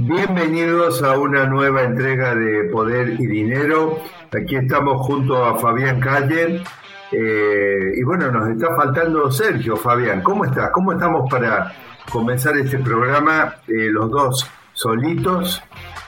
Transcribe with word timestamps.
Bienvenidos 0.00 1.02
a 1.02 1.18
una 1.18 1.44
nueva 1.46 1.82
entrega 1.82 2.32
de 2.32 2.70
Poder 2.70 3.16
y 3.18 3.26
Dinero. 3.26 3.98
Aquí 4.32 4.54
estamos 4.54 5.04
junto 5.04 5.44
a 5.44 5.58
Fabián 5.58 5.98
Calle. 5.98 6.62
Eh, 7.10 7.92
y 7.96 8.04
bueno, 8.04 8.30
nos 8.30 8.48
está 8.48 8.76
faltando 8.76 9.28
Sergio, 9.32 9.76
Fabián. 9.76 10.22
¿Cómo 10.22 10.44
estás? 10.44 10.70
¿Cómo 10.70 10.92
estamos 10.92 11.28
para 11.28 11.74
comenzar 12.12 12.56
este 12.56 12.78
programa 12.78 13.56
eh, 13.66 13.88
los 13.90 14.08
dos 14.08 14.48
solitos, 14.72 15.60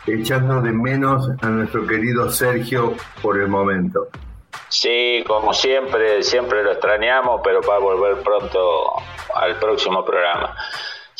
echando 0.06 0.60
de 0.60 0.70
menos 0.70 1.28
a 1.42 1.48
nuestro 1.48 1.84
querido 1.84 2.30
Sergio 2.30 2.94
por 3.20 3.40
el 3.40 3.48
momento? 3.48 4.06
Sí, 4.68 5.24
como 5.26 5.52
siempre, 5.52 6.22
siempre 6.22 6.62
lo 6.62 6.70
extrañamos, 6.70 7.40
pero 7.42 7.60
va 7.68 7.74
a 7.74 7.80
volver 7.80 8.22
pronto 8.22 8.92
al 9.34 9.58
próximo 9.58 10.04
programa. 10.04 10.54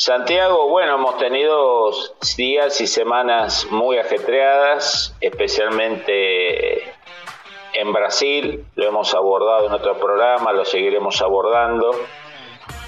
Santiago, 0.03 0.67
bueno, 0.67 0.95
hemos 0.95 1.19
tenido 1.19 1.91
días 2.35 2.81
y 2.81 2.87
semanas 2.87 3.67
muy 3.69 3.99
ajetreadas, 3.99 5.15
especialmente 5.21 6.91
en 7.73 7.93
Brasil, 7.93 8.65
lo 8.73 8.87
hemos 8.87 9.13
abordado 9.13 9.67
en 9.67 9.73
otro 9.73 9.99
programa, 9.99 10.53
lo 10.53 10.65
seguiremos 10.65 11.21
abordando, 11.21 11.91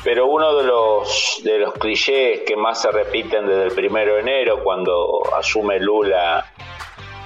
pero 0.04 0.26
uno 0.26 0.56
de 0.56 0.64
los, 0.64 1.42
de 1.44 1.60
los 1.60 1.74
clichés 1.76 2.42
que 2.48 2.56
más 2.56 2.82
se 2.82 2.90
repiten 2.90 3.46
desde 3.46 3.66
el 3.66 3.76
primero 3.76 4.16
de 4.16 4.22
enero, 4.22 4.64
cuando 4.64 5.22
asume 5.38 5.80
Lula 5.80 6.52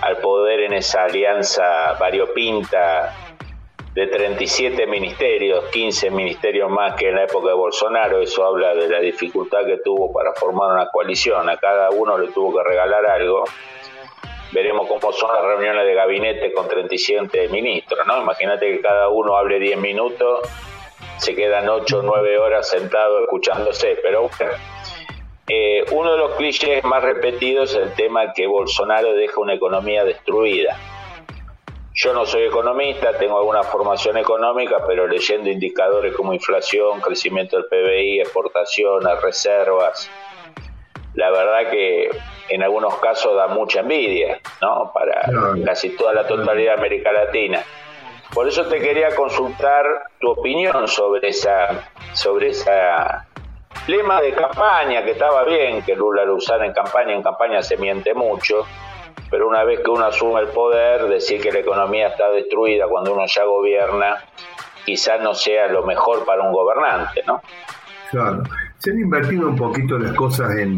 al 0.01 0.17
poder 0.17 0.63
en 0.63 0.73
esa 0.73 1.05
alianza 1.05 1.93
variopinta 1.97 3.26
de 3.97 4.05
37 4.05 4.85
ministerios, 4.85 5.71
15 5.71 6.11
ministerios 6.11 6.69
más 6.69 6.93
que 6.93 7.09
en 7.09 7.15
la 7.15 7.23
época 7.23 7.47
de 7.47 7.55
Bolsonaro, 7.55 8.21
eso 8.21 8.45
habla 8.45 8.75
de 8.75 8.87
la 8.87 8.99
dificultad 8.99 9.65
que 9.65 9.77
tuvo 9.77 10.13
para 10.13 10.35
formar 10.35 10.71
una 10.71 10.87
coalición, 10.89 11.49
a 11.49 11.57
cada 11.57 11.89
uno 11.89 12.15
le 12.15 12.27
tuvo 12.27 12.55
que 12.55 12.63
regalar 12.63 13.03
algo. 13.07 13.45
Veremos 14.51 14.87
cómo 14.87 15.11
son 15.11 15.33
las 15.33 15.43
reuniones 15.43 15.83
de 15.83 15.95
gabinete 15.95 16.53
con 16.53 16.67
37 16.67 17.47
ministros, 17.47 18.05
¿no? 18.05 18.21
Imagínate 18.21 18.71
que 18.71 18.81
cada 18.81 19.07
uno 19.07 19.35
hable 19.35 19.57
10 19.57 19.79
minutos, 19.79 20.41
se 21.17 21.33
quedan 21.33 21.67
8 21.67 21.97
o 21.97 22.01
9 22.03 22.37
horas 22.37 22.69
sentados 22.69 23.23
escuchándose, 23.23 23.97
pero 24.03 24.29
bueno. 24.37 24.53
Eh, 25.49 25.83
uno 25.91 26.11
de 26.11 26.17
los 26.19 26.35
clichés 26.35 26.83
más 26.83 27.01
repetidos 27.01 27.71
es 27.71 27.77
el 27.77 27.93
tema 27.95 28.31
que 28.33 28.45
Bolsonaro 28.45 29.13
deja 29.13 29.41
una 29.41 29.55
economía 29.55 30.03
destruida 30.03 30.77
yo 31.99 32.13
no 32.13 32.27
soy 32.27 32.43
economista, 32.43 33.17
tengo 33.17 33.39
alguna 33.39 33.63
formación 33.63 34.17
económica, 34.17 34.83
pero 34.85 35.07
leyendo 35.07 35.49
indicadores 35.49 36.15
como 36.15 36.31
inflación, 36.31 37.01
crecimiento 37.01 37.57
del 37.57 37.65
PBI, 37.65 38.19
exportaciones, 38.19 39.19
reservas, 39.19 40.07
la 41.15 41.31
verdad 41.31 41.71
que 41.71 42.11
en 42.49 42.61
algunos 42.61 42.95
casos 42.97 43.35
da 43.35 43.47
mucha 43.47 43.79
envidia, 43.79 44.39
¿no? 44.61 44.91
Para 44.93 45.27
casi 45.65 45.89
toda 45.97 46.13
la 46.13 46.27
totalidad 46.27 46.75
de 46.75 46.79
América 46.79 47.11
Latina. 47.11 47.63
Por 48.31 48.47
eso 48.47 48.67
te 48.67 48.79
quería 48.79 49.15
consultar 49.15 49.83
tu 50.19 50.29
opinión 50.29 50.87
sobre 50.87 51.29
esa, 51.29 51.89
sobre 52.13 52.49
esa 52.49 53.27
lema 53.87 54.21
de 54.21 54.33
campaña, 54.33 55.03
que 55.03 55.11
estaba 55.11 55.43
bien 55.45 55.81
que 55.81 55.95
Lula 55.95 56.25
lo 56.25 56.35
usara 56.35 56.63
en 56.63 56.73
campaña, 56.73 57.13
en 57.13 57.23
campaña 57.23 57.63
se 57.63 57.75
miente 57.77 58.13
mucho, 58.13 58.67
pero 59.29 59.47
una 59.47 59.63
vez 59.63 59.81
que 59.81 59.89
uno 59.89 60.05
asume 60.05 60.41
el 60.41 60.47
poder, 60.47 61.07
decir 61.07 61.41
que 61.41 61.51
la 61.51 61.59
economía 61.59 62.07
está 62.07 62.29
destruida 62.29 62.87
cuando 62.87 63.13
uno 63.13 63.25
ya 63.27 63.43
gobierna, 63.43 64.15
quizás 64.85 65.21
no 65.21 65.33
sea 65.33 65.67
lo 65.67 65.85
mejor 65.85 66.25
para 66.25 66.43
un 66.43 66.53
gobernante, 66.53 67.21
¿no? 67.27 67.41
Claro. 68.11 68.43
Se 68.77 68.91
han 68.91 68.99
invertido 68.99 69.49
un 69.49 69.55
poquito 69.55 69.97
las 69.97 70.13
cosas 70.13 70.55
en, 70.57 70.77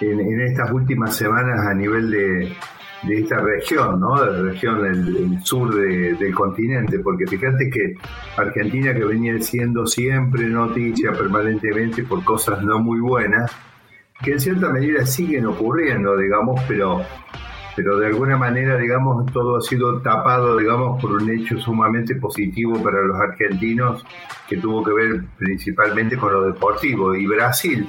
en, 0.00 0.40
estas 0.40 0.70
últimas 0.70 1.14
semanas 1.16 1.66
a 1.66 1.74
nivel 1.74 2.10
de, 2.10 2.56
de 3.02 3.18
esta 3.18 3.38
región, 3.38 4.00
¿no? 4.00 4.24
De 4.24 4.30
la 4.30 4.52
región 4.52 4.82
del, 4.82 5.42
sur 5.42 5.74
del 5.74 6.34
continente, 6.34 7.00
porque 7.00 7.26
fíjate 7.26 7.68
que 7.68 7.94
Argentina, 8.36 8.94
que 8.94 9.04
venía 9.04 9.38
siendo 9.40 9.86
siempre 9.86 10.44
noticia 10.46 11.12
permanentemente 11.12 12.04
por 12.04 12.24
cosas 12.24 12.62
no 12.62 12.78
muy 12.78 13.00
buenas, 13.00 13.50
que 14.22 14.32
en 14.32 14.40
cierta 14.40 14.68
medida 14.70 15.04
siguen 15.04 15.46
ocurriendo, 15.46 16.16
digamos, 16.16 16.62
pero 16.68 17.02
pero 17.76 17.98
de 17.98 18.06
alguna 18.06 18.36
manera, 18.36 18.76
digamos, 18.76 19.30
todo 19.32 19.56
ha 19.56 19.60
sido 19.60 20.00
tapado, 20.00 20.56
digamos, 20.56 21.00
por 21.00 21.12
un 21.12 21.30
hecho 21.30 21.58
sumamente 21.58 22.16
positivo 22.16 22.82
para 22.82 23.02
los 23.02 23.16
argentinos 23.18 24.04
que 24.48 24.56
tuvo 24.56 24.84
que 24.84 24.92
ver 24.92 25.24
principalmente 25.38 26.16
con 26.16 26.32
lo 26.32 26.42
deportivo. 26.46 27.14
Y 27.14 27.26
Brasil, 27.26 27.88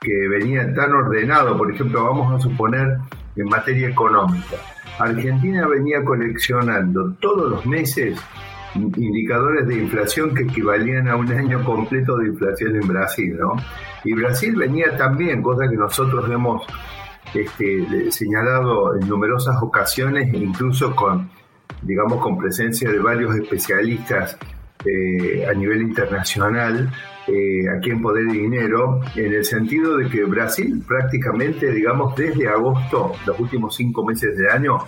que 0.00 0.28
venía 0.28 0.72
tan 0.74 0.92
ordenado, 0.92 1.56
por 1.56 1.72
ejemplo, 1.72 2.04
vamos 2.04 2.34
a 2.34 2.40
suponer 2.40 2.98
en 3.36 3.48
materia 3.48 3.88
económica, 3.88 4.56
Argentina 4.98 5.66
venía 5.66 6.02
coleccionando 6.02 7.12
todos 7.20 7.50
los 7.50 7.66
meses 7.66 8.18
indicadores 8.74 9.66
de 9.66 9.78
inflación 9.78 10.34
que 10.34 10.42
equivalían 10.42 11.08
a 11.08 11.16
un 11.16 11.30
año 11.32 11.64
completo 11.64 12.16
de 12.18 12.28
inflación 12.28 12.76
en 12.76 12.88
Brasil, 12.88 13.36
¿no? 13.38 13.56
Y 14.04 14.14
Brasil 14.14 14.54
venía 14.56 14.96
también, 14.96 15.42
cosa 15.42 15.68
que 15.68 15.76
nosotros 15.76 16.30
hemos 16.30 16.62
este, 17.40 18.10
señalado 18.10 18.96
en 18.96 19.08
numerosas 19.08 19.56
ocasiones, 19.62 20.32
incluso 20.32 20.94
con, 20.94 21.30
digamos, 21.82 22.20
con 22.22 22.38
presencia 22.38 22.90
de 22.90 22.98
varios 22.98 23.34
especialistas 23.36 24.38
eh, 24.84 25.46
a 25.46 25.52
nivel 25.52 25.82
internacional, 25.82 26.92
eh, 27.26 27.68
aquí 27.76 27.90
en 27.90 28.00
Poder 28.00 28.26
y 28.28 28.38
Dinero, 28.38 29.00
en 29.16 29.34
el 29.34 29.44
sentido 29.44 29.96
de 29.96 30.08
que 30.08 30.24
Brasil 30.24 30.82
prácticamente, 30.86 31.72
digamos, 31.72 32.14
desde 32.14 32.48
agosto, 32.48 33.12
los 33.26 33.40
últimos 33.40 33.74
cinco 33.74 34.04
meses 34.04 34.36
del 34.36 34.48
año, 34.50 34.78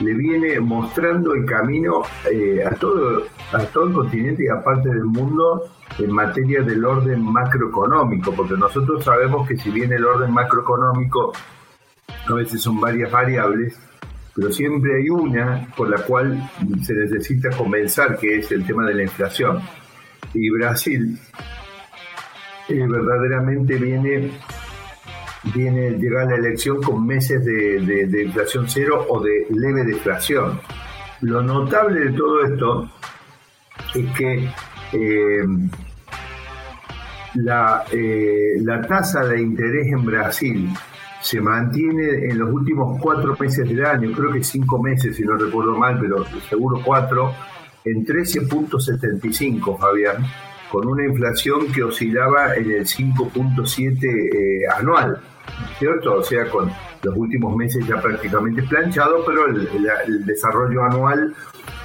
le 0.00 0.14
viene 0.14 0.58
mostrando 0.60 1.34
el 1.34 1.44
camino 1.44 2.02
eh, 2.30 2.64
a, 2.64 2.70
todo, 2.74 3.24
a 3.52 3.58
todo 3.66 3.86
el 3.86 3.92
continente 3.92 4.44
y 4.44 4.48
a 4.48 4.62
parte 4.64 4.88
del 4.88 5.04
mundo 5.04 5.70
en 5.98 6.10
materia 6.10 6.62
del 6.62 6.84
orden 6.84 7.22
macroeconómico, 7.22 8.32
porque 8.32 8.54
nosotros 8.54 9.04
sabemos 9.04 9.46
que 9.46 9.56
si 9.56 9.70
bien 9.70 9.92
el 9.92 10.04
orden 10.04 10.32
macroeconómico 10.32 11.32
a 12.36 12.38
veces 12.38 12.60
son 12.60 12.80
varias 12.80 13.10
variables, 13.10 13.78
pero 14.34 14.52
siempre 14.52 14.96
hay 14.96 15.10
una 15.10 15.68
por 15.76 15.88
la 15.88 15.98
cual 16.02 16.50
se 16.82 16.94
necesita 16.94 17.50
comenzar, 17.50 18.18
que 18.18 18.38
es 18.38 18.50
el 18.52 18.64
tema 18.64 18.86
de 18.86 18.94
la 18.94 19.02
inflación. 19.02 19.60
Y 20.32 20.48
Brasil 20.50 21.18
eh, 22.68 22.86
verdaderamente 22.86 23.76
viene, 23.76 24.30
viene, 25.54 25.90
llega 25.98 26.22
a 26.22 26.26
la 26.26 26.36
elección 26.36 26.80
con 26.82 27.06
meses 27.06 27.44
de, 27.44 28.22
inflación 28.22 28.66
cero 28.68 29.06
o 29.08 29.20
de 29.20 29.46
leve 29.50 29.84
deflación. 29.84 30.60
Lo 31.22 31.42
notable 31.42 32.00
de 32.00 32.12
todo 32.12 32.44
esto 32.44 32.90
es 33.94 34.10
que 34.16 34.48
eh, 34.92 35.44
la, 37.34 37.84
eh, 37.92 38.54
la 38.62 38.80
tasa 38.82 39.24
de 39.24 39.40
interés 39.40 39.88
en 39.88 40.04
Brasil 40.04 40.70
se 41.20 41.40
mantiene 41.40 42.30
en 42.30 42.38
los 42.38 42.50
últimos 42.50 42.98
cuatro 43.00 43.36
meses 43.38 43.68
del 43.68 43.84
año, 43.84 44.12
creo 44.12 44.32
que 44.32 44.42
cinco 44.42 44.82
meses 44.82 45.16
si 45.16 45.22
no 45.22 45.36
recuerdo 45.36 45.76
mal, 45.76 45.98
pero 46.00 46.24
seguro 46.48 46.80
cuatro, 46.84 47.34
en 47.84 48.04
13.75, 48.04 49.78
Fabián, 49.78 50.24
con 50.70 50.86
una 50.86 51.04
inflación 51.04 51.72
que 51.72 51.82
oscilaba 51.82 52.54
en 52.54 52.70
el 52.70 52.86
5.7 52.86 54.04
eh, 54.04 54.68
anual, 54.76 55.20
¿cierto? 55.78 56.16
O 56.16 56.22
sea, 56.22 56.48
con 56.48 56.70
los 57.02 57.16
últimos 57.16 57.56
meses 57.56 57.86
ya 57.86 58.00
prácticamente 58.00 58.62
planchado, 58.62 59.24
pero 59.26 59.46
el, 59.46 59.68
el, 60.06 60.26
desarrollo 60.26 60.84
anual 60.84 61.34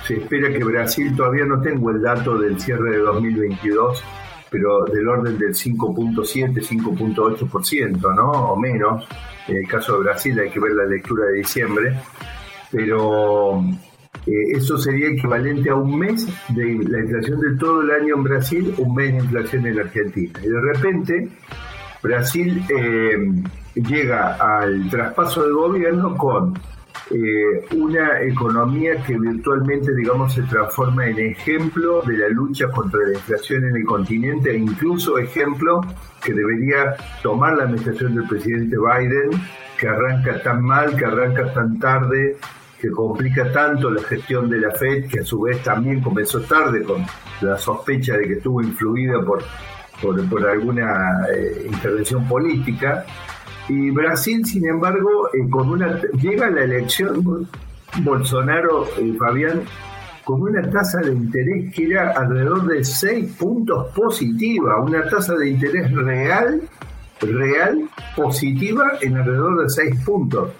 se 0.05 0.17
espera 0.17 0.51
que 0.51 0.63
Brasil, 0.63 1.15
todavía 1.15 1.45
no 1.45 1.61
tengo 1.61 1.89
el 1.91 2.01
dato 2.01 2.37
del 2.37 2.59
cierre 2.59 2.91
de 2.91 2.97
2022, 2.99 4.03
pero 4.49 4.85
del 4.85 5.07
orden 5.07 5.37
del 5.37 5.53
5.7, 5.53 6.61
5.8%, 6.61 8.15
¿no? 8.15 8.31
O 8.31 8.55
menos. 8.55 9.07
En 9.47 9.57
el 9.57 9.67
caso 9.67 9.93
de 9.93 10.03
Brasil 10.05 10.39
hay 10.39 10.49
que 10.49 10.59
ver 10.59 10.71
la 10.71 10.85
lectura 10.85 11.25
de 11.25 11.33
diciembre, 11.35 11.95
pero 12.71 13.61
eh, 14.25 14.51
eso 14.53 14.77
sería 14.77 15.09
equivalente 15.09 15.69
a 15.69 15.75
un 15.75 15.99
mes 15.99 16.27
de 16.49 16.79
la 16.89 16.99
inflación 16.99 17.39
de 17.41 17.55
todo 17.57 17.81
el 17.81 17.91
año 17.91 18.15
en 18.15 18.23
Brasil, 18.23 18.73
un 18.77 18.95
mes 18.95 19.13
de 19.13 19.19
inflación 19.19 19.67
en 19.67 19.75
la 19.75 19.81
Argentina. 19.83 20.39
Y 20.43 20.47
de 20.47 20.61
repente 20.61 21.29
Brasil 22.01 22.63
eh, 22.69 23.17
llega 23.75 24.35
al 24.35 24.89
traspaso 24.89 25.45
de 25.45 25.53
gobierno 25.53 26.15
con 26.17 26.53
eh, 27.11 27.63
una 27.75 28.19
economía 28.21 29.03
que 29.03 29.17
virtualmente, 29.17 29.93
digamos, 29.93 30.33
se 30.33 30.41
transforma 30.43 31.05
en 31.05 31.19
ejemplo 31.19 32.01
de 32.01 32.17
la 32.17 32.29
lucha 32.29 32.67
contra 32.69 32.99
la 33.05 33.13
inflación 33.13 33.63
en 33.65 33.75
el 33.75 33.85
continente 33.85 34.51
e 34.51 34.57
incluso 34.57 35.19
ejemplo 35.19 35.81
que 36.23 36.33
debería 36.33 36.95
tomar 37.21 37.57
la 37.57 37.65
administración 37.65 38.15
del 38.15 38.27
presidente 38.27 38.75
Biden, 38.77 39.39
que 39.79 39.87
arranca 39.87 40.41
tan 40.41 40.63
mal, 40.63 40.95
que 40.95 41.05
arranca 41.05 41.53
tan 41.53 41.77
tarde, 41.77 42.37
que 42.81 42.89
complica 42.89 43.51
tanto 43.51 43.91
la 43.91 44.01
gestión 44.01 44.49
de 44.49 44.59
la 44.59 44.71
Fed, 44.71 45.07
que 45.07 45.19
a 45.19 45.23
su 45.23 45.41
vez 45.41 45.61
también 45.61 46.01
comenzó 46.01 46.41
tarde 46.41 46.83
con 46.83 47.05
la 47.41 47.57
sospecha 47.57 48.17
de 48.17 48.27
que 48.27 48.33
estuvo 48.33 48.63
influida 48.63 49.21
por, 49.21 49.43
por, 50.01 50.47
alguna 50.47 51.27
eh, 51.31 51.67
intervención 51.71 52.27
política 52.27 53.05
Y 53.67 53.89
Brasil, 53.91 54.45
sin 54.45 54.67
embargo, 54.67 55.29
eh, 55.33 55.49
con 55.49 55.69
una 55.69 55.99
llega 56.21 56.49
la 56.49 56.63
elección 56.63 57.47
Bolsonaro, 58.03 58.85
eh, 58.99 59.15
Fabián, 59.17 59.63
con 60.23 60.41
una 60.41 60.69
tasa 60.69 60.99
de 61.01 61.13
interés 61.13 61.73
que 61.73 61.85
era 61.85 62.11
alrededor 62.11 62.65
de 62.67 62.83
6 62.83 63.33
puntos 63.37 63.93
positiva, 63.93 64.81
una 64.81 65.07
tasa 65.07 65.35
de 65.35 65.49
interés 65.49 65.91
real, 65.91 66.61
real, 67.21 67.89
positiva 68.15 68.93
en 69.01 69.17
alrededor 69.17 69.63
de 69.63 69.69
6 69.69 70.05
puntos. 70.05 70.51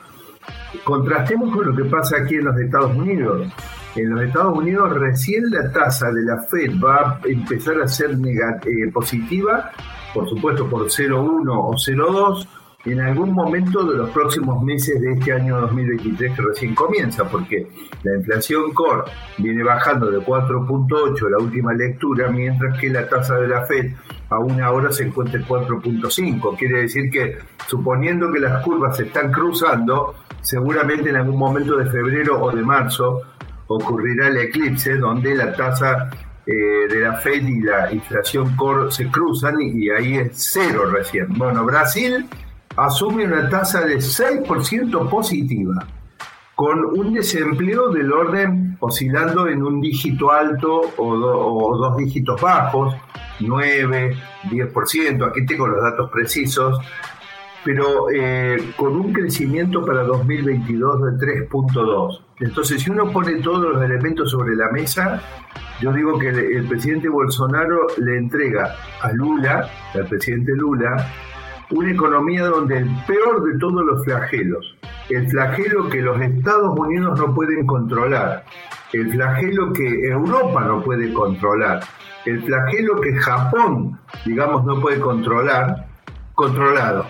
Contrastemos 0.83 1.55
con 1.55 1.65
lo 1.67 1.75
que 1.75 1.89
pasa 1.89 2.17
aquí 2.17 2.35
en 2.35 2.45
los 2.45 2.59
Estados 2.59 2.95
Unidos. 2.95 3.51
En 3.95 4.09
los 4.09 4.21
Estados 4.23 4.57
Unidos 4.57 4.93
recién 4.93 5.49
la 5.49 5.71
tasa 5.71 6.11
de 6.11 6.21
la 6.23 6.37
Fed 6.43 6.71
va 6.83 7.11
a 7.11 7.19
empezar 7.25 7.81
a 7.81 7.87
ser 7.87 8.11
eh, 8.11 8.91
positiva, 8.93 9.71
por 10.13 10.29
supuesto 10.29 10.69
por 10.69 10.85
0,1 10.85 11.49
o 11.49 11.73
0,2 11.73 12.47
en 12.85 13.01
algún 13.01 13.33
momento 13.33 13.83
de 13.83 13.97
los 13.97 14.09
próximos 14.11 14.63
meses 14.63 15.01
de 15.01 15.13
este 15.13 15.33
año 15.33 15.59
2023 15.61 16.35
que 16.35 16.41
recién 16.41 16.75
comienza, 16.75 17.27
porque 17.27 17.67
la 18.03 18.15
inflación 18.15 18.73
core 18.73 19.03
viene 19.39 19.63
bajando 19.63 20.11
de 20.11 20.19
4.8 20.19 21.29
la 21.29 21.37
última 21.39 21.73
lectura, 21.73 22.29
mientras 22.29 22.79
que 22.79 22.89
la 22.89 23.09
tasa 23.09 23.37
de 23.37 23.47
la 23.47 23.65
Fed 23.65 23.91
aún 24.29 24.61
ahora 24.61 24.91
se 24.91 25.03
encuentra 25.03 25.39
en 25.39 25.45
4.5. 25.45 26.57
Quiere 26.57 26.81
decir 26.81 27.09
que, 27.09 27.39
suponiendo 27.67 28.31
que 28.31 28.39
las 28.39 28.63
curvas 28.63 28.97
se 28.97 29.03
están 29.03 29.31
cruzando, 29.31 30.15
seguramente 30.41 31.09
en 31.09 31.15
algún 31.15 31.39
momento 31.39 31.77
de 31.77 31.89
febrero 31.89 32.41
o 32.41 32.51
de 32.51 32.61
marzo 32.61 33.21
ocurrirá 33.67 34.27
el 34.27 34.37
eclipse 34.37 34.95
donde 34.97 35.33
la 35.33 35.53
tasa 35.53 36.11
eh, 36.45 36.87
de 36.87 36.99
la 36.99 37.13
Fed 37.15 37.47
y 37.47 37.61
la 37.61 37.91
inflación 37.91 38.55
core 38.55 38.91
se 38.91 39.07
cruzan 39.09 39.59
y 39.59 39.89
ahí 39.89 40.17
es 40.17 40.33
cero 40.33 40.85
recién. 40.91 41.29
Bueno, 41.29 41.65
Brasil 41.65 42.27
asume 42.75 43.25
una 43.25 43.49
tasa 43.49 43.81
de 43.81 43.97
6% 43.97 45.09
positiva, 45.09 45.87
con 46.55 46.85
un 46.85 47.13
desempleo 47.13 47.89
del 47.89 48.11
orden 48.11 48.77
oscilando 48.79 49.47
en 49.47 49.63
un 49.63 49.81
dígito 49.81 50.31
alto 50.31 50.81
o, 50.97 51.77
dos 51.77 51.97
dígitos 51.97 52.39
bajos, 52.41 52.95
9, 53.39 54.17
10%, 54.49 55.27
aquí 55.27 55.45
tengo 55.45 55.67
los 55.67 55.81
datos 55.81 56.09
precisos, 56.09 56.79
pero 57.63 58.09
eh, 58.13 58.57
con 58.77 58.95
un 58.95 59.11
crecimiento 59.11 59.83
para 59.83 60.03
2022 60.03 61.19
de 61.19 61.47
3.2. 61.49 62.21
Entonces, 62.39 62.81
si 62.81 62.91
uno 62.91 63.11
pone 63.11 63.35
todos 63.41 63.73
los 63.73 63.83
elementos 63.83 64.29
sobre 64.29 64.55
la 64.55 64.69
mesa, 64.69 65.21
yo 65.81 65.91
digo 65.91 66.17
que 66.19 66.29
el 66.29 66.67
presidente 66.67 67.09
Bolsonaro 67.09 67.87
le 67.97 68.17
entrega 68.17 68.75
a 69.01 69.11
Lula, 69.11 69.69
al 69.93 70.07
presidente 70.07 70.53
Lula, 70.53 70.95
una 71.71 71.91
economía 71.91 72.45
donde 72.45 72.77
el 72.77 72.89
peor 73.07 73.43
de 73.43 73.59
todos 73.59 73.83
los 73.85 74.03
flagelos, 74.03 74.75
el 75.09 75.29
flagelo 75.29 75.89
que 75.89 76.01
los 76.01 76.19
Estados 76.21 76.77
Unidos 76.77 77.19
no 77.19 77.33
pueden 77.33 77.65
controlar, 77.65 78.45
el 78.93 79.11
flagelo 79.11 79.73
que 79.73 80.07
Europa 80.07 80.63
no 80.65 80.83
puede 80.83 81.11
controlar, 81.13 81.81
el 82.25 82.41
flagelo 82.43 83.01
que 83.01 83.13
Japón, 83.15 83.99
digamos, 84.25 84.65
no 84.65 84.79
puede 84.79 84.99
controlar, 84.99 85.87
controlado, 86.33 87.07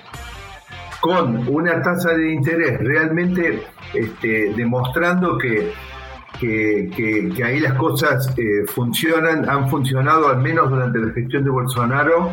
con 1.02 1.48
una 1.48 1.82
tasa 1.82 2.14
de 2.14 2.34
interés 2.34 2.80
realmente 2.80 3.64
este, 3.94 4.54
demostrando 4.56 5.38
que, 5.38 5.72
que, 6.40 7.44
ahí 7.44 7.60
las 7.60 7.74
cosas 7.74 8.34
eh, 8.38 8.66
funcionan, 8.68 9.48
han 9.50 9.70
funcionado 9.70 10.30
al 10.30 10.42
menos 10.42 10.70
durante 10.70 11.00
la 11.00 11.14
gestión 11.14 11.44
de 11.44 11.50
Bolsonaro 11.50 12.32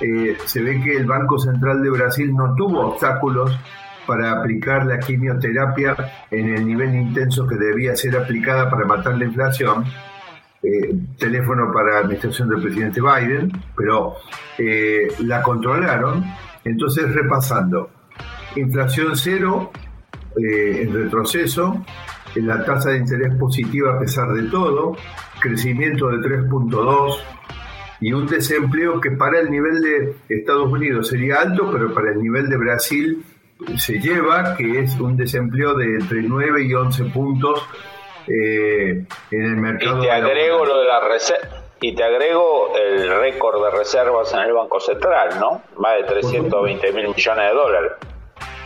eh, 0.00 0.36
se 0.44 0.62
ve 0.62 0.80
que 0.80 0.96
el 0.96 1.06
Banco 1.06 1.38
Central 1.38 1.82
de 1.82 1.90
Brasil 1.90 2.34
no 2.34 2.54
tuvo 2.54 2.88
obstáculos 2.88 3.58
para 4.06 4.32
aplicar 4.32 4.86
la 4.86 4.98
quimioterapia 4.98 5.94
en 6.30 6.54
el 6.54 6.66
nivel 6.66 6.94
intenso 6.94 7.46
que 7.46 7.54
debía 7.54 7.94
ser 7.94 8.16
aplicada 8.16 8.68
para 8.68 8.84
matar 8.84 9.16
la 9.16 9.24
inflación. 9.24 9.84
Eh, 10.62 10.94
teléfono 11.18 11.72
para 11.72 11.94
la 11.94 11.98
administración 12.00 12.48
del 12.48 12.62
presidente 12.62 13.00
Biden, 13.00 13.50
pero 13.76 14.14
eh, 14.58 15.08
la 15.20 15.42
controlaron. 15.42 16.24
Entonces, 16.64 17.12
repasando, 17.12 17.90
inflación 18.54 19.16
cero 19.16 19.72
en 20.36 20.94
retroceso, 20.94 21.84
la 22.36 22.64
tasa 22.64 22.90
de 22.90 22.98
interés 22.98 23.34
positiva 23.34 23.94
a 23.94 23.98
pesar 23.98 24.32
de 24.32 24.44
todo, 24.44 24.96
crecimiento 25.40 26.08
de 26.08 26.18
3.2 26.18 27.16
y 28.02 28.12
un 28.12 28.26
desempleo 28.26 29.00
que 29.00 29.12
para 29.12 29.38
el 29.38 29.48
nivel 29.48 29.80
de 29.80 30.14
Estados 30.28 30.70
Unidos 30.70 31.08
sería 31.08 31.40
alto, 31.40 31.70
pero 31.72 31.94
para 31.94 32.10
el 32.10 32.20
nivel 32.20 32.48
de 32.50 32.56
Brasil 32.56 33.24
se 33.78 34.00
lleva, 34.00 34.56
que 34.56 34.80
es 34.80 34.98
un 34.98 35.16
desempleo 35.16 35.74
de 35.74 35.84
entre 36.00 36.20
9 36.20 36.64
y 36.64 36.74
11 36.74 37.04
puntos 37.04 37.64
eh, 38.26 39.04
en 39.30 39.42
el 39.42 39.56
mercado. 39.56 40.02
Y 40.02 40.06
te 40.06 40.10
agrego 40.10 40.64
lo 40.64 40.80
de 40.80 40.86
la 40.88 41.00
y 41.80 41.94
te 41.94 42.02
agrego 42.02 42.72
el 42.76 43.08
récord 43.20 43.64
de 43.64 43.70
reservas 43.70 44.32
en 44.34 44.40
el 44.40 44.52
Banco 44.52 44.80
Central, 44.80 45.38
¿no? 45.38 45.62
Más 45.78 45.96
de 45.98 46.04
320 46.04 46.92
mil 46.92 47.08
millones 47.08 47.48
de 47.48 47.54
dólares. 47.54 47.92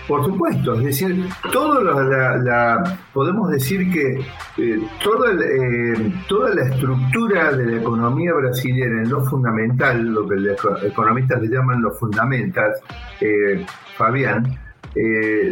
Por 0.07 0.25
supuesto, 0.25 0.75
es 0.75 0.85
decir, 0.85 1.29
todo 1.53 1.83
la, 1.83 2.99
podemos 3.13 3.51
decir 3.51 3.91
que 3.91 4.25
eh, 4.57 4.81
toda, 5.03 5.33
eh, 5.33 6.13
toda 6.29 6.55
la 6.55 6.63
estructura 6.63 7.53
de 7.53 7.67
la 7.67 7.77
economía 7.79 8.33
brasileña 8.35 9.03
en 9.03 9.11
lo 9.11 9.25
fundamental, 9.25 10.01
lo 10.01 10.29
que 10.29 10.37
los 10.37 10.85
economistas 10.85 11.43
le 11.43 11.49
llaman 11.49 11.83
los 11.83 11.99
fundamentos, 11.99 12.65
eh, 13.21 13.67
Fabián, 13.97 14.57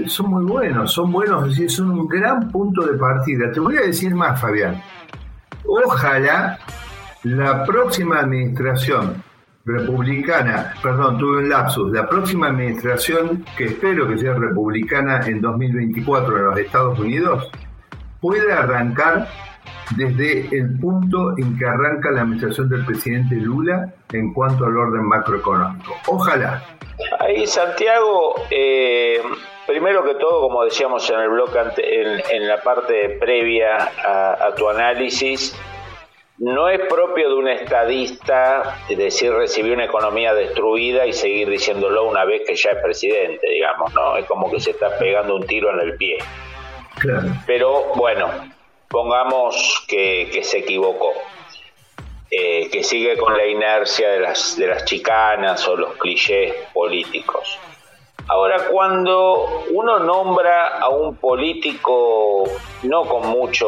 son 0.06 0.30
muy 0.30 0.44
buenos, 0.44 0.92
son 0.92 1.10
buenos, 1.10 1.42
es 1.42 1.48
decir, 1.50 1.70
son 1.70 1.90
un 1.90 2.06
gran 2.06 2.48
punto 2.50 2.86
de 2.86 2.96
partida. 2.96 3.50
Te 3.50 3.58
voy 3.58 3.76
a 3.76 3.82
decir 3.82 4.14
más, 4.14 4.40
Fabián. 4.40 4.80
Ojalá 5.66 6.58
la 7.24 7.64
próxima 7.64 8.20
administración 8.20 9.23
republicana, 9.64 10.74
perdón, 10.82 11.18
tuve 11.18 11.38
un 11.38 11.48
lapsus, 11.48 11.90
la 11.92 12.06
próxima 12.06 12.48
administración, 12.48 13.44
que 13.56 13.64
espero 13.64 14.06
que 14.06 14.18
sea 14.18 14.34
republicana 14.34 15.20
en 15.26 15.40
2024 15.40 16.36
en 16.36 16.44
los 16.44 16.58
Estados 16.58 16.98
Unidos, 16.98 17.50
puede 18.20 18.52
arrancar 18.52 19.26
desde 19.96 20.54
el 20.56 20.78
punto 20.78 21.36
en 21.38 21.58
que 21.58 21.66
arranca 21.66 22.10
la 22.10 22.22
administración 22.22 22.68
del 22.68 22.84
presidente 22.84 23.36
Lula 23.36 23.92
en 24.12 24.32
cuanto 24.32 24.66
al 24.66 24.76
orden 24.76 25.04
macroeconómico. 25.04 25.94
Ojalá. 26.08 26.62
Ahí, 27.20 27.46
Santiago, 27.46 28.34
eh, 28.50 29.20
primero 29.66 30.04
que 30.04 30.14
todo, 30.14 30.42
como 30.42 30.64
decíamos 30.64 31.08
en 31.10 31.20
el 31.20 31.28
bloque, 31.30 31.58
en, 31.58 32.22
en 32.30 32.48
la 32.48 32.62
parte 32.62 33.16
previa 33.18 33.76
a 33.76 34.54
tu 34.54 34.68
análisis, 34.68 35.58
no 36.38 36.68
es 36.68 36.80
propio 36.88 37.28
de 37.28 37.34
un 37.34 37.48
estadista 37.48 38.78
decir 38.88 39.32
recibir 39.32 39.72
una 39.72 39.84
economía 39.84 40.34
destruida 40.34 41.06
y 41.06 41.12
seguir 41.12 41.48
diciéndolo 41.48 42.04
una 42.04 42.24
vez 42.24 42.42
que 42.46 42.56
ya 42.56 42.70
es 42.70 42.82
presidente, 42.82 43.48
digamos, 43.48 43.94
¿no? 43.94 44.16
Es 44.16 44.26
como 44.26 44.50
que 44.50 44.60
se 44.60 44.72
está 44.72 44.98
pegando 44.98 45.36
un 45.36 45.46
tiro 45.46 45.70
en 45.70 45.80
el 45.80 45.96
pie. 45.96 46.18
Pero 47.46 47.92
bueno, 47.94 48.30
pongamos 48.88 49.84
que, 49.88 50.40
se 50.42 50.58
equivocó, 50.58 51.12
eh, 52.30 52.68
que 52.70 52.82
sigue 52.82 53.16
con 53.16 53.36
la 53.36 53.46
inercia 53.46 54.10
de 54.10 54.20
las, 54.20 54.56
de 54.56 54.66
las 54.66 54.84
chicanas 54.84 55.66
o 55.68 55.76
los 55.76 55.94
clichés 55.96 56.52
políticos. 56.72 57.58
Ahora, 58.26 58.68
cuando 58.70 59.64
uno 59.70 59.98
nombra 59.98 60.78
a 60.78 60.88
un 60.88 61.16
político 61.16 62.44
no 62.84 63.02
con 63.02 63.28
mucho 63.28 63.66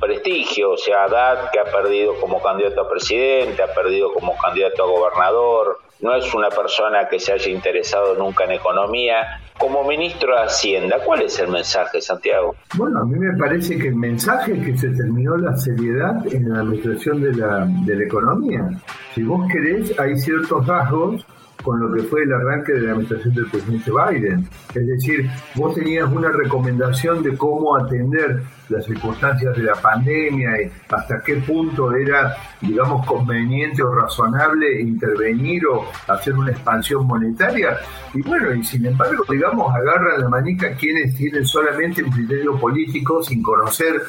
prestigio, 0.00 0.72
o 0.72 0.76
sea, 0.78 1.04
Haddad, 1.04 1.50
que 1.50 1.60
ha 1.60 1.64
perdido 1.64 2.14
como 2.18 2.42
candidato 2.42 2.80
a 2.82 2.88
presidente, 2.88 3.62
ha 3.62 3.74
perdido 3.74 4.12
como 4.14 4.34
candidato 4.38 4.82
a 4.82 4.86
gobernador, 4.86 5.78
no 6.00 6.14
es 6.14 6.32
una 6.34 6.48
persona 6.48 7.08
que 7.08 7.18
se 7.18 7.32
haya 7.32 7.50
interesado 7.50 8.14
nunca 8.14 8.44
en 8.44 8.52
economía, 8.52 9.40
como 9.58 9.84
ministro 9.84 10.34
de 10.34 10.42
Hacienda, 10.42 10.98
¿cuál 11.04 11.22
es 11.22 11.38
el 11.38 11.48
mensaje, 11.48 12.00
Santiago? 12.00 12.54
Bueno, 12.76 13.00
a 13.00 13.04
mí 13.04 13.18
me 13.18 13.36
parece 13.38 13.78
que 13.78 13.88
el 13.88 13.96
mensaje 13.96 14.52
es 14.52 14.64
que 14.64 14.76
se 14.76 14.88
terminó 14.88 15.36
la 15.36 15.56
seriedad 15.56 16.14
en 16.32 16.50
la 16.50 16.60
administración 16.60 17.22
de 17.22 17.34
la, 17.34 17.66
de 17.66 17.96
la 17.96 18.04
economía. 18.04 18.68
Si 19.14 19.22
vos 19.22 19.46
querés, 19.50 19.98
hay 19.98 20.16
ciertos 20.16 20.66
rasgos 20.66 21.26
con 21.66 21.80
lo 21.80 21.92
que 21.92 22.04
fue 22.04 22.22
el 22.22 22.32
arranque 22.32 22.74
de 22.74 22.82
la 22.82 22.92
administración 22.92 23.34
del 23.34 23.46
presidente 23.46 23.90
Biden. 23.90 24.48
Es 24.72 24.86
decir, 24.86 25.28
vos 25.56 25.74
tenías 25.74 26.08
una 26.12 26.28
recomendación 26.30 27.24
de 27.24 27.36
cómo 27.36 27.76
atender 27.76 28.40
las 28.68 28.84
circunstancias 28.84 29.56
de 29.56 29.64
la 29.64 29.74
pandemia 29.74 30.62
y 30.62 30.70
hasta 30.88 31.20
qué 31.24 31.34
punto 31.36 31.92
era, 31.92 32.36
digamos, 32.60 33.04
conveniente 33.04 33.82
o 33.82 33.92
razonable 33.92 34.80
intervenir 34.80 35.66
o 35.66 35.86
hacer 36.06 36.34
una 36.34 36.52
expansión 36.52 37.04
monetaria. 37.04 37.76
Y 38.14 38.22
bueno, 38.22 38.54
y 38.54 38.62
sin 38.62 38.86
embargo, 38.86 39.24
digamos, 39.28 39.74
agarran 39.74 40.20
la 40.20 40.28
manica 40.28 40.72
quienes 40.76 41.16
tienen 41.16 41.44
solamente 41.44 42.00
un 42.00 42.12
criterio 42.12 42.56
político 42.60 43.24
sin 43.24 43.42
conocer 43.42 44.02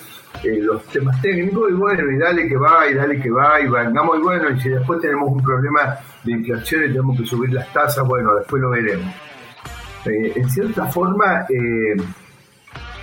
eh, 0.44 0.60
los 0.62 0.84
temas 0.86 1.20
técnicos 1.24 1.72
y 1.72 1.74
bueno, 1.74 2.12
y 2.12 2.18
dale 2.18 2.48
que 2.48 2.58
va, 2.58 2.88
y 2.88 2.94
dale 2.94 3.20
que 3.20 3.32
va, 3.32 3.60
y 3.60 3.68
vengamos, 3.68 4.20
y 4.20 4.22
bueno, 4.22 4.52
y 4.52 4.60
si 4.62 4.70
después 4.70 5.02
tenemos 5.02 5.32
un 5.32 5.42
problema 5.42 5.98
de 6.28 6.34
inflación 6.34 6.84
y 6.84 6.88
tenemos 6.88 7.20
que 7.20 7.26
subir 7.26 7.54
las 7.54 7.72
tasas, 7.74 8.08
bueno, 8.08 8.36
después 8.36 8.62
lo 8.62 8.70
veremos. 8.70 9.14
en 10.06 10.50
cierta 10.50 10.86
forma, 10.88 11.46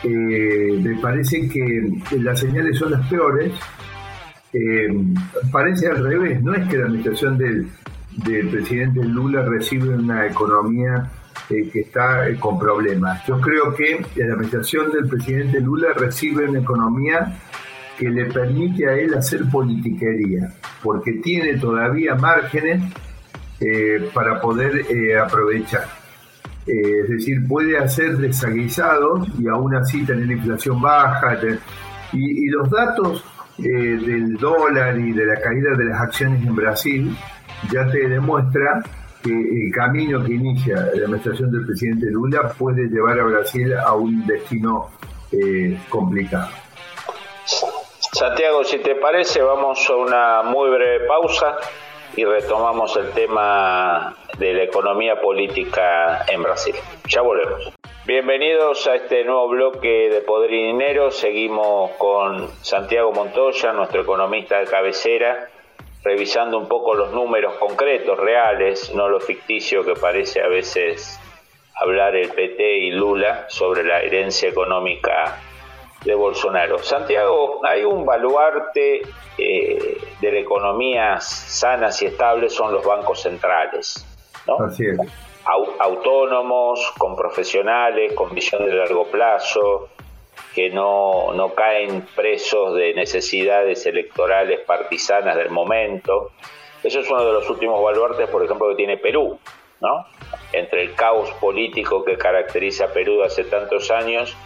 me 0.04 0.96
parece 1.00 1.48
que 1.48 1.90
las 2.18 2.38
señales 2.38 2.78
son 2.78 2.92
las 2.92 3.08
peores. 3.08 3.52
parece 5.50 5.88
al 5.88 6.04
revés, 6.04 6.42
no 6.42 6.54
es 6.54 6.68
que 6.68 6.78
la 6.78 6.84
administración 6.84 7.36
del, 7.36 7.68
del 8.24 8.48
presidente 8.48 9.02
Lula 9.04 9.42
recibe 9.42 9.94
una 9.96 10.26
economía 10.26 11.10
eh, 11.50 11.68
que 11.70 11.80
está 11.80 12.26
eh, 12.28 12.36
con 12.38 12.58
problemas. 12.58 13.26
Yo 13.26 13.40
creo 13.40 13.74
que 13.74 14.04
la 14.16 14.32
administración 14.32 14.90
del 14.90 15.08
presidente 15.08 15.60
Lula 15.60 15.88
recibe 15.94 16.48
una 16.48 16.60
economía 16.60 17.38
que 17.98 18.08
le 18.08 18.26
permite 18.26 18.88
a 18.88 18.94
él 18.94 19.14
hacer 19.14 19.44
politiquería, 19.50 20.54
porque 20.82 21.12
tiene 21.14 21.58
todavía 21.58 22.14
márgenes 22.14 22.82
eh, 23.64 24.10
para 24.12 24.40
poder 24.40 24.84
aprovechar. 25.22 25.84
es 26.66 27.08
decir, 27.08 27.46
puede 27.46 27.78
hacer 27.78 28.16
desaguisados 28.16 29.28
y 29.38 29.48
aún 29.48 29.74
así 29.76 30.04
tener 30.04 30.30
inflación 30.30 30.80
baja. 30.80 31.38
y, 32.12 32.48
los 32.48 32.70
datos 32.70 33.24
del 33.58 34.36
dólar 34.36 34.98
y 34.98 35.12
de 35.12 35.26
la 35.26 35.40
caída 35.40 35.76
de 35.76 35.84
las 35.84 36.00
acciones 36.00 36.44
en 36.44 36.56
Brasil 36.56 37.16
ya 37.70 37.88
te 37.90 38.08
demuestra 38.08 38.82
que 39.22 39.30
el 39.32 39.72
camino 39.72 40.22
que 40.22 40.34
inicia 40.34 40.76
la 40.76 41.04
administración 41.04 41.50
del 41.50 41.64
presidente 41.64 42.06
Lula 42.10 42.52
puede 42.58 42.86
llevar 42.88 43.18
a 43.18 43.24
Brasil 43.24 43.72
a 43.74 43.94
un 43.94 44.26
destino 44.26 44.90
eh, 45.32 45.78
complicado. 45.88 46.48
Santiago, 48.12 48.62
si 48.62 48.78
te 48.78 48.94
parece, 48.96 49.40
vamos 49.40 49.88
a 49.88 49.96
una 49.96 50.42
muy 50.44 50.68
breve 50.70 51.06
pausa 51.06 51.56
y 52.16 52.24
retomamos 52.24 52.96
el 52.96 53.10
tema 53.12 54.16
de 54.38 54.52
la 54.54 54.62
economía 54.64 55.20
política 55.20 56.24
en 56.28 56.42
Brasil. 56.42 56.74
Ya 57.08 57.22
volvemos. 57.22 57.72
Bienvenidos 58.06 58.86
a 58.86 58.96
este 58.96 59.24
nuevo 59.24 59.48
bloque 59.48 60.10
de 60.10 60.20
Poder 60.20 60.52
y 60.52 60.66
Dinero. 60.66 61.10
Seguimos 61.10 61.92
con 61.92 62.48
Santiago 62.62 63.12
Montoya, 63.12 63.72
nuestro 63.72 64.02
economista 64.02 64.58
de 64.58 64.66
cabecera 64.66 65.48
revisando 66.04 66.58
un 66.58 66.68
poco 66.68 66.94
los 66.94 67.12
números 67.12 67.54
concretos, 67.54 68.18
reales, 68.18 68.94
no 68.94 69.08
lo 69.08 69.20
ficticio 69.20 69.84
que 69.84 69.94
parece 69.94 70.42
a 70.42 70.48
veces 70.48 71.18
hablar 71.80 72.14
el 72.14 72.28
PT 72.28 72.76
y 72.78 72.90
Lula 72.90 73.46
sobre 73.48 73.82
la 73.84 74.02
herencia 74.02 74.50
económica 74.50 75.40
de 76.04 76.14
Bolsonaro. 76.14 76.78
Santiago, 76.78 77.60
hay 77.64 77.84
un 77.84 78.04
baluarte 78.04 79.02
eh, 79.38 79.98
de 80.20 80.32
la 80.32 80.38
economía 80.38 81.20
sanas 81.20 82.00
y 82.02 82.06
estables 82.06 82.52
son 82.52 82.72
los 82.72 82.84
bancos 82.84 83.22
centrales, 83.22 84.06
¿no? 84.46 84.58
Así 84.66 84.86
es. 84.86 84.98
autónomos, 85.78 86.92
con 86.98 87.16
profesionales, 87.16 88.12
con 88.14 88.34
visión 88.34 88.64
de 88.64 88.74
largo 88.74 89.06
plazo, 89.06 89.88
que 90.54 90.70
no, 90.70 91.32
no 91.34 91.54
caen 91.54 92.06
presos 92.14 92.76
de 92.76 92.94
necesidades 92.94 93.84
electorales 93.86 94.60
partisanas 94.60 95.36
del 95.36 95.50
momento. 95.50 96.30
Eso 96.82 97.00
es 97.00 97.10
uno 97.10 97.24
de 97.24 97.32
los 97.32 97.48
últimos 97.50 97.82
baluartes, 97.82 98.28
por 98.28 98.44
ejemplo, 98.44 98.68
que 98.68 98.76
tiene 98.76 98.98
Perú, 98.98 99.38
¿no? 99.80 100.06
Entre 100.52 100.82
el 100.82 100.94
caos 100.94 101.30
político 101.40 102.04
que 102.04 102.16
caracteriza 102.16 102.86
a 102.86 102.88
Perú 102.88 103.18
de 103.18 103.24
hace 103.24 103.44
tantos 103.44 103.90
años, 103.90 104.36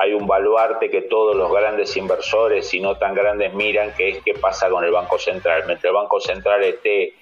hay 0.00 0.14
un 0.14 0.26
baluarte 0.26 0.88
que 0.88 1.02
todos 1.02 1.36
los 1.36 1.52
grandes 1.52 1.94
inversores 1.94 2.72
y 2.72 2.80
no 2.80 2.96
tan 2.96 3.14
grandes 3.14 3.52
miran, 3.52 3.92
que 3.94 4.08
es 4.08 4.22
qué 4.24 4.32
pasa 4.32 4.70
con 4.70 4.82
el 4.82 4.90
Banco 4.90 5.18
Central. 5.18 5.64
Mientras 5.66 5.90
el 5.90 5.94
Banco 5.94 6.18
Central 6.20 6.64
esté 6.64 7.12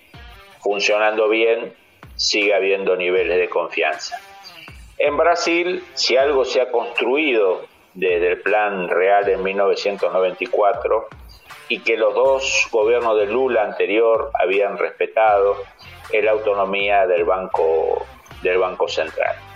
funcionando 0.61 1.29
bien, 1.29 1.75
sigue 2.15 2.55
habiendo 2.55 2.95
niveles 2.95 3.37
de 3.37 3.49
confianza. 3.49 4.21
En 4.97 5.17
Brasil, 5.17 5.83
si 5.95 6.17
algo 6.17 6.45
se 6.45 6.61
ha 6.61 6.71
construido 6.71 7.63
desde 7.95 8.29
el 8.29 8.43
plan 8.43 8.89
real 8.89 9.29
en 9.29 9.43
1994 9.43 11.09
y 11.69 11.81
que 11.81 11.97
los 11.97 12.15
dos 12.15 12.69
gobiernos 12.71 13.19
de 13.19 13.27
Lula 13.27 13.65
anterior 13.65 14.31
habían 14.35 14.79
respetado 14.79 15.57
es 16.13 16.25
la 16.25 16.31
autonomía 16.31 17.09
del 17.09 17.25
banco 17.25 18.07
del 18.41 18.59
banco 18.59 18.87
central. 18.87 19.48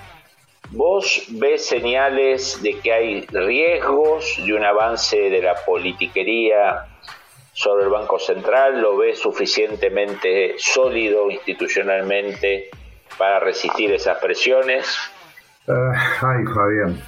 ¿Vos 0.75 1.27
ves 1.33 1.67
señales 1.67 2.63
de 2.63 2.79
que 2.81 2.93
hay 2.93 3.21
riesgos 3.27 4.41
de 4.45 4.55
un 4.55 4.65
avance 4.65 5.17
de 5.17 5.43
la 5.43 5.55
politiquería 5.67 6.87
sobre 7.53 7.85
el 7.85 7.91
Banco 7.91 8.19
Central? 8.19 8.81
¿Lo 8.81 8.97
ves 8.97 9.19
suficientemente 9.19 10.55
sólido 10.57 11.31
institucionalmente 11.31 12.71
para 13.19 13.39
resistir 13.41 13.93
esas 13.93 14.19
presiones? 14.19 14.97
Ah, 15.69 15.93
ay, 16.23 16.45
Fabián, 16.47 17.01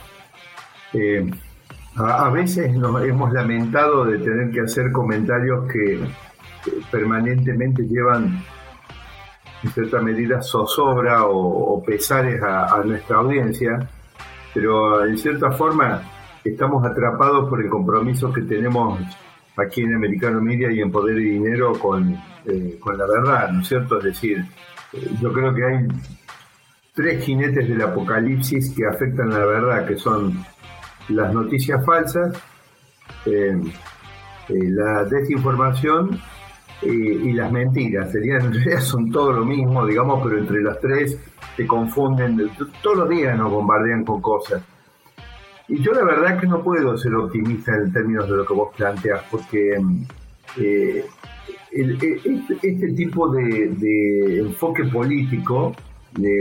eh, 0.93 1.27
a, 1.97 2.29
veces 2.29 2.71
nos 2.75 3.03
hemos 3.03 3.33
lamentado 3.33 4.05
de 4.05 4.19
tener 4.19 4.51
que 4.51 4.61
hacer 4.61 4.93
comentarios 4.93 5.73
que, 5.73 6.01
permanentemente 6.91 7.83
llevan 7.83 8.43
en 9.65 9.71
cierta 9.71 10.01
medida 10.01 10.43
zozobra 10.43 11.25
o, 11.27 11.83
pesares 11.83 12.43
a, 12.43 12.83
nuestra 12.85 13.17
audiencia, 13.17 13.89
pero 14.53 15.05
en 15.05 15.17
cierta 15.17 15.51
forma 15.53 16.03
estamos 16.45 16.85
atrapados 16.85 17.49
por 17.49 17.63
el 17.63 17.71
compromiso 17.71 18.33
que 18.33 18.43
tenemos 18.43 19.01
aquí 19.57 19.83
en 19.83 19.95
Americano 19.95 20.41
Media 20.41 20.71
y 20.71 20.81
en 20.81 20.91
Poder 20.91 21.19
y 21.19 21.31
Dinero 21.31 21.73
con, 21.79 22.15
eh, 22.45 22.77
con 22.79 22.99
la 22.99 23.07
verdad, 23.07 23.51
¿no 23.51 23.63
es 23.63 23.69
cierto? 23.69 23.99
Es 23.99 24.05
decir, 24.05 24.45
eh, 24.93 25.11
yo 25.21 25.33
creo 25.33 25.55
que 25.55 25.65
hay 25.65 25.89
tres 26.93 27.25
jinetes 27.25 27.67
del 27.67 27.81
apocalipsis 27.81 28.75
que 28.77 28.87
afectan 28.87 29.33
a 29.33 29.39
la 29.39 29.47
verdad, 29.47 29.87
que 29.87 29.97
son 29.97 30.45
las 31.09 31.33
noticias 31.33 31.85
falsas, 31.85 32.37
eh, 33.25 33.59
la 34.49 35.05
desinformación 35.05 36.21
eh, 36.83 36.89
y 36.89 37.33
las 37.33 37.51
mentiras. 37.51 38.11
Serían, 38.13 38.43
en 38.47 38.53
realidad 38.53 38.81
son 38.81 39.11
todo 39.11 39.33
lo 39.33 39.45
mismo, 39.45 39.87
digamos, 39.87 40.23
pero 40.23 40.39
entre 40.39 40.63
las 40.63 40.81
tres 40.81 41.19
se 41.57 41.67
confunden. 41.67 42.51
Todos 42.83 42.97
los 42.97 43.09
días 43.09 43.37
nos 43.37 43.51
bombardean 43.51 44.05
con 44.05 44.21
cosas. 44.21 44.63
Y 45.69 45.83
yo 45.83 45.93
la 45.93 46.05
verdad 46.05 46.39
que 46.39 46.47
no 46.47 46.63
puedo 46.63 46.97
ser 46.99 47.15
optimista 47.15 47.75
en 47.75 47.93
términos 47.93 48.29
de 48.29 48.37
lo 48.37 48.45
que 48.45 48.53
vos 48.53 48.75
planteas, 48.77 49.23
porque 49.31 49.81
este, 51.75 52.21
este, 52.63 52.93
tipo 52.93 53.31
de, 53.31 54.41
enfoque 54.41 54.85
político, 54.85 55.75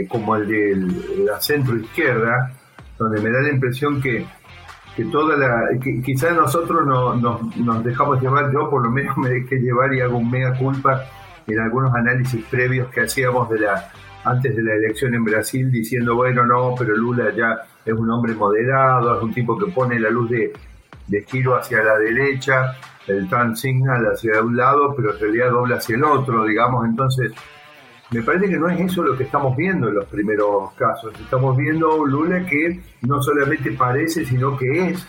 como 0.08 0.36
el 0.36 0.46
de 0.46 1.24
la 1.24 1.40
centro 1.40 1.74
izquierda, 1.76 2.52
donde 2.98 3.20
me 3.22 3.30
da 3.30 3.40
la 3.40 3.50
impresión 3.50 4.00
que 4.00 4.26
que 4.96 5.04
toda 5.06 5.36
la 5.36 5.78
que 5.82 6.00
quizás 6.02 6.36
nosotros 6.36 6.86
no, 6.86 7.14
nos 7.14 7.84
dejamos 7.84 8.20
llevar. 8.22 8.52
Yo 8.52 8.70
por 8.70 8.84
lo 8.84 8.90
menos 8.90 9.16
me 9.18 9.30
dejé 9.30 9.56
llevar 9.56 9.92
y 9.94 10.00
hago 10.00 10.18
un 10.18 10.30
mega 10.30 10.56
culpa 10.56 11.04
en 11.46 11.58
algunos 11.58 11.94
análisis 11.94 12.44
previos 12.46 12.88
que 12.88 13.02
hacíamos 13.02 13.48
de 13.50 13.60
la 13.60 13.90
antes 14.24 14.56
de 14.56 14.62
la 14.62 14.74
elección 14.74 15.14
en 15.14 15.22
Brasil 15.22 15.70
diciendo 15.70 16.14
bueno 16.14 16.46
no 16.46 16.74
pero 16.78 16.96
Lula 16.96 17.30
ya 17.36 17.58
es 17.84 17.92
un 17.92 18.10
hombre 18.10 18.32
moderado 18.32 19.18
es 19.18 19.22
un 19.22 19.34
tipo 19.34 19.58
que 19.58 19.70
pone 19.70 20.00
la 20.00 20.08
luz 20.08 20.30
de, 20.30 20.50
de 21.08 21.22
giro 21.24 21.54
hacia 21.54 21.82
la 21.82 21.98
derecha 21.98 22.74
el 23.06 23.28
turn 23.28 23.54
signal 23.54 24.02
hacia 24.06 24.40
un 24.40 24.56
lado 24.56 24.94
pero 24.96 25.12
en 25.12 25.20
realidad 25.20 25.50
dobla 25.50 25.76
hacia 25.76 25.96
el 25.96 26.04
otro 26.04 26.44
digamos. 26.46 26.86
Entonces 26.86 27.32
me 28.14 28.22
parece 28.22 28.48
que 28.48 28.56
no 28.56 28.68
es 28.68 28.80
eso 28.80 29.02
lo 29.02 29.16
que 29.16 29.24
estamos 29.24 29.56
viendo 29.56 29.88
en 29.88 29.96
los 29.96 30.04
primeros 30.04 30.72
casos. 30.74 31.12
Estamos 31.20 31.56
viendo 31.56 31.96
un 31.96 32.12
Lula 32.12 32.46
que 32.46 32.80
no 33.02 33.20
solamente 33.20 33.72
parece, 33.72 34.24
sino 34.24 34.56
que 34.56 34.90
es 34.90 35.04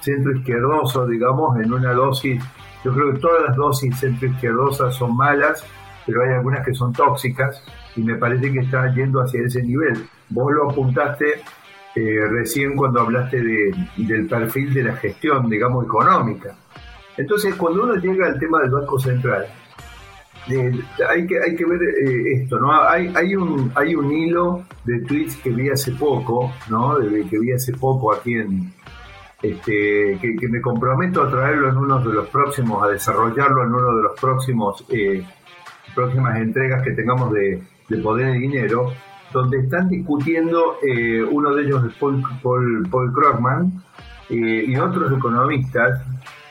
centro 0.00 0.36
izquierdoso, 0.36 1.06
digamos, 1.06 1.56
en 1.60 1.72
una 1.72 1.92
dosis. 1.92 2.42
Yo 2.84 2.92
creo 2.92 3.12
que 3.12 3.20
todas 3.20 3.44
las 3.46 3.56
dosis 3.56 3.96
centro 3.96 4.26
izquierdosas 4.26 4.92
son 4.96 5.16
malas, 5.16 5.64
pero 6.04 6.24
hay 6.24 6.30
algunas 6.30 6.64
que 6.64 6.74
son 6.74 6.92
tóxicas 6.92 7.62
y 7.94 8.02
me 8.02 8.16
parece 8.16 8.52
que 8.52 8.58
está 8.58 8.92
yendo 8.92 9.20
hacia 9.20 9.42
ese 9.42 9.62
nivel. 9.62 10.08
Vos 10.28 10.52
lo 10.52 10.68
apuntaste 10.68 11.40
eh, 11.94 12.26
recién 12.28 12.74
cuando 12.74 13.02
hablaste 13.02 13.40
del 13.40 14.26
perfil 14.26 14.74
de 14.74 14.82
la 14.82 14.96
gestión, 14.96 15.48
digamos, 15.48 15.84
económica. 15.84 16.56
Entonces, 17.16 17.54
cuando 17.54 17.84
uno 17.84 17.94
llega 17.94 18.26
al 18.26 18.38
tema 18.40 18.62
del 18.62 18.70
Banco 18.70 18.98
Central, 18.98 19.46
hay, 20.48 21.26
que, 21.26 21.38
hay 21.40 21.56
que 21.56 21.64
ver 21.64 21.80
eh, 21.82 22.42
esto, 22.42 22.58
¿no? 22.58 22.72
Hay, 22.72 23.12
hay, 23.14 23.36
un, 23.36 23.70
hay 23.74 23.94
un 23.94 24.10
hilo 24.10 24.64
de 24.84 25.00
tweets 25.00 25.36
que 25.36 25.50
vi 25.50 25.68
hace 25.68 25.92
poco, 25.92 26.52
¿no? 26.70 26.96
que 26.98 27.38
vi 27.38 27.52
hace 27.52 27.72
poco 27.74 28.12
aquí 28.12 28.34
en. 28.34 28.72
Este, 29.40 30.18
que, 30.20 30.48
me 30.48 30.60
comprometo 30.60 31.22
a 31.22 31.30
traerlo 31.30 31.68
en 31.68 31.76
uno 31.76 32.00
de 32.00 32.12
los 32.12 32.28
próximos, 32.28 32.82
a 32.82 32.88
desarrollarlo 32.88 33.62
en 33.62 33.72
uno 33.72 33.96
de 33.96 34.02
los 34.02 34.20
próximos 34.20 34.84
eh, 34.88 35.24
próximas 35.94 36.40
entregas 36.40 36.82
que 36.82 36.90
tengamos 36.90 37.32
de, 37.32 37.62
Poder 38.02 38.34
y 38.34 38.40
Dinero, 38.40 38.92
donde 39.32 39.60
están 39.60 39.88
discutiendo, 39.88 40.76
eh, 40.82 41.22
uno 41.22 41.54
de 41.54 41.62
ellos 41.62 41.84
es 41.84 41.94
Paul, 41.94 42.22
Paul, 42.42 42.86
Paul 42.90 43.12
Krugman 43.12 43.82
y 44.28 44.76
otros 44.76 45.10
economistas, 45.16 46.02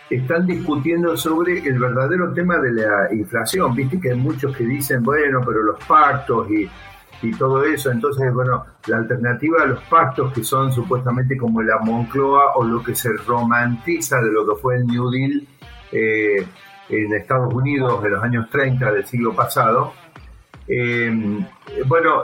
están 0.10 0.46
discutiendo 0.46 1.18
sobre 1.18 1.60
el 1.60 1.80
verdadero 1.80 2.34
tema 2.34 2.58
de 2.58 2.72
la 2.72 3.14
inflación. 3.14 3.76
Viste 3.76 4.00
que 4.00 4.12
hay 4.12 4.18
muchos 4.18 4.56
que 4.56 4.64
dicen, 4.64 5.04
bueno, 5.04 5.42
pero 5.46 5.64
los 5.64 5.84
pactos 5.86 6.50
y, 6.50 6.70
y 7.22 7.32
todo 7.34 7.64
eso. 7.64 7.92
Entonces, 7.92 8.34
bueno, 8.34 8.66
la 8.88 8.98
alternativa 8.98 9.64
a 9.64 9.66
los 9.66 9.84
pactos 9.84 10.34
que 10.34 10.44
son 10.44 10.72
supuestamente 10.72 11.38
como 11.38 11.62
la 11.62 11.80
Moncloa 11.80 12.54
o 12.56 12.64
lo 12.64 12.82
que 12.84 12.96
se 12.96 13.10
romantiza 13.26 14.22
de 14.22 14.32
lo 14.32 14.48
que 14.48 14.62
fue 14.62 14.78
el 14.78 14.88
New 14.88 15.10
Deal 15.10 15.48
eh, 15.92 16.48
en 16.90 17.14
Estados 17.14 17.54
Unidos 17.54 18.02
de 18.02 18.10
los 18.10 18.24
años 18.24 18.50
30 18.50 18.92
del 18.92 19.06
siglo 19.06 19.36
pasado. 19.36 19.94
Eh, 20.70 21.46
bueno, 21.86 22.24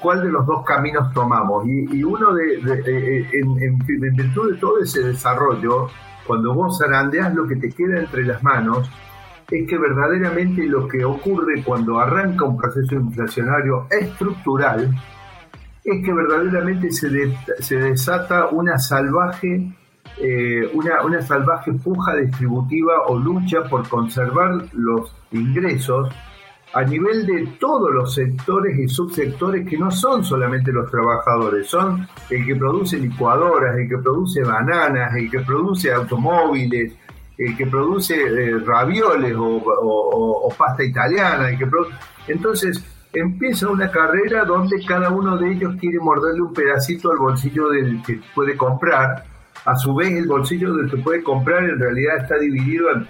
¿cuál 0.00 0.22
de 0.22 0.30
los 0.30 0.46
dos 0.46 0.64
caminos 0.64 1.12
tomamos? 1.14 1.66
Y, 1.66 2.04
uno 2.04 2.34
de, 2.34 3.26
en, 3.32 3.62
en 3.62 4.16
virtud 4.16 4.52
de 4.52 4.58
todo 4.58 4.78
ese 4.80 5.02
desarrollo, 5.02 5.88
cuando 6.28 6.54
vos 6.54 6.78
zarandeas 6.78 7.34
lo 7.34 7.48
que 7.48 7.56
te 7.56 7.70
queda 7.70 7.98
entre 7.98 8.24
las 8.24 8.40
manos, 8.44 8.88
es 9.50 9.68
que 9.68 9.78
verdaderamente 9.78 10.64
lo 10.66 10.86
que 10.86 11.04
ocurre 11.04 11.64
cuando 11.64 11.98
arranca 11.98 12.44
un 12.44 12.56
proceso 12.56 12.94
inflacionario 12.94 13.86
estructural 13.90 14.94
es 15.82 16.04
que 16.04 16.12
verdaderamente 16.12 16.92
se, 16.92 17.08
se 17.58 17.76
desata 17.76 18.48
una 18.48 18.78
salvaje 18.78 19.72
eh, 20.20 20.68
una, 20.74 21.02
una 21.04 21.22
salvaje 21.22 21.72
puja 21.72 22.16
distributiva 22.16 23.06
o 23.06 23.18
lucha 23.18 23.62
por 23.70 23.88
conservar 23.88 24.64
los 24.72 25.14
ingresos 25.30 26.08
a 26.72 26.82
nivel 26.82 27.26
de 27.26 27.46
todos 27.58 27.90
los 27.92 28.14
sectores 28.14 28.78
y 28.78 28.88
subsectores 28.88 29.66
que 29.68 29.78
no 29.78 29.90
son 29.90 30.24
solamente 30.24 30.70
los 30.70 30.90
trabajadores, 30.90 31.66
son 31.66 32.06
el 32.30 32.44
que 32.44 32.56
produce 32.56 32.98
licuadoras, 32.98 33.76
el 33.76 33.88
que 33.88 33.98
produce 33.98 34.42
bananas, 34.42 35.14
el 35.16 35.30
que 35.30 35.40
produce 35.40 35.92
automóviles, 35.92 36.92
el 37.38 37.56
que 37.56 37.66
produce 37.66 38.14
eh, 38.16 38.58
ravioles 38.58 39.34
o, 39.38 40.54
pasta 40.58 40.82
italiana, 40.82 41.48
el 41.48 41.58
que 41.58 41.66
entonces 42.26 42.84
empieza 43.12 43.68
una 43.68 43.90
carrera 43.90 44.44
donde 44.44 44.84
cada 44.84 45.10
uno 45.10 45.38
de 45.38 45.52
ellos 45.52 45.76
quiere 45.80 45.98
morderle 46.00 46.42
un 46.42 46.52
pedacito 46.52 47.10
al 47.10 47.18
bolsillo 47.18 47.70
del 47.70 48.02
que 48.02 48.20
puede 48.34 48.56
comprar. 48.56 49.24
A 49.68 49.76
su 49.76 49.94
vez, 49.94 50.08
el 50.14 50.26
bolsillo 50.26 50.74
del 50.74 50.90
que 50.90 50.96
puede 50.96 51.22
comprar 51.22 51.62
en 51.62 51.78
realidad 51.78 52.16
está 52.22 52.38
dividido 52.38 52.90
en 52.90 53.06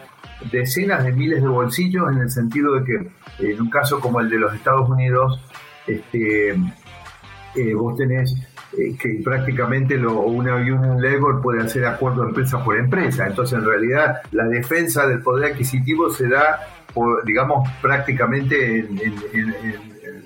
decenas 0.51 1.05
de 1.05 1.13
miles 1.13 1.41
de 1.41 1.47
bolsillos 1.47 2.11
en 2.11 2.19
el 2.19 2.31
sentido 2.31 2.75
de 2.75 2.85
que 2.85 3.49
en 3.53 3.61
un 3.61 3.71
caso 3.71 4.01
como 4.01 4.21
el 4.21 4.29
de 4.29 4.39
los 4.41 4.53
Estados 4.53 4.89
Unidos, 4.91 5.41
este, 5.87 6.51
eh, 6.51 7.75
vos 7.75 7.97
tenés 7.97 8.35
eh, 8.77 8.97
que 9.01 9.21
prácticamente 9.25 9.97
lo, 9.97 10.21
una 10.23 10.57
Union 10.57 11.01
Labor 11.01 11.41
puede 11.41 11.63
hacer 11.63 11.87
acuerdo 11.87 12.25
empresa 12.25 12.65
por 12.65 12.77
empresa. 12.77 13.29
Entonces, 13.29 13.57
en 13.57 13.65
realidad, 13.65 14.17
la 14.33 14.49
defensa 14.49 15.07
del 15.07 15.23
poder 15.23 15.53
adquisitivo 15.53 16.11
se 16.11 16.29
da, 16.29 16.59
por, 16.93 17.25
digamos, 17.25 17.69
prácticamente 17.81 18.85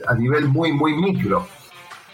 a 0.07 0.15
nivel 0.15 0.49
muy, 0.49 0.73
muy 0.73 0.95
micro. 0.95 1.47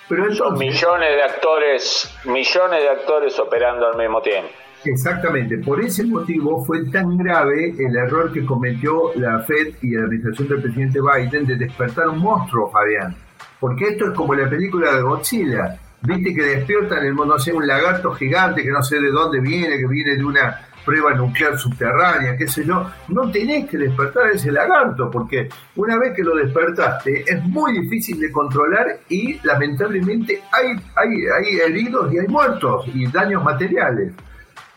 Pero 0.08 0.34
Son 0.34 0.56
millones 0.56 1.16
de 1.16 1.22
actores, 1.22 2.18
millones 2.24 2.82
de 2.82 2.88
actores 2.88 3.38
operando 3.38 3.88
al 3.88 3.98
mismo 3.98 4.22
tiempo. 4.22 4.48
Exactamente, 4.84 5.58
por 5.58 5.80
ese 5.80 6.06
motivo 6.06 6.64
fue 6.64 6.84
tan 6.90 7.16
grave 7.18 7.74
el 7.78 7.96
error 7.96 8.32
que 8.32 8.46
cometió 8.46 9.12
la 9.16 9.40
Fed 9.40 9.74
y 9.82 9.90
la 9.90 10.04
administración 10.04 10.48
del 10.48 10.62
presidente 10.62 11.00
Biden 11.00 11.46
de 11.46 11.56
despertar 11.56 12.08
un 12.08 12.20
monstruo, 12.20 12.70
Fabián. 12.70 13.14
Porque 13.58 13.88
esto 13.88 14.06
es 14.06 14.10
como 14.12 14.34
la 14.34 14.48
película 14.48 14.94
de 14.94 15.02
Godzilla 15.02 15.78
viste 16.02 16.34
que 16.34 16.42
despiertan 16.42 17.04
el 17.04 17.14
no 17.14 17.38
sé, 17.38 17.52
un 17.52 17.66
lagarto 17.66 18.12
gigante 18.12 18.62
que 18.62 18.70
no 18.70 18.82
sé 18.82 19.00
de 19.00 19.10
dónde 19.10 19.40
viene, 19.40 19.78
que 19.78 19.86
viene 19.86 20.16
de 20.16 20.24
una 20.24 20.68
prueba 20.88 21.12
nuclear 21.12 21.58
subterránea, 21.58 22.34
qué 22.34 22.48
sé 22.48 22.64
yo, 22.64 22.90
no 23.08 23.30
tenés 23.30 23.68
que 23.68 23.76
despertar 23.76 24.30
ese 24.30 24.50
lagarto, 24.50 25.10
porque 25.10 25.46
una 25.76 25.98
vez 25.98 26.14
que 26.16 26.22
lo 26.22 26.34
despertaste 26.34 27.24
es 27.26 27.44
muy 27.44 27.78
difícil 27.78 28.18
de 28.18 28.32
controlar 28.32 29.00
y 29.08 29.38
lamentablemente 29.42 30.42
hay, 30.50 30.68
hay, 30.96 31.58
heridos 31.58 32.10
y 32.10 32.18
hay 32.18 32.26
muertos 32.26 32.86
y 32.94 33.06
daños 33.06 33.44
materiales. 33.44 34.14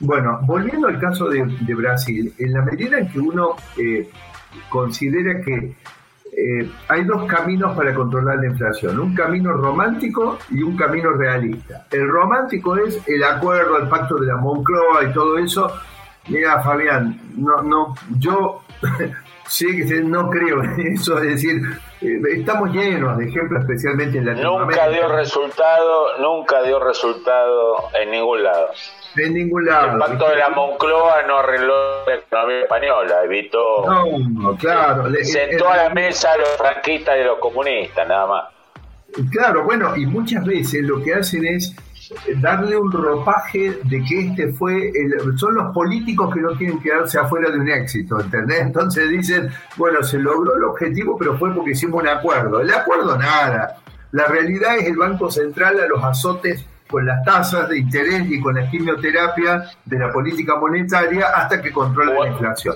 Bueno, 0.01 0.39
volviendo 0.43 0.89
al 0.89 0.99
caso 0.99 1.29
de, 1.29 1.43
Brasil, 1.75 2.33
en 2.37 2.53
la 2.53 2.61
medida 2.63 2.99
en 2.99 3.07
que 3.07 3.19
uno 3.19 3.55
eh, 3.77 4.09
considera 4.69 5.39
que 5.41 5.75
eh, 6.41 6.71
hay 6.87 7.03
dos 7.03 7.25
caminos 7.25 7.75
para 7.77 7.93
controlar 7.93 8.39
la 8.39 8.47
inflación, 8.47 8.99
un 8.99 9.13
camino 9.13 9.51
romántico 9.53 10.39
y 10.49 10.63
un 10.63 10.75
camino 10.75 11.11
realista. 11.11 11.85
El 11.91 12.07
romántico 12.07 12.77
es 12.77 12.99
el 13.07 13.23
acuerdo, 13.23 13.77
el 13.77 13.87
pacto 13.87 14.15
de 14.15 14.25
la 14.25 14.37
Moncloa 14.37 15.03
y 15.03 15.13
todo 15.13 15.37
eso. 15.37 15.71
Mira, 16.29 16.61
Fabián, 16.63 17.19
no, 17.35 17.61
no, 17.61 17.95
yo 18.17 18.63
sí 19.47 19.67
no 20.03 20.29
creo 20.29 20.63
en 20.63 20.93
eso, 20.93 21.17
es 21.17 21.23
decir, 21.23 21.61
eh, 22.01 22.19
estamos 22.35 22.71
llenos 22.71 23.17
de 23.17 23.25
ejemplos, 23.25 23.61
especialmente 23.61 24.17
en 24.17 24.25
Latinoamérica. 24.25 24.85
Nunca 24.85 24.97
dio 24.97 25.07
resultado, 25.15 26.17
nunca 26.19 26.63
dio 26.63 26.79
resultado 26.79 27.89
en 27.99 28.11
ningún 28.11 28.43
lado. 28.43 28.69
En 29.17 29.33
ningún 29.33 29.65
lado. 29.65 29.93
El 29.93 29.99
pacto 29.99 30.29
de 30.29 30.35
la 30.37 30.49
Moncloa 30.49 31.23
no 31.23 31.37
arregló 31.39 32.05
la 32.05 32.15
economía 32.15 32.61
española, 32.61 33.23
evitó. 33.25 33.85
No, 33.85 34.55
claro. 34.57 35.05
Sentó 35.23 35.69
a 35.69 35.77
la 35.77 35.89
mesa 35.89 36.31
a 36.31 36.37
los 36.37 36.49
franquistas 36.57 37.17
y 37.17 37.21
a 37.21 37.25
los 37.25 37.39
comunistas, 37.39 38.07
nada 38.07 38.25
más. 38.27 38.43
Claro, 39.29 39.65
bueno, 39.65 39.95
y 39.97 40.05
muchas 40.05 40.45
veces 40.45 40.83
lo 40.83 41.03
que 41.03 41.13
hacen 41.13 41.45
es 41.45 41.75
darle 42.37 42.77
un 42.77 42.91
ropaje 42.91 43.79
de 43.83 44.03
que 44.03 44.19
este 44.27 44.53
fue, 44.53 44.89
el, 44.89 45.37
son 45.37 45.55
los 45.55 45.73
políticos 45.73 46.33
que 46.33 46.41
no 46.41 46.55
tienen 46.57 46.77
que 46.79 46.89
quedarse 46.89 47.19
afuera 47.19 47.49
de 47.49 47.59
un 47.59 47.69
éxito, 47.69 48.19
¿entendés? 48.19 48.61
Entonces 48.61 49.09
dicen, 49.09 49.49
bueno, 49.77 50.03
se 50.03 50.19
logró 50.19 50.55
el 50.55 50.63
objetivo, 50.63 51.17
pero 51.17 51.37
fue 51.37 51.53
porque 51.53 51.71
hicimos 51.71 52.01
un 52.01 52.09
acuerdo. 52.09 52.61
El 52.61 52.73
acuerdo 52.73 53.17
nada. 53.17 53.77
La 54.11 54.25
realidad 54.25 54.77
es 54.77 54.87
el 54.87 54.97
Banco 54.97 55.31
Central 55.31 55.79
a 55.79 55.87
los 55.87 56.03
azotes 56.03 56.65
con 56.89 57.05
las 57.05 57.23
tasas 57.23 57.69
de 57.69 57.79
interés 57.79 58.29
y 58.29 58.39
con 58.41 58.55
la 58.55 58.69
quimioterapia 58.69 59.63
de 59.85 59.99
la 59.99 60.11
política 60.11 60.57
monetaria 60.57 61.27
hasta 61.33 61.61
que 61.61 61.71
controla 61.71 62.13
la 62.19 62.27
inflación. 62.27 62.75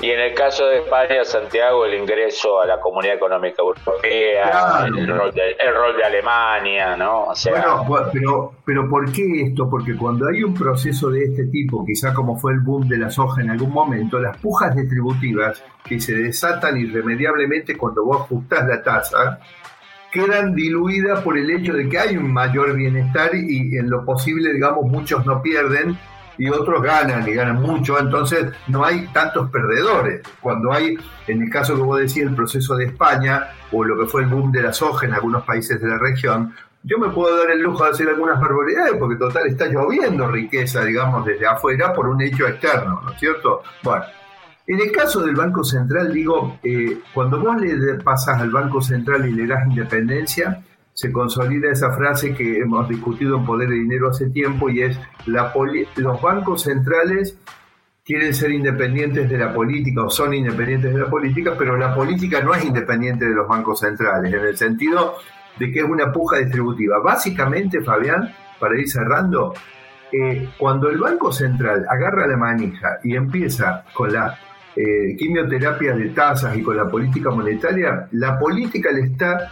Y 0.00 0.10
en 0.10 0.20
el 0.20 0.34
caso 0.34 0.66
de 0.66 0.80
España, 0.80 1.24
Santiago, 1.24 1.86
el 1.86 1.94
ingreso 1.94 2.60
a 2.60 2.66
la 2.66 2.78
Comunidad 2.78 3.14
Económica 3.14 3.62
Europea, 3.62 4.84
el, 4.86 5.06
rol 5.06 5.32
de, 5.32 6.04
Alemania, 6.04 6.96
¿no? 6.96 7.28
bueno, 7.48 8.10
pero, 8.12 8.52
pero 8.62 8.90
¿por 8.90 9.10
qué 9.10 9.22
esto? 9.46 9.70
Porque 9.70 9.96
cuando 9.96 10.28
hay 10.28 10.42
un 10.42 10.52
proceso 10.52 11.08
de 11.08 11.24
este 11.24 11.46
tipo, 11.46 11.82
quizá 11.86 12.12
como 12.12 12.36
fue 12.36 12.52
el 12.52 12.60
boom 12.60 12.86
de 12.86 12.98
la 12.98 13.08
soja 13.08 13.40
en 13.40 13.50
algún 13.50 13.72
momento, 13.72 14.18
las 14.18 14.36
pujas 14.36 14.76
distributivas 14.76 15.64
que 15.82 15.98
se 15.98 16.14
desatan 16.14 16.76
irremediablemente 16.76 17.78
cuando 17.78 18.04
vos 18.04 18.20
ajustás 18.20 18.68
la 18.68 18.82
tasa, 18.82 19.40
quedan 20.12 20.54
diluidas 20.54 21.22
por 21.22 21.38
el 21.38 21.50
hecho 21.50 21.72
de 21.72 21.88
que 21.88 21.98
hay 21.98 22.18
un 22.18 22.30
mayor 22.30 22.74
bienestar 22.74 23.30
y 23.34 23.78
en 23.78 23.88
lo 23.88 24.04
posible, 24.04 24.52
digamos, 24.52 24.84
muchos 24.84 25.24
no 25.24 25.40
pierden 25.40 25.96
y 26.38 26.48
otros 26.48 26.82
ganan 26.82 27.26
y 27.28 27.32
ganan 27.32 27.60
mucho, 27.60 27.98
entonces 27.98 28.46
no 28.68 28.84
hay 28.84 29.06
tantos 29.08 29.50
perdedores. 29.50 30.22
Cuando 30.40 30.72
hay, 30.72 30.98
en 31.26 31.42
el 31.42 31.50
caso 31.50 31.74
que 31.74 31.82
vos 31.82 31.98
decís, 31.98 32.18
el 32.18 32.34
proceso 32.34 32.76
de 32.76 32.86
España 32.86 33.48
o 33.72 33.84
lo 33.84 33.98
que 33.98 34.06
fue 34.06 34.22
el 34.22 34.28
boom 34.28 34.52
de 34.52 34.62
la 34.62 34.72
soja 34.72 35.06
en 35.06 35.14
algunos 35.14 35.44
países 35.44 35.80
de 35.80 35.88
la 35.88 35.98
región, 35.98 36.54
yo 36.82 36.98
me 36.98 37.08
puedo 37.08 37.36
dar 37.36 37.50
el 37.50 37.62
lujo 37.62 37.84
de 37.84 37.90
hacer 37.90 38.08
algunas 38.08 38.40
barbaridades 38.40 38.94
porque 38.98 39.16
total 39.16 39.46
está 39.48 39.66
lloviendo 39.66 40.28
riqueza, 40.28 40.84
digamos, 40.84 41.26
desde 41.26 41.46
afuera 41.46 41.92
por 41.92 42.06
un 42.06 42.22
hecho 42.22 42.46
externo, 42.46 43.00
¿no 43.04 43.12
es 43.12 43.18
cierto? 43.18 43.62
Bueno, 43.82 44.04
en 44.68 44.80
el 44.80 44.92
caso 44.92 45.22
del 45.22 45.34
Banco 45.34 45.64
Central, 45.64 46.12
digo, 46.12 46.58
eh, 46.62 46.98
cuando 47.12 47.40
vos 47.40 47.56
le 47.60 47.94
pasas 47.94 48.40
al 48.40 48.50
Banco 48.50 48.80
Central 48.80 49.26
y 49.26 49.32
le 49.32 49.46
das 49.46 49.66
independencia, 49.66 50.62
se 50.96 51.12
consolida 51.12 51.70
esa 51.70 51.92
frase 51.92 52.32
que 52.32 52.58
hemos 52.58 52.88
discutido 52.88 53.36
en 53.36 53.44
Poder 53.44 53.68
de 53.68 53.74
Dinero 53.74 54.08
hace 54.08 54.30
tiempo 54.30 54.70
y 54.70 54.80
es 54.80 54.98
la 55.26 55.52
los 55.96 56.22
bancos 56.22 56.62
centrales 56.62 57.38
quieren 58.02 58.32
ser 58.32 58.50
independientes 58.50 59.28
de 59.28 59.36
la 59.36 59.52
política 59.52 60.04
o 60.04 60.08
son 60.08 60.32
independientes 60.32 60.94
de 60.94 61.00
la 61.00 61.10
política, 61.10 61.52
pero 61.58 61.76
la 61.76 61.94
política 61.94 62.40
no 62.40 62.54
es 62.54 62.64
independiente 62.64 63.26
de 63.26 63.34
los 63.34 63.46
bancos 63.46 63.80
centrales, 63.80 64.32
en 64.32 64.40
el 64.40 64.56
sentido 64.56 65.16
de 65.58 65.70
que 65.70 65.80
es 65.80 65.84
una 65.84 66.10
puja 66.10 66.38
distributiva. 66.38 66.98
Básicamente, 67.00 67.82
Fabián, 67.82 68.32
para 68.58 68.80
ir 68.80 68.88
cerrando, 68.88 69.52
eh, 70.10 70.48
cuando 70.56 70.88
el 70.88 70.96
Banco 70.96 71.30
Central 71.30 71.84
agarra 71.90 72.26
la 72.26 72.38
manija 72.38 73.00
y 73.04 73.16
empieza 73.16 73.84
con 73.92 74.14
la 74.14 74.38
eh, 74.74 75.14
quimioterapia 75.18 75.94
de 75.94 76.08
tasas 76.08 76.56
y 76.56 76.62
con 76.62 76.74
la 76.74 76.88
política 76.88 77.28
monetaria, 77.30 78.08
la 78.12 78.38
política 78.38 78.90
le 78.92 79.02
está 79.02 79.50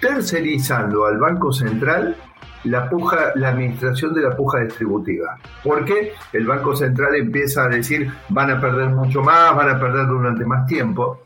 tercerizando 0.00 1.06
al 1.06 1.18
Banco 1.18 1.52
Central 1.52 2.16
la 2.64 2.88
puja, 2.88 3.32
la 3.36 3.50
administración 3.50 4.14
de 4.14 4.22
la 4.22 4.36
puja 4.36 4.60
distributiva. 4.60 5.38
Porque 5.62 6.12
el 6.32 6.46
Banco 6.46 6.74
Central 6.74 7.14
empieza 7.14 7.64
a 7.64 7.68
decir 7.68 8.10
van 8.28 8.50
a 8.50 8.60
perder 8.60 8.88
mucho 8.90 9.22
más, 9.22 9.54
van 9.54 9.70
a 9.70 9.80
perder 9.80 10.06
durante 10.06 10.44
más 10.44 10.66
tiempo. 10.66 11.20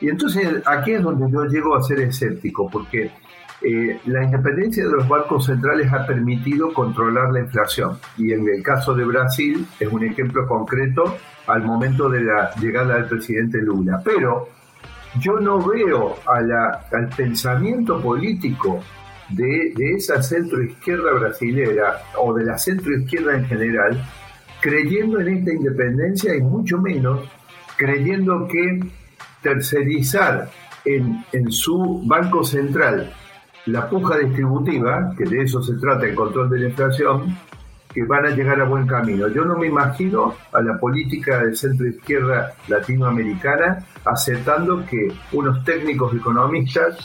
Y 0.00 0.08
entonces 0.08 0.62
aquí 0.64 0.92
es 0.92 1.02
donde 1.02 1.30
yo 1.30 1.44
llego 1.44 1.76
a 1.76 1.82
ser 1.82 2.00
escéptico, 2.00 2.70
porque 2.70 3.10
eh, 3.60 4.00
la 4.06 4.22
independencia 4.22 4.84
de 4.84 4.92
los 4.92 5.08
bancos 5.08 5.46
centrales 5.46 5.92
ha 5.92 6.06
permitido 6.06 6.72
controlar 6.72 7.32
la 7.32 7.40
inflación. 7.40 7.98
Y 8.16 8.32
en 8.32 8.48
el 8.48 8.62
caso 8.62 8.94
de 8.94 9.04
Brasil 9.04 9.66
es 9.78 9.88
un 9.88 10.04
ejemplo 10.04 10.46
concreto 10.46 11.16
al 11.48 11.64
momento 11.64 12.08
de 12.08 12.20
la 12.22 12.54
llegada 12.60 12.94
del 12.94 13.06
presidente 13.06 13.58
Lula. 13.58 14.00
Pero 14.04 14.48
yo 15.20 15.40
no 15.40 15.58
veo 15.58 16.16
al 16.26 17.08
pensamiento 17.16 18.00
político 18.00 18.80
de, 19.30 19.72
de 19.76 19.94
esa 19.94 20.22
centroizquierda 20.22 21.12
brasilera 21.12 22.02
o 22.18 22.34
de 22.34 22.44
la 22.44 22.58
centroizquierda 22.58 23.36
en 23.36 23.46
general 23.46 24.04
creyendo 24.60 25.20
en 25.20 25.28
esta 25.28 25.52
independencia 25.52 26.34
y 26.34 26.40
mucho 26.40 26.78
menos 26.78 27.28
creyendo 27.76 28.48
que 28.48 28.80
tercerizar 29.42 30.50
en, 30.84 31.24
en 31.32 31.50
su 31.52 32.02
banco 32.04 32.42
central 32.42 33.12
la 33.66 33.88
puja 33.88 34.18
distributiva, 34.18 35.14
que 35.16 35.24
de 35.24 35.42
eso 35.42 35.62
se 35.62 35.74
trata 35.74 36.06
el 36.06 36.14
control 36.14 36.48
de 36.50 36.60
la 36.60 36.68
inflación, 36.68 37.36
que 37.98 38.04
van 38.04 38.26
a 38.26 38.30
llegar 38.30 38.60
a 38.60 38.64
buen 38.64 38.86
camino. 38.86 39.26
Yo 39.28 39.44
no 39.44 39.56
me 39.56 39.66
imagino 39.66 40.36
a 40.52 40.62
la 40.62 40.78
política 40.78 41.42
de 41.42 41.56
centro 41.56 41.86
izquierda 41.88 42.54
latinoamericana 42.68 43.84
aceptando 44.04 44.84
que 44.86 45.08
unos 45.32 45.64
técnicos 45.64 46.14
economistas 46.14 46.96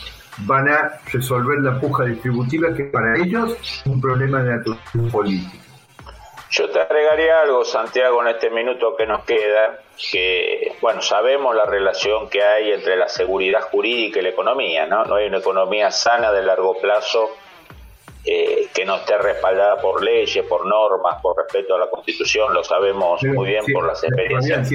van 0.45 0.69
a 0.69 0.91
resolver 1.11 1.59
la 1.61 1.79
puja 1.79 2.05
distributiva 2.05 2.75
que 2.75 2.85
para 2.85 3.17
ellos 3.17 3.57
es 3.59 3.83
un 3.87 3.99
problema 3.99 4.43
de 4.43 4.57
naturaleza 4.57 5.11
política. 5.11 5.63
Yo 6.51 6.69
te 6.69 6.79
agregaría 6.79 7.41
algo, 7.41 7.65
Santiago, 7.65 8.21
en 8.21 8.27
este 8.27 8.51
minuto 8.51 8.95
que 8.95 9.07
nos 9.07 9.23
queda, 9.25 9.79
que, 10.11 10.73
bueno, 10.81 11.01
sabemos 11.01 11.55
la 11.55 11.65
relación 11.65 12.29
que 12.29 12.43
hay 12.43 12.71
entre 12.71 12.95
la 12.95 13.09
seguridad 13.09 13.61
jurídica 13.61 14.19
y 14.19 14.21
la 14.23 14.29
economía, 14.29 14.85
¿no? 14.85 15.03
No 15.05 15.15
hay 15.15 15.25
una 15.25 15.39
economía 15.39 15.89
sana 15.89 16.31
de 16.31 16.43
largo 16.43 16.79
plazo 16.79 17.31
eh, 18.25 18.67
que 18.73 18.85
no 18.85 18.97
esté 18.97 19.17
respaldada 19.17 19.81
por 19.81 20.03
leyes, 20.03 20.45
por 20.45 20.65
normas, 20.65 21.21
por 21.21 21.37
respeto 21.37 21.75
a 21.75 21.79
la 21.79 21.89
Constitución, 21.89 22.53
lo 22.53 22.63
sabemos 22.63 23.21
muy 23.23 23.49
bien 23.49 23.65
por 23.73 23.85
las 23.85 24.03
experiencias. 24.03 24.69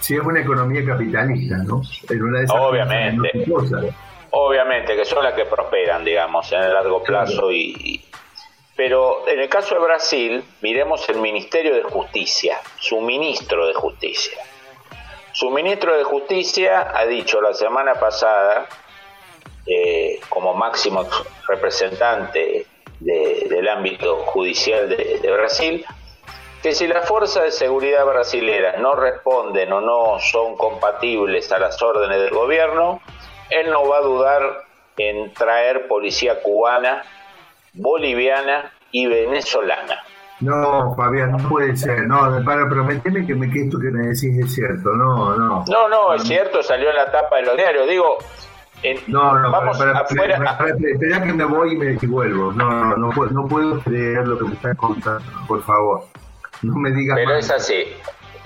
Si, 0.00 0.14
es 0.14 0.20
una 0.20 0.40
economía 0.40 0.84
capitalista, 0.84 1.56
¿no? 1.64 1.80
obviamente, 2.50 3.44
obviamente, 4.30 4.94
que 4.94 5.04
son 5.04 5.24
las 5.24 5.34
que 5.34 5.46
prosperan, 5.46 6.04
digamos, 6.04 6.52
en 6.52 6.62
el 6.62 6.74
largo 6.74 7.02
plazo 7.02 7.50
y 7.50 8.04
pero 8.76 9.26
en 9.26 9.40
el 9.40 9.48
caso 9.48 9.74
de 9.74 9.80
Brasil, 9.80 10.44
miremos 10.60 11.08
el 11.08 11.16
Ministerio 11.16 11.74
de 11.74 11.82
Justicia, 11.82 12.60
su 12.78 13.00
ministro 13.00 13.66
de 13.66 13.72
Justicia. 13.72 14.38
Su 15.32 15.50
ministro 15.50 15.96
de 15.96 16.04
Justicia 16.04 16.92
ha 16.94 17.06
dicho 17.06 17.40
la 17.40 17.54
semana 17.54 17.94
pasada, 17.94 18.66
eh, 19.66 20.20
como 20.28 20.54
máximo 20.54 21.06
representante 21.48 22.66
del 23.00 23.68
ámbito 23.68 24.18
judicial 24.20 24.88
de, 24.88 25.18
de 25.20 25.32
Brasil, 25.32 25.84
que 26.62 26.72
si 26.72 26.86
las 26.86 27.06
fuerzas 27.06 27.44
de 27.44 27.50
seguridad 27.50 28.04
brasileras 28.06 28.78
no 28.80 28.94
responden 28.94 29.72
o 29.72 29.80
no 29.80 30.18
son 30.18 30.56
compatibles 30.56 31.52
a 31.52 31.58
las 31.58 31.80
órdenes 31.82 32.18
del 32.18 32.30
gobierno, 32.30 33.00
él 33.50 33.70
no 33.70 33.86
va 33.86 33.98
a 33.98 34.00
dudar 34.00 34.64
en 34.96 35.32
traer 35.34 35.86
policía 35.86 36.42
cubana 36.42 37.02
boliviana 37.76 38.72
y 38.90 39.06
venezolana. 39.06 40.02
No, 40.40 40.94
Fabián, 40.94 41.32
no 41.32 41.48
puede 41.48 41.76
ser. 41.76 42.06
No, 42.06 42.42
para 42.44 42.68
prometerme 42.68 43.26
que, 43.26 43.34
me, 43.34 43.50
que 43.50 43.62
esto 43.64 43.78
que 43.78 43.90
me 43.90 44.08
decís 44.08 44.38
es 44.38 44.54
cierto. 44.54 44.90
No, 44.90 45.34
no. 45.36 45.64
No, 45.66 45.88
no, 45.88 46.14
es 46.14 46.24
cierto, 46.24 46.62
salió 46.62 46.90
en 46.90 46.96
la 46.96 47.10
tapa 47.10 47.36
de 47.36 47.42
los 47.42 47.56
diarios. 47.56 47.88
Digo, 47.88 48.18
no, 49.06 49.38
no, 49.38 49.50
vamos 49.50 49.78
para. 49.78 50.00
Espera 50.00 51.22
que 51.22 51.32
me 51.32 51.44
voy 51.44 51.72
y 51.72 51.76
me 51.76 51.96
vuelvo. 52.06 52.52
No, 52.52 52.70
no, 52.70 52.96
no, 52.96 53.10
puedo, 53.10 53.30
no 53.30 53.46
puedo 53.46 53.80
creer 53.80 54.26
lo 54.26 54.38
que 54.38 54.44
me 54.44 54.54
estás 54.54 54.76
contando, 54.76 55.24
por 55.48 55.62
favor. 55.62 56.04
No 56.62 56.76
me 56.76 56.90
digas. 56.90 57.16
Pero 57.16 57.34
es 57.36 57.50
así 57.50 57.86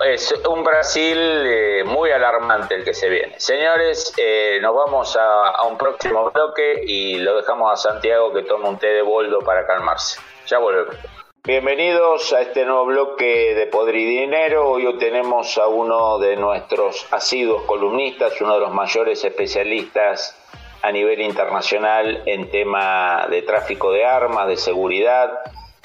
es 0.03 0.33
un 0.49 0.63
Brasil 0.63 1.17
eh, 1.17 1.83
muy 1.85 2.11
alarmante 2.11 2.75
el 2.75 2.83
que 2.83 2.93
se 2.93 3.09
viene. 3.09 3.39
Señores, 3.39 4.13
eh, 4.17 4.59
nos 4.61 4.75
vamos 4.75 5.17
a, 5.17 5.63
un 5.67 5.77
próximo 5.77 6.31
bloque 6.31 6.83
y 6.85 7.17
lo 7.19 7.37
dejamos 7.37 7.71
a 7.71 7.75
Santiago 7.75 8.33
que 8.33 8.43
tome 8.43 8.67
un 8.67 8.77
té 8.79 8.87
de 8.87 9.01
boldo 9.01 9.39
para 9.39 9.65
calmarse. 9.65 10.19
Ya 10.47 10.57
volvemos. 10.57 10.95
Bienvenidos 11.43 12.33
a 12.33 12.41
este 12.41 12.65
nuevo 12.65 12.85
bloque 12.85 13.55
de 13.55 13.65
Podridinero. 13.65 14.69
Hoy 14.69 14.85
tenemos 14.99 15.57
a 15.57 15.65
uno 15.65 16.19
de 16.19 16.35
nuestros 16.35 17.07
asiduos 17.11 17.63
columnistas, 17.63 18.39
uno 18.41 18.53
de 18.53 18.59
los 18.59 18.71
mayores 18.71 19.23
especialistas 19.23 20.37
a 20.83 20.91
nivel 20.91 21.19
internacional 21.19 22.21
en 22.27 22.51
tema 22.51 23.25
de 23.27 23.41
tráfico 23.41 23.91
de 23.91 24.05
armas, 24.05 24.49
de 24.49 24.55
seguridad, 24.55 25.31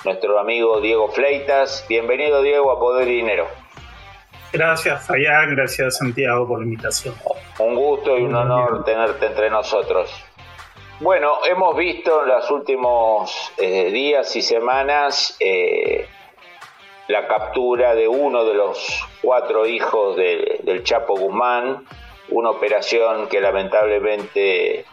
nuestro 0.04 0.38
amigo 0.38 0.82
Diego 0.82 1.08
Fleitas. 1.08 1.86
Bienvenido 1.88 2.42
Diego 2.42 2.70
a 2.70 2.78
Poder 2.78 3.08
y 3.08 3.16
Dinero. 3.16 3.46
Gracias, 4.52 5.06
Fabián. 5.06 5.56
Gracias, 5.56 5.96
Santiago, 5.96 6.46
por 6.46 6.58
la 6.58 6.66
invitación. 6.66 7.14
Un 7.60 7.74
gusto 7.74 8.18
y 8.18 8.24
un 8.24 8.34
honor 8.34 8.84
tenerte 8.84 9.24
entre 9.24 9.48
nosotros. 9.48 10.25
Bueno, 11.00 11.40
hemos 11.44 11.76
visto 11.76 12.22
en 12.22 12.28
los 12.28 12.50
últimos 12.50 13.52
eh, 13.58 13.90
días 13.90 14.34
y 14.34 14.42
semanas 14.42 15.36
eh, 15.40 16.06
la 17.08 17.28
captura 17.28 17.94
de 17.94 18.08
uno 18.08 18.44
de 18.44 18.54
los 18.54 19.06
cuatro 19.20 19.66
hijos 19.66 20.16
del 20.16 20.82
Chapo 20.84 21.16
Guzmán, 21.16 21.84
una 22.30 22.50
operación 22.50 23.28
que 23.28 23.40
lamentablemente 23.40 24.86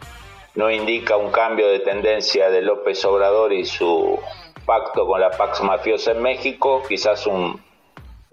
no 0.54 0.70
indica 0.70 1.16
un 1.16 1.30
cambio 1.30 1.68
de 1.68 1.80
tendencia 1.80 2.50
de 2.50 2.60
López 2.60 3.02
Obrador 3.06 3.52
y 3.52 3.64
su 3.64 4.20
pacto 4.66 5.06
con 5.06 5.20
la 5.20 5.30
Pax 5.30 5.62
Mafiosa 5.62 6.12
en 6.12 6.22
México, 6.22 6.82
quizás 6.86 7.26
un 7.26 7.64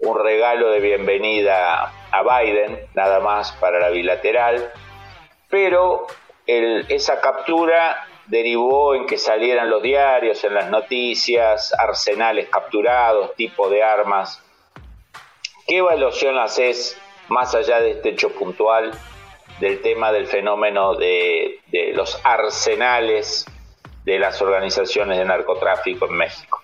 un 0.02 0.18
regalo 0.18 0.70
de 0.70 0.80
bienvenida 0.80 1.92
a 2.10 2.22
Biden, 2.40 2.86
nada 2.94 3.20
más 3.20 3.52
para 3.52 3.78
la 3.78 3.88
bilateral, 3.90 4.72
pero 5.48 6.08
esa 6.46 7.20
captura 7.20 8.06
derivó 8.26 8.94
en 8.94 9.06
que 9.06 9.18
salieran 9.18 9.70
los 9.70 9.82
diarios, 9.82 10.42
en 10.44 10.54
las 10.54 10.70
noticias, 10.70 11.72
arsenales 11.78 12.48
capturados, 12.48 13.34
tipo 13.34 13.68
de 13.68 13.82
armas. 13.82 14.42
¿Qué 15.66 15.78
evaluación 15.78 16.38
haces 16.38 17.00
más 17.28 17.54
allá 17.54 17.80
de 17.80 17.92
este 17.92 18.10
hecho 18.10 18.30
puntual 18.30 18.92
del 19.60 19.80
tema 19.80 20.12
del 20.12 20.26
fenómeno 20.26 20.94
de 20.94 21.60
los 21.94 22.20
arsenales 22.24 23.46
de 24.04 24.18
las 24.18 24.42
organizaciones 24.42 25.18
de 25.18 25.24
narcotráfico 25.24 26.06
en 26.06 26.14
México? 26.14 26.62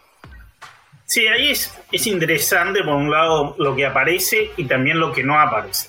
Sí, 1.08 1.26
ahí 1.26 1.52
es, 1.52 1.74
es 1.90 2.06
interesante, 2.06 2.84
por 2.84 2.94
un 2.94 3.10
lado, 3.10 3.54
lo 3.58 3.74
que 3.74 3.86
aparece 3.86 4.50
y 4.58 4.66
también 4.66 5.00
lo 5.00 5.10
que 5.10 5.24
no 5.24 5.40
aparece. 5.40 5.88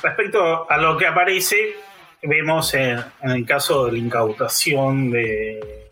Respecto 0.00 0.70
a 0.70 0.76
lo 0.76 0.96
que 0.96 1.08
aparece, 1.08 1.76
vemos 2.22 2.74
en, 2.74 3.02
el 3.22 3.46
caso 3.46 3.86
de 3.86 3.92
la 3.92 3.98
incautación 3.98 5.10
de, 5.10 5.90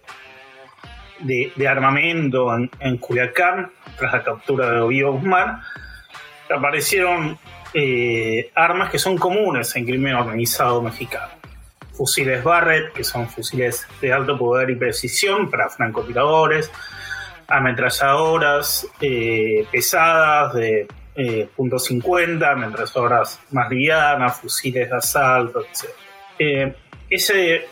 de, 1.21 1.69
armamento 1.69 2.55
en, 2.55 2.71
en, 2.81 2.97
Culiacán, 2.99 3.71
tras 3.97 4.13
la 4.13 4.23
captura 4.23 4.71
de 4.71 4.81
Ovidio 4.81 5.13
Guzmán, 5.13 5.61
aparecieron 6.55 7.39
eh, 7.75 8.51
armas 8.55 8.91
que 8.91 8.99
son 8.99 9.19
comunes 9.19 9.75
en 9.77 9.85
crimen 9.85 10.15
organizado 10.15 10.83
mexicano. 10.83 11.33
Fusiles 11.93 12.45
Barrett, 12.45 12.93
que 12.93 13.05
son 13.05 13.29
fusiles 13.29 13.87
de 14.01 14.13
alto 14.13 14.39
poder 14.39 14.71
y 14.71 14.77
precisión 14.77 15.51
para 15.51 15.71
francotiradores, 15.71 16.71
ametralladoras 17.49 18.87
eh, 19.01 19.67
pesadas 19.71 20.55
de 20.55 20.87
eh, 21.15 21.49
.50, 21.57 22.53
ametralladoras 22.53 23.41
más 23.51 23.71
livianas, 23.71 24.41
fusiles 24.41 24.91
de 24.91 24.97
asalto, 24.97 25.61
etc. 25.61 26.06
Eh, 26.39 26.75
ese, 27.09 27.67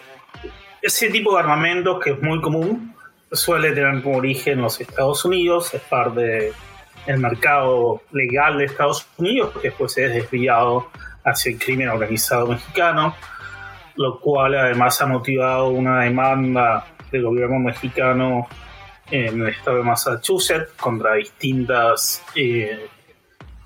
ese 0.81 1.11
tipo 1.11 1.35
de 1.35 1.41
armamentos 1.41 2.03
que 2.03 2.11
es 2.11 2.23
muy 2.23 2.41
común 2.41 2.95
suele 3.33 3.73
tener 3.73 4.03
como 4.03 4.19
origen 4.19 4.63
los 4.63 4.81
Estados 4.81 5.25
Unidos, 5.25 5.75
es 5.75 5.83
parte 5.83 6.53
del 7.07 7.19
mercado 7.19 8.03
legal 8.13 8.59
de 8.59 8.65
Estados 8.65 9.07
Unidos, 9.19 9.53
que 9.61 9.69
después 9.69 9.97
es 9.99 10.15
desviado 10.15 10.89
hacia 11.25 11.53
el 11.53 11.59
crimen 11.59 11.89
organizado 11.89 12.47
mexicano, 12.47 13.15
lo 13.97 14.21
cual 14.21 14.55
además 14.55 15.01
ha 15.01 15.07
motivado 15.07 15.69
una 15.69 16.03
demanda 16.03 16.87
del 17.11 17.23
gobierno 17.23 17.59
mexicano 17.59 18.49
en 19.11 19.43
el 19.43 19.49
estado 19.49 19.79
de 19.79 19.83
Massachusetts 19.85 20.73
contra 20.81 21.15
distintas 21.15 22.23
eh, 22.35 22.89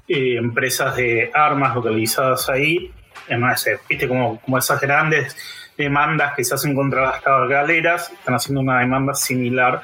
eh, 0.08 0.36
empresas 0.36 0.96
de 0.96 1.30
armas 1.32 1.74
localizadas 1.74 2.48
ahí. 2.48 2.92
Además, 3.28 3.66
eh, 3.66 3.78
viste 3.88 4.08
como, 4.08 4.40
como 4.40 4.58
esas 4.58 4.80
grandes 4.80 5.36
demandas 5.76 6.34
que 6.34 6.44
se 6.44 6.54
hacen 6.54 6.74
contra 6.74 7.02
las 7.02 7.22
tabacaleras, 7.22 8.10
están 8.10 8.34
haciendo 8.34 8.60
una 8.60 8.80
demanda 8.80 9.14
similar 9.14 9.80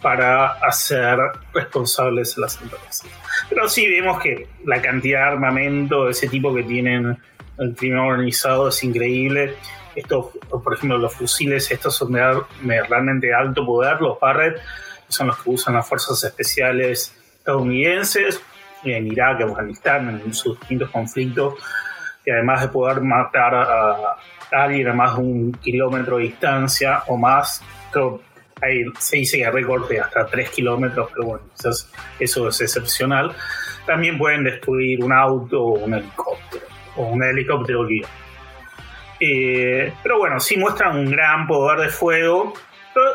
para 0.00 0.52
hacer 0.52 1.18
responsables 1.52 2.36
a 2.38 2.42
las 2.42 2.60
empresas. 2.60 3.04
Pero 3.48 3.68
sí 3.68 3.88
vemos 3.88 4.20
que 4.22 4.48
la 4.64 4.80
cantidad 4.80 5.20
de 5.20 5.32
armamento 5.32 6.04
de 6.04 6.12
ese 6.12 6.28
tipo 6.28 6.54
que 6.54 6.62
tienen 6.62 7.18
el 7.58 7.74
crimen 7.74 7.98
organizado 7.98 8.68
es 8.68 8.82
increíble. 8.84 9.54
Estos, 9.94 10.26
por 10.48 10.74
ejemplo, 10.74 10.98
los 10.98 11.14
fusiles, 11.14 11.70
estos 11.70 11.96
son 11.96 12.12
de, 12.12 12.82
realmente 12.88 13.32
alto 13.32 13.64
poder, 13.64 14.00
los 14.00 14.20
Barrett, 14.20 14.60
son 15.08 15.28
los 15.28 15.38
que 15.38 15.50
usan 15.50 15.74
las 15.74 15.88
fuerzas 15.88 16.22
especiales 16.22 17.14
estadounidenses 17.38 18.40
en 18.84 19.06
Irak, 19.06 19.40
Afganistán, 19.40 20.20
en 20.24 20.34
sus 20.34 20.58
distintos 20.60 20.90
conflictos. 20.90 21.54
Y 22.26 22.30
además 22.32 22.60
de 22.60 22.68
poder 22.68 23.00
matar 23.00 23.54
a, 23.54 24.16
alguien 24.50 24.88
a 24.88 24.92
más 24.92 25.16
de 25.16 25.22
un 25.22 25.52
kilómetro 25.52 26.16
de 26.18 26.24
distancia 26.24 27.04
o 27.06 27.16
más, 27.16 27.62
creo 27.92 28.20
ahí 28.60 28.84
se 28.98 29.18
dice 29.18 29.38
que 29.38 29.50
récord 29.50 29.88
de 29.88 30.00
hasta 30.00 30.26
3 30.26 30.50
kilómetros, 30.50 31.10
pero 31.12 31.26
bueno, 31.26 31.44
eso 32.18 32.48
es 32.48 32.60
excepcional. 32.60 33.32
También 33.86 34.18
pueden 34.18 34.44
destruir 34.44 35.04
un 35.04 35.12
auto 35.12 35.62
o 35.62 35.84
un 35.84 35.94
helicóptero, 35.94 36.66
o 36.96 37.02
un 37.04 37.22
helicóptero 37.22 37.86
guía. 37.86 38.08
Eh, 39.20 39.92
pero 40.02 40.18
bueno, 40.18 40.40
sí 40.40 40.56
muestran 40.56 40.96
un 40.96 41.10
gran 41.10 41.46
poder 41.46 41.80
de 41.80 41.88
fuego. 41.88 42.54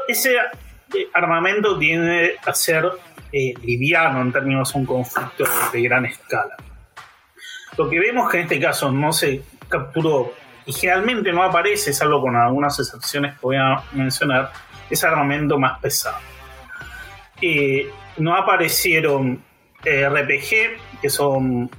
Ese 0.08 0.36
eh, 0.36 1.08
armamento 1.14 1.78
tiene 1.78 2.34
a 2.46 2.54
ser 2.54 2.86
eh, 3.32 3.54
liviano 3.64 4.22
en 4.22 4.32
términos 4.32 4.74
de 4.74 4.80
un 4.80 4.86
conflicto 4.86 5.44
de 5.74 5.82
gran 5.82 6.06
escala. 6.06 6.56
Lo 7.78 7.90
que 7.90 8.00
vemos 8.00 8.30
que 8.30 8.38
en 8.38 8.44
este 8.44 8.60
caso 8.60 8.92
no 8.92 9.14
se 9.14 9.42
capturó 9.68 10.34
y 10.66 10.74
generalmente 10.74 11.32
no 11.32 11.44
aparece, 11.44 11.94
salvo 11.94 12.22
con 12.22 12.36
algunas 12.36 12.78
excepciones 12.80 13.34
que 13.36 13.40
voy 13.42 13.56
a 13.58 13.84
mencionar, 13.94 14.52
es 14.90 15.04
armamento 15.04 15.58
más 15.58 15.80
pesado. 15.80 16.18
no 18.18 18.36
aparecieron 18.36 19.42
RPG, 19.84 21.02
que 21.02 21.10
son 21.10 21.70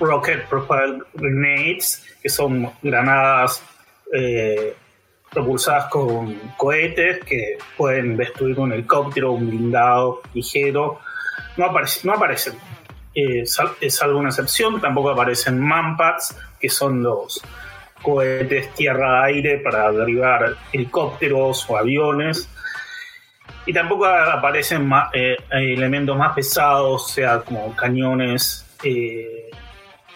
Rocket 0.00 0.46
Propelled 0.48 1.02
Grenades, 1.14 2.04
que 2.22 2.28
son 2.28 2.70
granadas 2.82 3.62
eh, 4.12 4.74
propulsadas 5.30 5.86
con 5.86 6.34
cohetes 6.56 7.24
que 7.24 7.58
pueden 7.76 8.16
destruir 8.16 8.58
un 8.58 8.72
helicóptero, 8.72 9.32
un 9.32 9.50
blindado 9.50 10.22
ligero. 10.32 11.00
No 11.56 11.66
aparecen, 11.66 12.54
eh, 13.14 13.44
es 13.80 13.94
salvo 13.96 14.18
una 14.18 14.30
excepción, 14.30 14.80
tampoco 14.80 15.10
aparecen 15.10 15.60
manpads, 15.60 16.36
que 16.60 16.68
son 16.68 17.02
los 17.02 17.42
cohetes 18.04 18.72
tierra-aire 18.74 19.58
para 19.58 19.90
derribar 19.90 20.56
helicópteros 20.72 21.68
o 21.68 21.76
aviones. 21.76 22.48
Y 23.66 23.72
tampoco 23.72 24.04
aparecen 24.04 24.90
eh, 25.14 25.36
elementos 25.50 26.16
más 26.16 26.34
pesados, 26.34 27.10
sea 27.10 27.40
como 27.40 27.74
cañones 27.74 28.66
eh, 28.84 29.50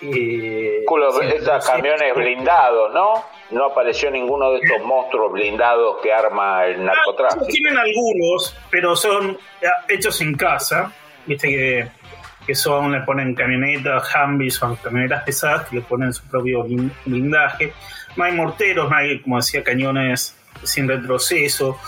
eh, 0.02 0.84
estos 1.22 1.66
camiones 1.66 2.14
blindados, 2.14 2.92
¿no? 2.92 3.24
No 3.50 3.64
apareció 3.64 4.11
ninguno 4.11 4.52
de 4.52 4.58
estos 4.58 4.87
monstruos 4.87 5.32
blindados 5.32 5.96
que 6.02 6.12
arma 6.12 6.66
el 6.66 6.82
ah, 6.82 6.92
narcotráfico. 6.94 7.46
tienen 7.46 7.78
algunos, 7.78 8.54
pero 8.70 8.94
son 8.94 9.38
hechos 9.88 10.20
en 10.20 10.34
casa. 10.37 10.92
Viste 11.24 11.48
que, 11.48 11.88
que 12.48 12.54
son, 12.54 12.92
le 12.92 13.02
ponen 13.02 13.34
camionetas, 13.34 14.08
Humvees 14.14 14.62
o 14.62 14.74
camionetas 14.82 15.22
pesadas 15.22 15.68
que 15.68 15.76
le 15.76 15.82
ponen 15.82 16.14
su 16.14 16.26
propio 16.28 16.64
blindaje. 17.04 17.74
No 18.16 18.24
hay 18.24 18.32
morteros, 18.32 18.88
no 18.88 18.96
hay, 18.96 19.20
como 19.20 19.37
decía, 19.37 19.62
cañones 19.62 20.34
sin 20.62 20.88
retroceso. 20.88 21.78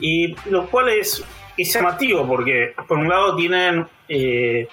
Y 0.00 0.34
lo 0.50 0.66
cual 0.66 0.88
es, 0.88 1.24
llamativo 1.56 2.26
porque, 2.26 2.74
por 2.88 2.98
un 2.98 3.08
lado, 3.08 3.36
tienen 3.36 3.86
eh, 4.08 4.66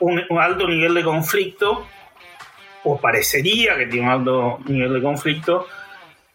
un, 0.00 0.20
alto 0.36 0.66
nivel 0.66 0.94
de 0.94 1.04
conflicto, 1.04 1.86
o 2.82 3.00
parecería 3.00 3.76
que 3.76 3.86
tiene 3.86 4.08
un 4.08 4.12
alto 4.12 4.58
nivel 4.66 4.94
de 4.94 5.00
conflicto, 5.00 5.68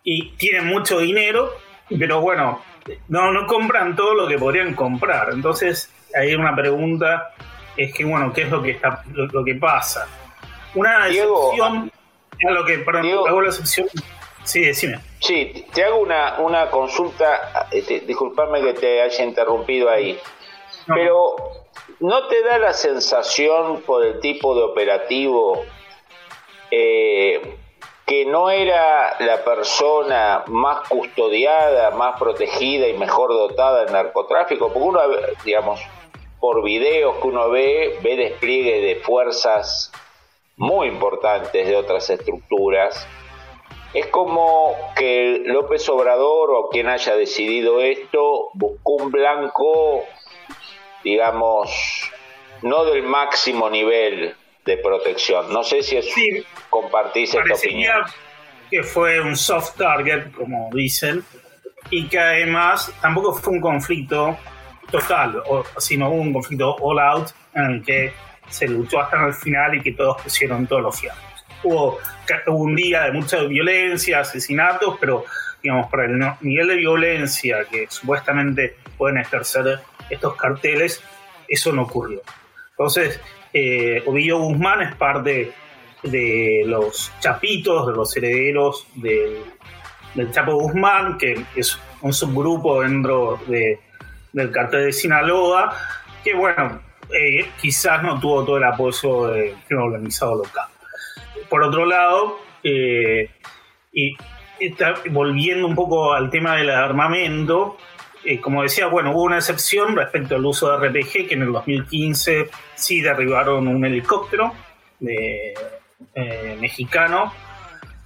y 0.06 0.30
tienen 0.38 0.68
mucho 0.68 1.00
dinero, 1.00 1.52
pero 1.90 2.22
bueno, 2.22 2.62
no, 3.10 3.34
no 3.34 3.46
compran 3.46 3.94
todo 3.94 4.14
lo 4.14 4.26
que 4.26 4.38
podrían 4.38 4.74
comprar. 4.74 5.32
Entonces, 5.34 5.92
hay 6.16 6.34
una 6.34 6.56
pregunta, 6.56 7.34
es 7.78 7.94
que 7.94 8.06
bueno, 8.06 8.32
¿qué 8.34 8.44
es 8.44 8.50
lo 8.50 8.62
que 8.62 8.72
está 8.72 9.04
lo, 9.14 9.44
que 9.44 9.56
pasa? 9.56 10.08
Una 10.74 11.08
excepción 11.08 11.92
a 12.48 12.52
lo 12.52 12.66
que, 12.66 12.80
perdón, 12.80 13.28
hago 13.28 13.42
la 13.42 13.50
excepción. 13.50 13.88
Sí, 14.44 14.62
decime. 14.62 15.00
Sí, 15.20 15.66
te 15.74 15.84
hago 15.84 15.98
una, 15.98 16.40
una 16.40 16.70
consulta, 16.70 17.68
este, 17.72 18.02
disculpame 18.02 18.62
que 18.62 18.74
te 18.74 19.02
haya 19.02 19.24
interrumpido 19.24 19.90
ahí, 19.90 20.20
pero 20.86 21.36
¿No 22.00 22.28
te 22.28 22.44
da 22.44 22.58
la 22.58 22.74
sensación 22.74 23.82
por 23.82 24.06
el 24.06 24.20
tipo 24.20 24.54
de 24.54 24.64
operativo 24.64 25.64
eh, 26.70 27.58
que 28.06 28.26
no 28.26 28.50
era 28.50 29.16
la 29.20 29.44
persona 29.44 30.44
más 30.48 30.88
custodiada, 30.90 31.92
más 31.92 32.20
protegida 32.20 32.88
y 32.88 32.98
mejor 32.98 33.30
dotada 33.30 33.86
del 33.86 33.94
narcotráfico? 33.94 34.74
Porque 34.74 34.88
uno, 34.88 35.00
digamos, 35.46 35.80
por 36.46 36.64
videos 36.64 37.16
que 37.18 37.28
uno 37.28 37.50
ve, 37.50 37.98
ve 38.04 38.16
despliegue 38.16 38.82
de 38.82 38.98
fuerzas 38.98 39.92
muy 40.58 40.90
importantes 40.90 41.68
de 41.68 41.76
otras 41.76 42.08
estructuras. 42.12 43.08
Es 43.96 44.06
como 44.08 44.76
que 44.96 45.42
López 45.44 45.90
Obrador 45.90 46.52
o 46.52 46.70
quien 46.70 46.88
haya 46.88 47.16
decidido 47.16 47.82
esto 47.82 48.52
buscó 48.54 48.94
un 48.94 49.10
blanco 49.10 50.04
digamos, 51.04 52.12
no 52.62 52.86
del 52.86 53.02
máximo 53.02 53.68
nivel 53.68 54.36
de 54.64 54.78
protección. 54.78 55.52
No 55.52 55.64
sé 55.64 55.82
si 55.82 55.98
es, 55.98 56.14
compartís 56.70 57.34
esta 57.34 57.56
opinión. 57.56 58.02
Que 58.70 58.84
fue 58.84 59.20
un 59.20 59.36
soft 59.36 59.78
target, 59.78 60.32
como 60.32 60.70
dicen, 60.72 61.24
y 61.90 62.08
que 62.08 62.20
además 62.20 62.94
tampoco 63.02 63.34
fue 63.34 63.54
un 63.54 63.62
conflicto 63.62 64.38
total, 65.00 65.42
sino 65.78 66.10
un 66.10 66.34
conflicto 66.34 66.76
all 66.82 67.00
out 67.00 67.30
en 67.54 67.66
el 67.66 67.84
que 67.84 68.14
se 68.50 68.68
luchó 68.68 69.00
hasta 69.00 69.26
el 69.26 69.34
final 69.34 69.76
y 69.76 69.82
que 69.82 69.94
todos 69.94 70.22
pusieron 70.22 70.68
todos 70.68 70.82
los 70.82 71.00
fiados. 71.00 71.20
Hubo, 71.64 72.00
un 72.48 72.76
día 72.76 73.04
de 73.04 73.12
mucha 73.12 73.42
violencia, 73.44 74.20
asesinatos, 74.20 74.98
pero 75.00 75.26
digamos, 75.62 75.90
para 75.90 76.06
el 76.06 76.20
nivel 76.42 76.68
de 76.68 76.76
violencia 76.76 77.66
que 77.70 77.88
supuestamente 77.90 78.76
pueden 78.98 79.18
ejercer 79.18 79.80
estos 80.10 80.36
carteles, 80.36 81.02
eso 81.48 81.72
no 81.72 81.84
ocurrió. 81.84 82.22
Entonces, 82.72 83.20
eh, 83.52 84.04
Guzmán 84.06 84.82
es 84.82 84.96
parte 84.96 85.54
de 86.04 86.64
los 86.68 87.12
chapitos, 87.20 87.88
de 87.88 87.94
los 87.94 88.16
herederos 88.16 88.88
del, 88.96 89.38
Chapo 90.32 90.56
Guzmán, 90.56 91.18
que 91.18 91.44
es 91.56 91.78
un 92.02 92.14
subgrupo 92.14 92.82
dentro 92.82 93.40
del 94.36 94.52
cartel 94.52 94.86
de 94.86 94.92
Sinaloa, 94.92 95.74
que 96.24 96.36
bueno, 96.36 96.82
eh, 97.10 97.50
quizás 97.62 98.04
no 98.04 98.20
tuvo 98.20 98.44
todo 98.44 98.58
el 98.58 98.66
apoyo 98.66 99.28
del 99.28 99.56
crimen 99.66 99.86
organizado 99.86 100.36
local. 100.36 100.68
Por 101.50 101.64
otro 101.64 101.86
lado, 101.86 102.40
eh, 102.62 103.30
y, 103.94 104.18
volviendo 105.10 105.66
un 105.66 105.76
poco 105.76 106.14
al 106.14 106.30
tema 106.30 106.58
del 106.58 106.70
armamento, 106.70 107.78
eh, 108.26 108.42
como 108.42 108.64
decía, 108.64 108.88
bueno, 108.88 109.12
hubo 109.12 109.24
una 109.24 109.38
excepción 109.38 109.96
respecto 109.96 110.36
al 110.36 110.46
uso 110.46 110.70
de 110.70 110.90
RPG, 110.90 111.28
que 111.28 111.36
en 111.36 111.44
el 111.44 111.54
2015 111.54 112.50
sí 112.76 113.02
derribaron 113.02 113.68
un 113.70 113.86
helicóptero 113.86 114.52
de, 115.00 115.54
eh, 116.14 116.58
mexicano. 116.60 117.32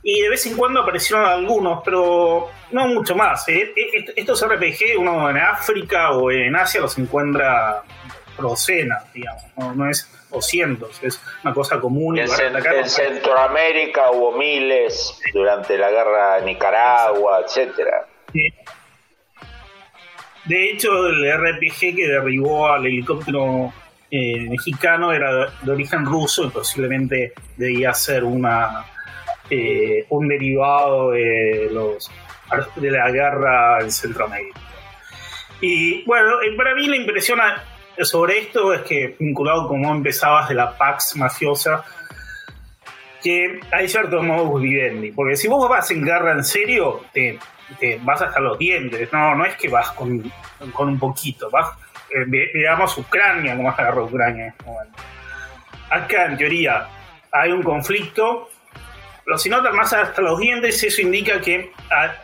Y 0.02 0.22
de 0.22 0.30
vez 0.30 0.46
en 0.46 0.56
cuando 0.56 0.82
aparecieron 0.82 1.26
algunos, 1.26 1.82
pero 1.84 2.50
no 2.72 2.88
mucho 2.88 3.16
más. 3.16 3.48
¿eh? 3.50 3.74
Estos 4.16 4.48
RPG, 4.48 4.98
uno 4.98 5.30
en 5.30 5.38
África 5.38 6.12
o 6.12 6.32
en 6.32 6.56
Asia 6.56 6.82
los 6.82 6.98
encuentra 6.98 7.84
docenas, 8.38 9.12
digamos, 9.14 9.44
no, 9.76 9.90
es 9.90 10.10
o 10.32 10.42
cientos, 10.42 11.00
es 11.04 11.20
una 11.44 11.54
cosa 11.54 11.80
común. 11.80 12.18
En, 12.20 12.28
Centroamérica 12.30 14.12
hubo 14.12 14.38
miles 14.38 15.20
durante 15.34 15.78
la 15.78 15.90
guerra 15.90 16.40
de 16.40 16.46
Nicaragua, 16.46 17.42
etcétera. 17.46 18.06
De 20.46 20.72
hecho, 20.72 21.08
el 21.08 21.32
RPG 21.32 21.96
que 21.96 22.08
derribó 22.08 22.72
al 22.72 22.86
helicóptero 22.86 23.74
eh, 24.12 24.50
mexicano 24.50 25.12
era 25.12 25.52
de 25.62 25.72
origen 25.72 26.06
ruso 26.06 26.46
y 26.46 26.50
posiblemente 26.50 27.34
debía 27.58 27.94
ser 27.94 28.24
una 28.24 28.86
eh, 29.50 30.06
un 30.10 30.28
derivado 30.28 31.12
de 31.12 31.70
los 31.72 32.10
de 32.76 32.92
la 32.92 33.12
guerra 33.12 33.80
en 33.82 33.92
Centroamérica. 33.92 34.60
Y 35.62 36.04
bueno, 36.06 36.42
eh, 36.42 36.56
para 36.58 36.74
mí 36.74 36.88
la 36.88 36.96
impresión 36.96 37.40
sobre 38.02 38.40
esto 38.40 38.74
es 38.74 38.82
que, 38.82 39.16
vinculado 39.20 39.68
como 39.68 39.94
empezabas 39.94 40.50
de 40.50 40.56
la 40.56 40.78
Pax 40.78 41.16
mafiosa, 41.18 41.84
que 43.22 43.60
hay 43.72 43.88
cierto 43.88 44.24
modo 44.24 44.58
vivendi. 44.58 45.12
Porque 45.12 45.36
si 45.36 45.48
vos 45.48 45.70
vas 45.70 45.92
en 45.92 46.04
guerra 46.04 46.32
en 46.32 46.44
serio, 46.44 47.02
te 47.14 47.38
que 47.80 48.00
vas 48.04 48.22
hasta 48.22 48.40
los 48.40 48.58
dientes, 48.58 49.12
no, 49.14 49.36
no 49.36 49.46
es 49.46 49.56
que 49.56 49.70
vas 49.70 49.92
con, 49.92 50.32
con 50.74 50.90
un 50.90 51.00
poquito, 51.00 51.50
vas, 51.50 51.72
eh, 52.10 52.26
digamos, 52.54 52.98
Ucrania, 52.98 53.56
como 53.56 53.70
agarró 53.70 54.06
Ucrania 54.06 54.46
en 54.46 54.50
este 54.50 54.64
momento. 54.64 54.98
Acá, 55.90 56.26
en 56.26 56.38
teoría, 56.38 56.88
hay 57.32 57.52
un 57.52 57.64
conflicto, 57.64 58.50
pero 59.30 59.38
si 59.38 59.48
no 59.48 59.62
te 59.62 59.70
más 59.70 59.94
hasta 59.94 60.24
los 60.24 60.40
dientes, 60.40 60.84
eso 60.84 61.04
indica 61.04 61.40
que 61.40 61.72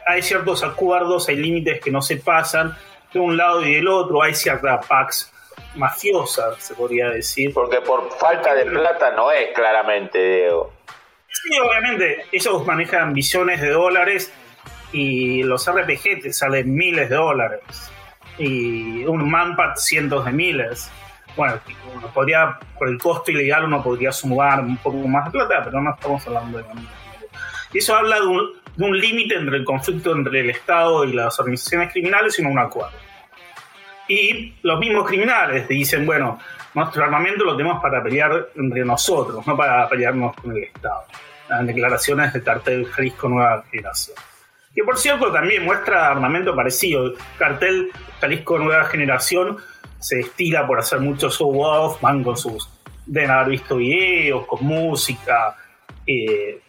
hay 0.07 0.23
ciertos 0.23 0.63
acuerdos, 0.63 1.29
hay 1.29 1.35
límites 1.35 1.79
que 1.79 1.91
no 1.91 2.01
se 2.01 2.17
pasan 2.17 2.75
de 3.13 3.19
un 3.19 3.37
lado 3.37 3.63
y 3.63 3.75
del 3.75 3.87
otro, 3.87 4.23
hay 4.23 4.33
cierta 4.33 4.81
pax 4.81 5.31
mafiosa, 5.75 6.59
se 6.59 6.73
podría 6.73 7.11
decir. 7.11 7.53
Porque 7.53 7.79
por 7.81 8.11
falta 8.17 8.55
de 8.55 8.65
plata 8.65 9.11
no 9.11 9.29
es 9.29 9.53
claramente, 9.53 10.17
Diego. 10.17 10.73
Sí, 11.27 11.59
obviamente, 11.59 12.25
ellos 12.31 12.65
manejan 12.65 13.13
billones 13.13 13.61
de 13.61 13.69
dólares 13.69 14.33
y 14.91 15.43
los 15.43 15.63
RPG 15.69 16.23
te 16.23 16.33
salen 16.33 16.73
miles 16.73 17.07
de 17.07 17.17
dólares 17.17 17.61
y 18.39 19.05
un 19.05 19.29
manpad 19.29 19.75
cientos 19.75 20.25
de 20.25 20.31
miles. 20.31 20.91
Bueno, 21.35 21.59
uno 21.95 22.07
podría, 22.13 22.57
por 22.77 22.89
el 22.89 22.97
costo 22.97 23.31
ilegal 23.31 23.65
uno 23.65 23.83
podría 23.83 24.11
sumar 24.11 24.61
un 24.61 24.77
poco 24.77 25.07
más 25.07 25.25
de 25.25 25.31
plata, 25.31 25.61
pero 25.63 25.81
no 25.81 25.93
estamos 25.93 26.25
hablando 26.27 26.57
de 26.59 26.65
Y 27.73 27.77
eso 27.79 27.95
habla 27.95 28.19
de 28.19 28.25
un, 28.25 28.51
de 28.75 28.85
un 28.85 28.97
límite 28.97 29.35
entre 29.35 29.57
el 29.57 29.65
conflicto 29.65 30.15
entre 30.15 30.41
el 30.41 30.49
Estado 30.49 31.03
y 31.03 31.13
las 31.13 31.39
organizaciones 31.39 31.91
criminales 31.91 32.39
y 32.39 32.43
no 32.43 32.49
un 32.49 32.59
acuerdo. 32.59 32.97
Y 34.07 34.53
los 34.61 34.79
mismos 34.79 35.07
criminales 35.07 35.67
dicen, 35.67 36.05
bueno, 36.05 36.39
nuestro 36.75 37.03
armamento 37.03 37.43
lo 37.43 37.57
tenemos 37.57 37.81
para 37.81 38.03
pelear 38.03 38.49
entre 38.55 38.85
nosotros, 38.85 39.45
no 39.47 39.57
para 39.57 39.87
pelearnos 39.89 40.35
con 40.35 40.51
el 40.51 40.63
Estado. 40.63 41.05
Las 41.49 41.65
declaraciones 41.65 42.33
del 42.33 42.43
cartel 42.43 42.85
Jalisco 42.85 43.29
Nueva 43.29 43.63
Generación. 43.71 44.17
Que 44.75 44.83
por 44.83 44.97
cierto 44.97 45.31
también 45.31 45.63
muestra 45.63 46.09
armamento 46.09 46.53
parecido. 46.53 47.05
El 47.05 47.17
cartel 47.37 47.91
Jalisco 48.19 48.59
Nueva 48.59 48.83
Generación 48.85 49.57
se 50.05 50.19
estila 50.19 50.67
por 50.67 50.77
hacer 50.77 50.99
muchos 50.99 51.35
show 51.35 51.59
off, 51.61 51.99
van 51.99 52.23
con 52.23 52.37
sus. 52.37 52.69
deben 53.07 53.31
haber 53.31 53.49
visto 53.49 53.77
videos, 53.77 54.45
con 54.45 54.63
música, 54.63 55.55
eh, 56.05 56.61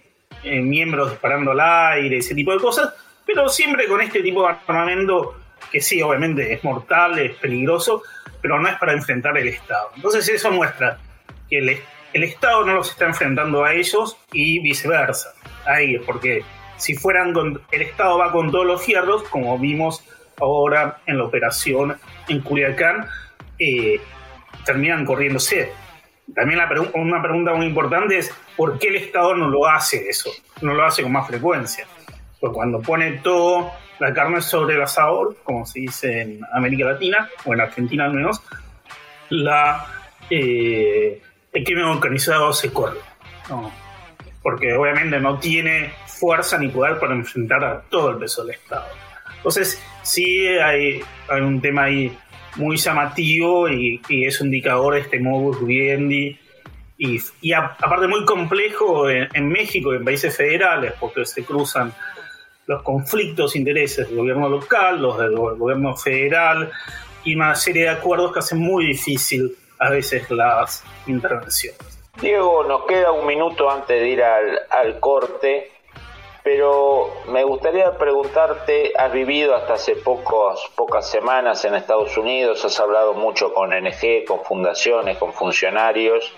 eh, 0.43 0.61
miembros 0.63 1.11
disparando 1.11 1.51
al 1.51 1.61
aire, 1.61 2.17
ese 2.17 2.35
tipo 2.35 2.53
de 2.53 2.59
cosas, 2.59 2.95
pero 3.27 3.47
siempre 3.51 3.87
con 3.89 4.01
este 4.01 4.23
tipo 4.23 4.41
de 4.43 4.55
armamento 4.67 5.37
que 5.71 5.83
sí, 5.83 6.01
obviamente 6.01 6.51
es 6.51 6.65
mortal, 6.65 7.19
es 7.19 7.37
peligroso, 7.37 8.03
pero 8.41 8.59
no 8.59 8.69
es 8.69 8.77
para 8.77 8.95
enfrentar 8.95 9.37
el 9.37 9.49
Estado. 9.49 9.91
Entonces 9.97 10.27
eso 10.31 10.51
muestra 10.51 10.99
que 11.51 11.59
el, 11.59 11.79
el 12.15 12.23
Estado 12.23 12.65
no 12.65 12.73
los 12.73 12.91
está 12.91 13.05
enfrentando 13.05 13.65
a 13.65 13.75
ellos 13.75 14.17
y 14.33 14.61
viceversa. 14.61 15.35
Ahí, 15.67 15.99
porque 15.99 16.43
si 16.79 16.95
fueran 16.95 17.35
con, 17.35 17.61
el 17.71 17.83
Estado 17.83 18.17
va 18.17 18.33
con 18.33 18.51
todos 18.51 18.65
los 18.65 18.83
fierros, 18.83 19.25
como 19.25 19.59
vimos 19.59 20.03
ahora 20.41 21.01
en 21.05 21.19
la 21.19 21.25
operación 21.25 21.99
en 22.29 22.41
Culiacán, 22.41 23.07
eh, 23.59 24.01
terminan 24.65 25.05
corriéndose. 25.05 25.73
También 26.35 26.59
la 26.59 26.69
una 26.95 27.23
pregunta 27.23 27.55
muy 27.55 27.67
importante 27.67 28.19
es 28.19 28.35
¿por 28.57 28.79
qué 28.79 28.89
el 28.89 28.97
Estado 28.97 29.35
no 29.35 29.49
lo 29.49 29.67
hace 29.67 30.09
eso? 30.09 30.31
No 30.61 30.75
lo 30.75 30.85
hace 30.85 31.03
con 31.03 31.13
más 31.13 31.27
frecuencia. 31.27 31.87
Pues 32.41 32.53
cuando 32.53 32.81
pone 32.81 33.13
todo 33.23 33.71
la 33.99 34.13
carne 34.13 34.41
sobre 34.41 34.75
el 34.75 34.83
asador, 34.83 35.37
como 35.43 35.65
se 35.65 35.81
dice 35.81 36.21
en 36.21 36.41
América 36.53 36.85
Latina, 36.87 37.29
o 37.45 37.55
en 37.55 37.61
Argentina 37.61 38.05
al 38.05 38.13
menos, 38.13 38.43
la, 39.31 39.87
eh, 40.29 41.23
el 41.53 41.65
crimen 41.65 41.85
organizado 41.85 42.53
se 42.53 42.73
corre. 42.73 42.99
Porque 44.43 44.75
obviamente 44.75 45.19
no 45.21 45.39
tiene 45.39 45.93
fuerza 46.07 46.59
ni 46.59 46.69
poder 46.69 46.99
para 46.99 47.15
enfrentar 47.15 47.65
a 47.65 47.81
todo 47.83 48.11
el 48.11 48.19
peso 48.19 48.45
del 48.45 48.55
Estado. 48.55 48.87
Entonces, 49.37 49.83
sí 50.03 50.47
hay, 50.49 51.01
hay 51.29 51.41
un 51.41 51.61
tema 51.61 51.85
ahí 51.85 52.17
muy 52.57 52.77
llamativo 52.77 53.69
y, 53.69 54.01
es 54.09 54.41
un 54.41 54.49
indicador 54.49 54.97
este 54.97 55.19
modus 55.19 55.65
vivendi 55.65 56.39
y, 56.99 57.53
aparte 57.53 58.07
muy 58.07 58.25
complejo 58.25 59.09
en, 59.11 59.49
México 59.49 59.93
y 59.93 59.97
en 59.97 60.05
países 60.05 60.37
federales 60.37 60.95
porque 60.99 61.25
se 61.25 61.45
cruzan 61.45 61.93
los 62.67 62.83
conflictos 62.83 63.55
intereses 63.55 64.09
del 64.09 64.17
gobierno 64.17 64.49
local, 64.49 65.01
los 65.01 65.19
del 65.19 65.37
gobierno 65.37 65.97
federal 65.97 66.71
y 67.23 67.35
una 67.35 67.55
serie 67.55 67.85
de 67.85 67.91
acuerdos 67.91 68.33
que 68.33 68.39
hacen 68.41 68.59
muy 68.59 68.87
difícil 68.87 69.57
a 69.79 69.91
veces 69.91 70.31
las 70.31 70.83
intervenciones. 71.07 71.79
Diego, 72.21 72.65
nos 72.65 72.87
queda 72.87 73.13
un 73.13 73.27
minuto 73.27 73.71
antes 73.71 74.01
de 74.01 74.09
ir 74.09 74.23
al 74.23 74.99
corte 75.01 75.76
pero 76.47 77.13
me 77.27 77.43
gustaría 77.43 77.99
preguntarte, 77.99 78.93
has 78.97 79.13
vivido 79.13 79.57
hasta 79.57 79.73
hace 79.73 79.97
pocos, 79.97 80.71
pocas 80.77 81.11
semanas 81.11 81.65
en 81.65 81.75
Estados 81.75 82.17
Unidos, 82.17 82.65
has 82.65 82.79
hablado 82.79 83.15
mucho 83.15 83.53
con 83.53 83.71
NG, 83.71 84.25
con 84.25 84.45
fundaciones, 84.45 85.19
con 85.19 85.33
funcionarios. 85.33 86.33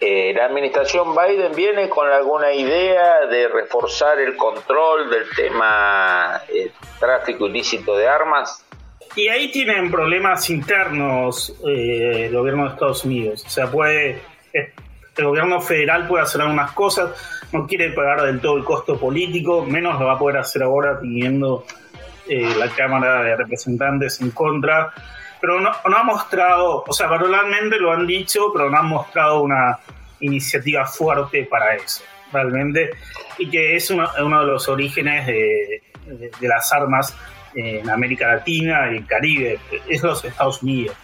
Eh, 0.00 0.32
¿La 0.36 0.44
administración 0.44 1.16
Biden 1.16 1.50
viene 1.56 1.88
con 1.88 2.08
alguna 2.08 2.52
idea 2.52 3.26
de 3.26 3.48
reforzar 3.48 4.20
el 4.20 4.36
control 4.36 5.10
del 5.10 5.24
tema 5.34 6.40
eh, 6.48 6.70
tráfico 7.00 7.48
ilícito 7.48 7.96
de 7.96 8.06
armas? 8.06 8.64
Y 9.16 9.26
ahí 9.26 9.50
tienen 9.50 9.90
problemas 9.90 10.48
internos 10.48 11.56
eh, 11.66 12.26
el 12.26 12.36
gobierno 12.36 12.66
de 12.66 12.70
Estados 12.70 13.04
Unidos. 13.04 13.44
O 13.44 13.50
sea, 13.50 13.66
puede 13.68 14.22
el 15.18 15.28
gobierno 15.28 15.60
federal 15.60 16.06
puede 16.06 16.24
hacer 16.24 16.40
algunas 16.40 16.72
cosas, 16.72 17.10
no 17.52 17.66
quiere 17.66 17.90
pagar 17.90 18.22
del 18.22 18.40
todo 18.40 18.56
el 18.56 18.64
costo 18.64 18.98
político, 18.98 19.64
menos 19.64 19.98
lo 19.98 20.06
va 20.06 20.14
a 20.14 20.18
poder 20.18 20.38
hacer 20.38 20.62
ahora 20.62 20.98
teniendo 21.00 21.64
eh, 22.28 22.54
la 22.58 22.68
Cámara 22.68 23.22
de 23.22 23.36
Representantes 23.36 24.20
en 24.20 24.30
contra, 24.30 24.92
pero 25.40 25.60
no, 25.60 25.70
ha 25.70 26.02
mostrado, 26.02 26.84
o 26.86 26.92
sea, 26.92 27.06
verbalmente 27.08 27.78
lo 27.78 27.92
han 27.92 28.06
dicho, 28.06 28.52
pero 28.52 28.70
no 28.70 28.78
han 28.78 28.86
mostrado 28.86 29.42
una 29.42 29.78
iniciativa 30.20 30.84
fuerte 30.84 31.44
para 31.44 31.74
eso, 31.76 32.02
realmente, 32.32 32.90
y 33.38 33.48
que 33.48 33.76
es 33.76 33.90
uno, 33.90 34.10
de 34.14 34.46
los 34.46 34.68
orígenes 34.68 35.26
de, 35.26 35.82
las 36.40 36.72
armas 36.72 37.16
en 37.54 37.88
América 37.88 38.28
Latina 38.28 38.90
y 38.92 38.96
el 38.96 39.06
Caribe, 39.06 39.58
es 39.88 40.02
los 40.02 40.24
Estados 40.24 40.62
Unidos. 40.62 40.96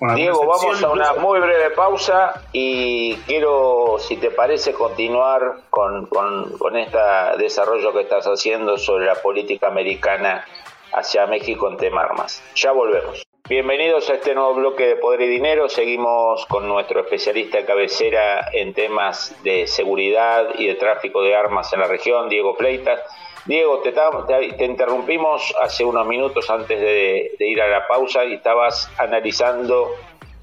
Diego, 0.00 0.46
vamos 0.46 0.82
a 0.82 0.90
una 0.90 1.14
muy 1.14 1.40
breve 1.40 1.70
pausa 1.70 2.44
y 2.52 3.16
quiero, 3.26 3.96
si 3.98 4.16
te 4.16 4.30
parece, 4.30 4.72
continuar 4.72 5.62
con, 5.70 6.06
con, 6.06 6.76
este 6.76 6.98
desarrollo 7.38 7.92
que 7.92 8.02
estás 8.02 8.26
haciendo 8.26 8.78
sobre 8.78 9.06
la 9.06 9.16
política 9.16 9.66
americana 9.66 10.44
hacia 10.92 11.26
México 11.26 11.68
en 11.68 11.78
tema 11.78 12.02
armas. 12.02 12.40
Ya 12.54 12.70
volvemos. 12.70 13.26
Bienvenidos 13.48 14.08
a 14.10 14.14
este 14.14 14.34
nuevo 14.34 14.54
bloque 14.54 14.86
de 14.86 14.96
Poder 14.96 15.22
y 15.22 15.28
Dinero. 15.28 15.68
Seguimos 15.68 16.46
con 16.46 16.68
nuestro 16.68 17.00
especialista 17.00 17.58
de 17.58 17.64
cabecera 17.64 18.50
en 18.52 18.74
temas 18.74 19.34
de 19.42 19.66
seguridad 19.66 20.50
y 20.58 20.68
de 20.68 20.76
tráfico 20.76 21.22
de 21.22 21.34
armas 21.34 21.72
en 21.72 21.80
la 21.80 21.88
región, 21.88 22.28
Diego 22.28 22.54
Fleitas. 22.54 23.00
Diego, 23.46 23.80
te, 23.80 23.92
te, 23.92 24.64
interrumpimos 24.64 25.54
hace 25.62 25.84
unos 25.84 26.06
minutos 26.06 26.50
antes 26.50 26.80
de, 26.80 27.32
ir 27.38 27.60
a 27.62 27.68
la 27.68 27.86
pausa 27.86 28.24
y 28.24 28.34
estabas 28.34 28.90
analizando 28.98 29.90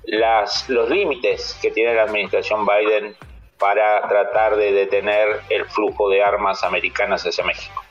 las, 0.05 0.69
los 0.69 0.89
límites 0.89 1.57
que 1.61 1.71
tiene 1.71 1.93
la 1.93 2.03
administración 2.03 2.65
Biden 2.65 3.15
para 3.59 4.07
tratar 4.07 4.55
de 4.55 4.71
detener 4.71 5.41
el 5.49 5.65
flujo 5.65 6.09
de 6.09 6.23
armas 6.23 6.63
americanas 6.63 7.23
hacia 7.23 7.43
México. 7.43 7.83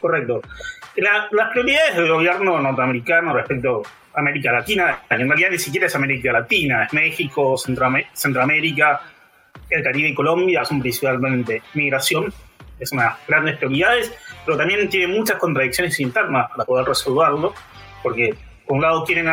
Correcto. 0.00 0.42
las 0.96 1.50
prioridades 1.50 1.96
del 1.96 2.08
gobierno 2.08 2.60
norteamericano 2.60 3.32
respecto 3.32 3.82
a 4.14 4.20
América 4.20 4.52
Latina, 4.52 5.00
en 5.10 5.28
realidad 5.28 5.50
ni 5.50 5.58
siquiera 5.58 5.86
es 5.86 5.94
América 5.94 6.32
Latina, 6.32 6.84
es 6.84 6.92
México, 6.92 7.56
Centroamérica, 7.56 9.00
el 9.70 9.82
Caribe 9.82 10.08
y 10.08 10.14
Colombia, 10.14 10.64
son 10.64 10.80
principalmente 10.80 11.62
migración 11.74 12.32
es 12.78 12.92
una 12.92 13.18
grandes 13.26 13.56
prioridades, 13.56 14.12
pero 14.44 14.56
también 14.56 14.88
tiene 14.88 15.12
muchas 15.12 15.38
contradicciones 15.38 15.98
internas 16.00 16.50
para 16.50 16.64
poder 16.64 16.86
resolverlo, 16.86 17.54
porque 18.02 18.34
por 18.66 18.76
un 18.76 18.82
lado 18.82 19.04
tienen, 19.04 19.32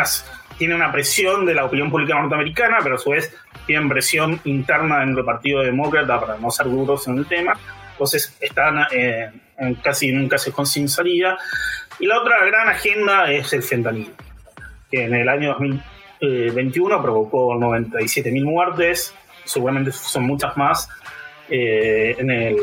tiene 0.58 0.76
una 0.76 0.92
presión 0.92 1.46
de 1.46 1.54
la 1.54 1.66
opinión 1.66 1.92
pública 1.92 2.20
norteamericana, 2.20 2.78
pero 2.82 2.96
a 2.96 2.98
su 2.98 3.12
vez 3.12 3.36
tienen 3.66 3.90
presión 3.90 4.40
interna 4.46 5.00
dentro 5.00 5.18
del 5.18 5.26
Partido 5.26 5.62
Demócrata 5.62 6.20
para 6.20 6.38
no 6.38 6.50
ser 6.52 6.68
duros 6.68 7.08
en 7.08 7.18
el 7.18 7.26
tema, 7.26 7.54
entonces 7.92 8.36
están 8.42 8.86
eh, 8.92 9.32
en 9.58 9.76
casi 9.76 10.10
en 10.10 10.20
un 10.20 10.30
caso 10.30 10.52
con 10.52 10.66
salida. 10.66 11.38
Y 12.00 12.08
la 12.08 12.20
otra 12.20 12.44
gran 12.46 12.68
agenda 12.68 13.32
es 13.32 13.54
el 13.54 13.64
fentanilo, 13.64 14.12
que 14.92 15.06
en 15.06 15.14
el 15.14 15.30
año 15.30 15.56
2021 16.20 17.02
provocó 17.02 17.56
97.000 17.56 18.44
muertes, 18.44 19.14
seguramente 19.46 19.92
son 19.92 20.24
muchas 20.24 20.58
más, 20.58 20.90
eh, 21.50 22.16
en 22.18 22.32
el 22.32 22.58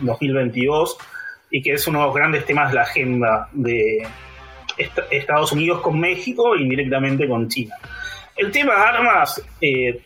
2022 0.00 0.98
y 1.50 1.62
que 1.62 1.72
es 1.72 1.86
uno 1.86 2.00
de 2.00 2.06
los 2.06 2.14
grandes 2.14 2.44
temas 2.44 2.70
de 2.70 2.74
la 2.74 2.82
agenda 2.82 3.48
de 3.52 4.06
Estados 5.10 5.52
Unidos 5.52 5.80
con 5.80 6.00
México 6.00 6.56
y 6.56 6.68
directamente 6.68 7.28
con 7.28 7.48
China. 7.48 7.76
El 8.36 8.50
tema 8.50 8.74
de 8.74 8.80
armas 8.80 9.42
eh, 9.60 10.02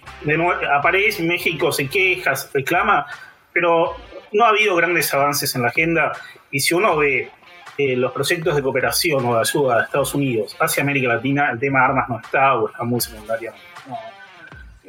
aparece, 0.71 1.23
México 1.23 1.73
se 1.73 1.89
queja, 1.89 2.37
se 2.37 2.49
reclama, 2.53 3.07
pero 3.53 3.97
no 4.33 4.45
ha 4.45 4.49
habido 4.49 4.77
grandes 4.77 5.13
avances 5.15 5.55
en 5.55 5.63
la 5.63 5.69
agenda 5.69 6.13
y 6.51 6.61
si 6.61 6.75
uno 6.75 6.97
ve 6.97 7.31
eh, 7.79 7.97
los 7.97 8.13
proyectos 8.13 8.57
de 8.57 8.63
cooperación 8.63 9.25
o 9.25 9.35
de 9.35 9.41
ayuda 9.41 9.77
de 9.79 9.85
Estados 9.85 10.15
Unidos 10.15 10.57
hacia 10.61 10.83
América 10.83 11.09
Latina, 11.09 11.51
el 11.53 11.59
tema 11.59 11.79
de 11.79 11.85
armas 11.87 12.09
no 12.09 12.21
está 12.21 12.57
o 12.57 12.69
está 12.69 12.85
muy 12.85 13.01
secundario. 13.01 13.53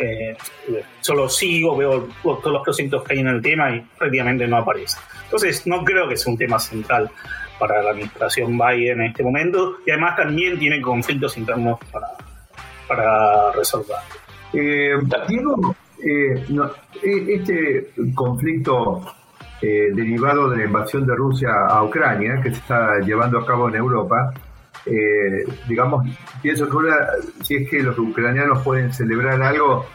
Eh, 0.02 0.36
solo 1.02 1.28
sigo, 1.28 1.76
veo 1.76 2.08
todos 2.24 2.54
los 2.54 2.64
proyectos 2.64 3.04
que 3.04 3.14
hay 3.14 3.20
en 3.20 3.28
el 3.28 3.42
tema 3.42 3.76
y 3.76 3.82
prácticamente 3.98 4.48
no 4.48 4.58
aparece. 4.58 4.98
Entonces, 5.26 5.68
no 5.68 5.84
creo 5.84 6.08
que 6.08 6.16
sea 6.16 6.32
un 6.32 6.38
tema 6.38 6.58
central 6.58 7.12
para 7.60 7.84
la 7.84 7.92
administración 7.92 8.58
Biden 8.58 9.02
en 9.02 9.08
este 9.08 9.24
momento 9.24 9.80
y 9.86 9.92
además 9.92 10.16
también 10.16 10.58
tiene 10.58 10.82
conflictos 10.82 11.38
internos 11.38 11.78
para, 11.92 12.08
para 12.88 13.52
resolver. 13.52 13.98
Eh, 14.54 14.94
Diego, 15.28 15.76
eh, 16.04 16.46
e, 17.04 17.34
este 17.36 17.92
conflicto 18.16 19.02
eh, 19.62 19.90
derivado 19.94 20.50
de 20.50 20.58
la 20.58 20.64
invasión 20.66 21.06
de 21.06 21.16
Rusia 21.16 21.50
a 21.68 21.84
Ucrania, 21.84 22.40
que 22.42 22.52
se 22.52 22.58
está 22.58 23.00
llevando 23.00 23.40
a 23.40 23.46
cabo 23.46 23.68
en 23.68 23.76
Europa, 23.76 24.34
eh, 24.86 25.46
digamos, 25.68 26.08
pienso 26.42 26.70
que 26.70 26.78
si 27.44 27.56
es 27.56 27.70
que 27.70 27.84
los 27.84 27.98
ucranianos 27.98 28.64
pueden 28.64 28.94
celebrar 28.94 29.42
algo, 29.42 29.86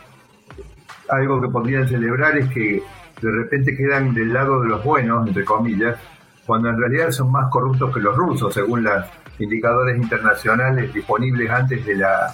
algo 1.08 1.40
que 1.40 1.48
podrían 1.48 1.88
celebrar 1.88 2.36
es 2.38 2.48
que 2.50 2.82
de 3.20 3.30
repente 3.30 3.76
quedan 3.76 4.14
del 4.14 4.32
lado 4.32 4.60
de 4.60 4.68
los 4.68 4.84
buenos, 4.84 5.26
entre 5.26 5.44
comillas, 5.44 5.98
cuando 6.46 6.68
en 6.68 6.78
realidad 6.78 7.10
son 7.10 7.32
más 7.32 7.50
corruptos 7.50 7.92
que 7.94 8.00
los 8.00 8.16
rusos, 8.16 8.52
según 8.52 8.84
los 8.84 9.04
indicadores 9.38 9.96
internacionales 9.96 10.92
disponibles 10.92 11.50
antes 11.50 11.84
de 11.86 11.96
la, 11.96 12.32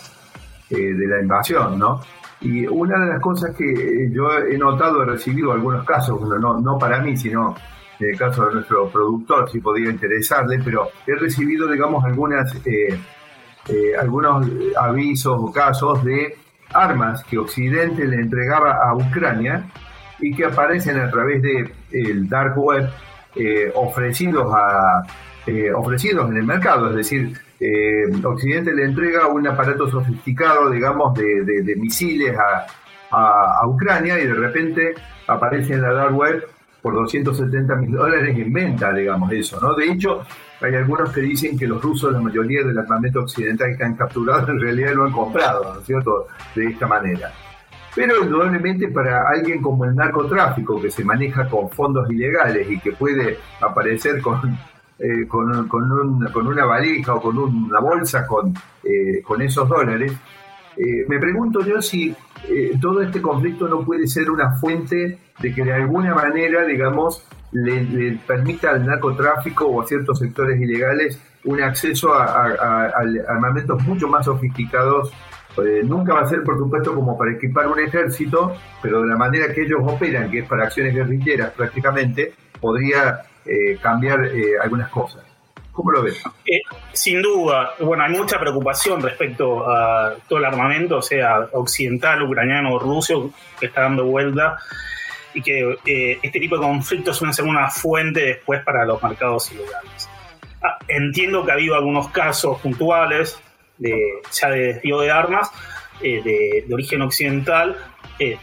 eh, 0.68 0.94
de 0.94 1.06
la 1.06 1.20
invasión, 1.20 1.78
¿no? 1.78 2.00
Y 2.40 2.66
una 2.66 2.98
de 2.98 3.06
las 3.06 3.20
cosas 3.20 3.54
que 3.54 4.10
yo 4.10 4.32
he 4.32 4.56
notado, 4.56 5.02
he 5.02 5.06
recibido 5.06 5.52
algunos 5.52 5.84
casos, 5.84 6.20
no, 6.22 6.58
no 6.58 6.78
para 6.78 7.00
mí, 7.00 7.16
sino 7.16 7.54
en 8.00 8.10
el 8.10 8.18
caso 8.18 8.46
de 8.46 8.54
nuestro 8.54 8.88
productor, 8.88 9.50
si 9.50 9.60
podía 9.60 9.90
interesarle, 9.90 10.60
pero 10.64 10.88
he 11.06 11.14
recibido, 11.14 11.68
digamos, 11.68 12.02
algunas, 12.04 12.54
eh, 12.66 12.98
eh, 13.68 13.92
algunos 14.00 14.46
avisos 14.78 15.36
o 15.38 15.52
casos 15.52 16.02
de 16.04 16.36
armas 16.72 17.22
que 17.24 17.38
Occidente 17.38 18.06
le 18.06 18.16
entregaba 18.16 18.78
a 18.82 18.94
Ucrania 18.94 19.64
y 20.18 20.34
que 20.34 20.46
aparecen 20.46 20.98
a 20.98 21.10
través 21.10 21.42
del 21.42 21.72
el 21.92 22.28
dark 22.28 22.56
web 22.56 22.88
eh, 23.36 23.70
ofrecidos, 23.74 24.50
a, 24.54 25.02
ofrecidos 25.74 26.30
en 26.30 26.36
el 26.36 26.44
mercado, 26.44 26.90
es 26.90 26.96
decir, 26.96 27.36
Occidente 28.24 28.72
le 28.72 28.84
entrega 28.84 29.26
un 29.26 29.46
aparato 29.46 29.90
sofisticado, 29.90 30.70
digamos, 30.70 31.12
de, 31.14 31.76
misiles 31.76 32.34
a, 32.38 32.66
a, 33.60 33.66
Ucrania 33.66 34.18
y 34.18 34.26
de 34.26 34.34
repente 34.34 34.94
aparece 35.26 35.74
en 35.74 35.82
la 35.82 35.92
dark 35.92 36.16
web 36.16 36.46
por 36.82 36.94
270 36.94 37.76
mil 37.76 37.92
dólares 37.92 38.36
en 38.36 38.52
venta, 38.52 38.92
digamos, 38.92 39.30
eso, 39.32 39.60
¿no? 39.60 39.74
De 39.74 39.90
hecho, 39.90 40.22
hay 40.60 40.74
algunos 40.74 41.10
que 41.12 41.20
dicen 41.20 41.58
que 41.58 41.66
los 41.66 41.82
rusos, 41.82 42.12
la 42.12 42.20
mayoría 42.20 42.62
del 42.64 42.78
armamento 42.78 43.20
occidental 43.20 43.76
que 43.76 43.84
han 43.84 43.94
capturado, 43.94 44.50
en 44.50 44.60
realidad 44.60 44.94
lo 44.94 45.04
han 45.04 45.12
comprado, 45.12 45.74
¿no 45.74 45.80
es 45.80 45.86
cierto?, 45.86 46.26
de 46.54 46.66
esta 46.66 46.86
manera. 46.86 47.32
Pero 47.94 48.22
indudablemente 48.22 48.88
para 48.88 49.28
alguien 49.28 49.60
como 49.60 49.84
el 49.84 49.94
narcotráfico, 49.94 50.80
que 50.80 50.90
se 50.90 51.04
maneja 51.04 51.48
con 51.48 51.68
fondos 51.70 52.08
ilegales 52.10 52.70
y 52.70 52.78
que 52.78 52.92
puede 52.92 53.38
aparecer 53.60 54.20
con, 54.22 54.56
eh, 54.98 55.26
con, 55.26 55.66
con, 55.68 56.46
una 56.46 56.64
valija 56.64 57.14
o 57.14 57.20
con 57.20 57.36
una 57.38 57.80
bolsa 57.80 58.26
con, 58.26 58.54
eh, 58.84 59.22
con 59.22 59.42
esos 59.42 59.68
dólares, 59.68 60.12
eh, 60.76 61.04
me 61.08 61.18
pregunto 61.18 61.64
yo 61.64 61.82
si 61.82 62.14
todo 62.80 63.02
este 63.02 63.20
conflicto 63.22 63.68
no 63.68 63.84
puede 63.84 64.06
ser 64.06 64.30
una 64.30 64.52
fuente 64.52 65.18
de 65.40 65.54
que 65.54 65.64
de 65.64 65.72
alguna 65.72 66.14
manera, 66.14 66.64
digamos, 66.64 67.24
le, 67.52 68.18
permita 68.26 68.70
al 68.70 68.86
narcotráfico 68.86 69.66
o 69.66 69.82
a 69.82 69.86
ciertos 69.86 70.18
sectores 70.18 70.60
ilegales 70.60 71.20
un 71.44 71.62
acceso 71.62 72.14
a, 72.14 72.92
armamentos 73.28 73.82
mucho 73.84 74.08
más 74.08 74.26
sofisticados. 74.26 75.12
Eh, 75.64 75.82
nunca 75.84 76.14
va 76.14 76.20
a 76.20 76.28
ser, 76.28 76.42
por 76.44 76.56
supuesto, 76.58 76.94
como 76.94 77.18
para 77.18 77.32
equipar 77.32 77.66
un 77.66 77.80
ejército, 77.80 78.54
pero 78.82 79.02
de 79.02 79.08
la 79.08 79.16
manera 79.16 79.52
que 79.52 79.62
ellos 79.62 79.80
operan, 79.84 80.30
que 80.30 80.40
es 80.40 80.48
para 80.48 80.64
acciones 80.64 80.94
guerrilleras 80.94 81.50
prácticamente, 81.50 82.32
podría 82.60 83.22
eh, 83.44 83.76
cambiar 83.82 84.26
eh, 84.26 84.58
algunas 84.62 84.90
cosas. 84.90 85.29
¿Cómo 85.72 85.92
lo 85.92 86.02
ves? 86.02 86.22
sin 86.92 87.22
duda, 87.22 87.74
bueno, 87.78 88.02
hay 88.02 88.10
mucha 88.10 88.38
preocupación 88.38 89.00
respecto 89.00 89.70
a 89.70 90.16
todo 90.28 90.38
el 90.38 90.44
armamento, 90.44 91.00
sea 91.00 91.48
occidental, 91.52 92.22
ucraniano 92.22 92.74
o 92.74 92.78
ruso, 92.78 93.32
que 93.58 93.66
está 93.66 93.82
dando 93.82 94.04
vuelta 94.04 94.58
y 95.34 95.42
que 95.42 95.78
eh, 95.86 96.18
este 96.22 96.40
tipo 96.40 96.56
de 96.56 96.62
conflictos 96.62 97.16
suelen 97.16 97.34
ser 97.34 97.44
una 97.44 97.70
fuente 97.70 98.20
después 98.20 98.62
para 98.64 98.84
los 98.84 99.02
mercados 99.02 99.50
ilegales. 99.52 100.08
Ah, 100.62 100.78
entiendo 100.88 101.44
que 101.44 101.52
ha 101.52 101.54
habido 101.54 101.74
algunos 101.74 102.08
casos 102.08 102.60
puntuales 102.60 103.38
de, 103.78 103.96
ya 104.32 104.50
de 104.50 104.74
desvío 104.74 105.00
de 105.00 105.10
armas 105.10 105.50
eh, 106.02 106.22
de, 106.66 106.74
origen 106.74 107.02
occidental, 107.02 107.76
eh, 108.18 108.38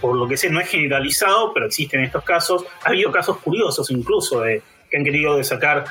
por 0.00 0.16
lo 0.16 0.28
que 0.28 0.36
sé 0.36 0.50
no 0.50 0.60
es 0.60 0.68
generalizado, 0.68 1.52
pero 1.52 1.66
existen 1.66 2.02
estos 2.02 2.22
casos. 2.24 2.64
Ha 2.84 2.90
habido 2.90 3.10
casos 3.10 3.38
curiosos 3.38 3.90
incluso 3.90 4.40
de 4.42 4.62
que 4.90 4.96
han 4.96 5.04
querido 5.04 5.42
sacar 5.42 5.84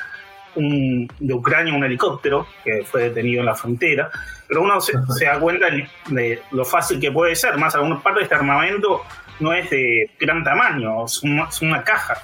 un, 0.56 1.08
de 1.18 1.34
Ucrania 1.34 1.74
un 1.74 1.84
helicóptero 1.84 2.46
que 2.64 2.84
fue 2.84 3.04
detenido 3.04 3.40
en 3.40 3.46
la 3.46 3.54
frontera, 3.54 4.10
pero 4.46 4.62
uno 4.62 4.80
se, 4.80 4.92
se 5.18 5.26
da 5.26 5.38
cuenta 5.38 5.66
de 6.06 6.42
lo 6.52 6.64
fácil 6.64 6.98
que 7.00 7.12
puede 7.12 7.34
ser, 7.36 7.56
más 7.56 7.74
alguna 7.74 8.02
parte 8.02 8.20
de 8.20 8.24
este 8.24 8.34
armamento 8.34 9.02
no 9.40 9.52
es 9.52 9.70
de 9.70 10.10
gran 10.18 10.42
tamaño, 10.42 11.04
es 11.04 11.22
una, 11.22 11.82
caja. 11.82 12.14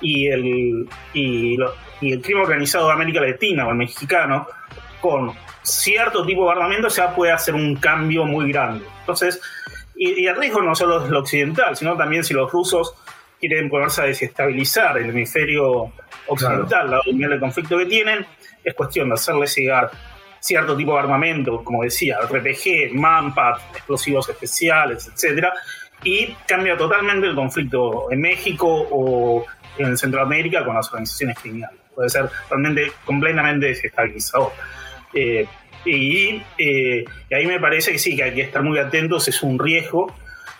Y 0.00 0.28
el, 0.28 0.88
y, 1.12 1.56
el 2.02 2.20
crimen 2.20 2.42
organizado 2.42 2.88
de 2.88 2.92
América 2.92 3.20
Latina 3.20 3.66
o 3.66 3.70
el 3.70 3.76
mexicano, 3.76 4.46
con 5.00 5.32
cierto 5.62 6.24
tipo 6.24 6.44
de 6.46 6.52
armamento 6.52 6.88
ya 6.88 7.14
puede 7.14 7.32
hacer 7.32 7.54
un 7.54 7.76
cambio 7.76 8.24
muy 8.24 8.52
grande. 8.52 8.84
Entonces, 9.00 9.40
y, 9.94 10.26
el 10.26 10.36
riesgo 10.36 10.62
no 10.62 10.74
solo 10.74 11.04
es 11.04 11.10
lo 11.10 11.20
occidental, 11.20 11.76
sino 11.76 11.96
también 11.96 12.24
si 12.24 12.34
los 12.34 12.50
rusos 12.50 12.94
quieren 13.40 13.68
ponerse 13.68 14.02
a 14.02 14.04
desestabilizar 14.04 14.98
el 14.98 15.10
hemisferio 15.10 15.92
occidental, 16.32 16.90
la 16.90 17.00
opinión 17.00 17.30
del 17.30 17.40
conflicto 17.40 17.78
que 17.78 17.86
tienen, 17.86 18.26
es 18.64 18.74
cuestión 18.74 19.08
de 19.08 19.14
hacerles 19.14 19.54
llegar 19.56 19.90
cierto 20.42 20.76
tipo 20.76 20.92
de 20.94 21.00
armamento, 21.00 21.62
como 21.62 21.84
decía, 21.84 22.18
RPG, 22.20 22.94
Manpad, 22.94 23.58
explosivos 23.74 24.28
especiales, 24.28 25.08
etcétera, 25.12 25.52
y 26.02 26.34
cambia 26.46 26.76
totalmente 26.76 27.28
el 27.28 27.34
conflicto 27.34 28.10
en 28.10 28.20
México 28.20 28.66
o 28.90 29.44
en 29.78 29.96
Centroamérica 29.96 30.64
con 30.64 30.74
las 30.74 30.88
organizaciones 30.88 31.38
criminales. 31.38 31.78
Puede 31.94 32.08
ser 32.08 32.28
realmente 32.50 32.92
completamente 33.04 33.66
desestabilizador. 33.66 34.52
Eh, 35.14 35.46
y, 35.84 36.42
eh, 36.58 37.04
y, 37.30 37.34
ahí 37.34 37.46
me 37.46 37.60
parece 37.60 37.92
que 37.92 37.98
sí, 37.98 38.16
que 38.16 38.24
hay 38.24 38.34
que 38.34 38.42
estar 38.42 38.62
muy 38.62 38.78
atentos, 38.78 39.28
es 39.28 39.42
un 39.42 39.58
riesgo. 39.58 40.12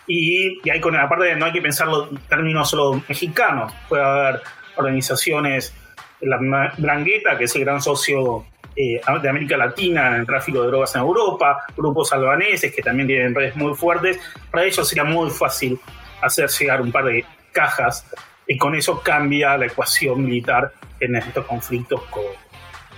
Y, 0.07 0.59
y 0.63 0.69
hay 0.69 0.79
con 0.79 0.95
aparte 0.95 1.25
de 1.25 1.35
no 1.35 1.45
hay 1.45 1.53
que 1.53 1.61
pensarlo 1.61 2.09
en 2.09 2.17
términos 2.27 2.69
solo 2.69 3.01
mexicanos, 3.07 3.73
puede 3.87 4.03
haber 4.03 4.41
organizaciones, 4.75 5.73
la 6.21 6.37
Brangueta, 6.77 7.37
que 7.37 7.45
es 7.45 7.55
el 7.55 7.65
gran 7.65 7.81
socio 7.81 8.45
eh, 8.75 8.99
de 9.21 9.29
América 9.29 9.57
Latina 9.57 10.07
en 10.07 10.13
el 10.21 10.25
tráfico 10.25 10.61
de 10.61 10.67
drogas 10.67 10.95
en 10.95 11.01
Europa, 11.01 11.63
grupos 11.75 12.11
albaneses 12.11 12.73
que 12.73 12.81
también 12.81 13.07
tienen 13.07 13.35
redes 13.35 13.55
muy 13.55 13.75
fuertes. 13.75 14.19
Para 14.49 14.65
ellos 14.65 14.87
sería 14.87 15.03
muy 15.03 15.29
fácil 15.29 15.79
hacer 16.21 16.49
llegar 16.49 16.81
un 16.81 16.91
par 16.91 17.05
de 17.05 17.25
cajas 17.51 18.05
y 18.47 18.57
con 18.57 18.75
eso 18.75 19.01
cambia 19.01 19.57
la 19.57 19.67
ecuación 19.67 20.23
militar 20.23 20.71
en 20.99 21.15
estos 21.15 21.45
conflictos 21.45 22.01
con, 22.09 22.23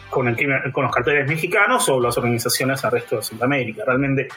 con, 0.09 0.28
el, 0.28 0.71
con 0.71 0.84
los 0.84 0.95
carteles 0.95 1.28
mexicanos 1.28 1.89
o 1.89 1.99
las 1.99 2.17
organizaciones 2.17 2.84
al 2.86 2.91
resto 2.91 3.17
de 3.17 3.23
Sudamérica. 3.23 3.84
Realmente 3.86 4.28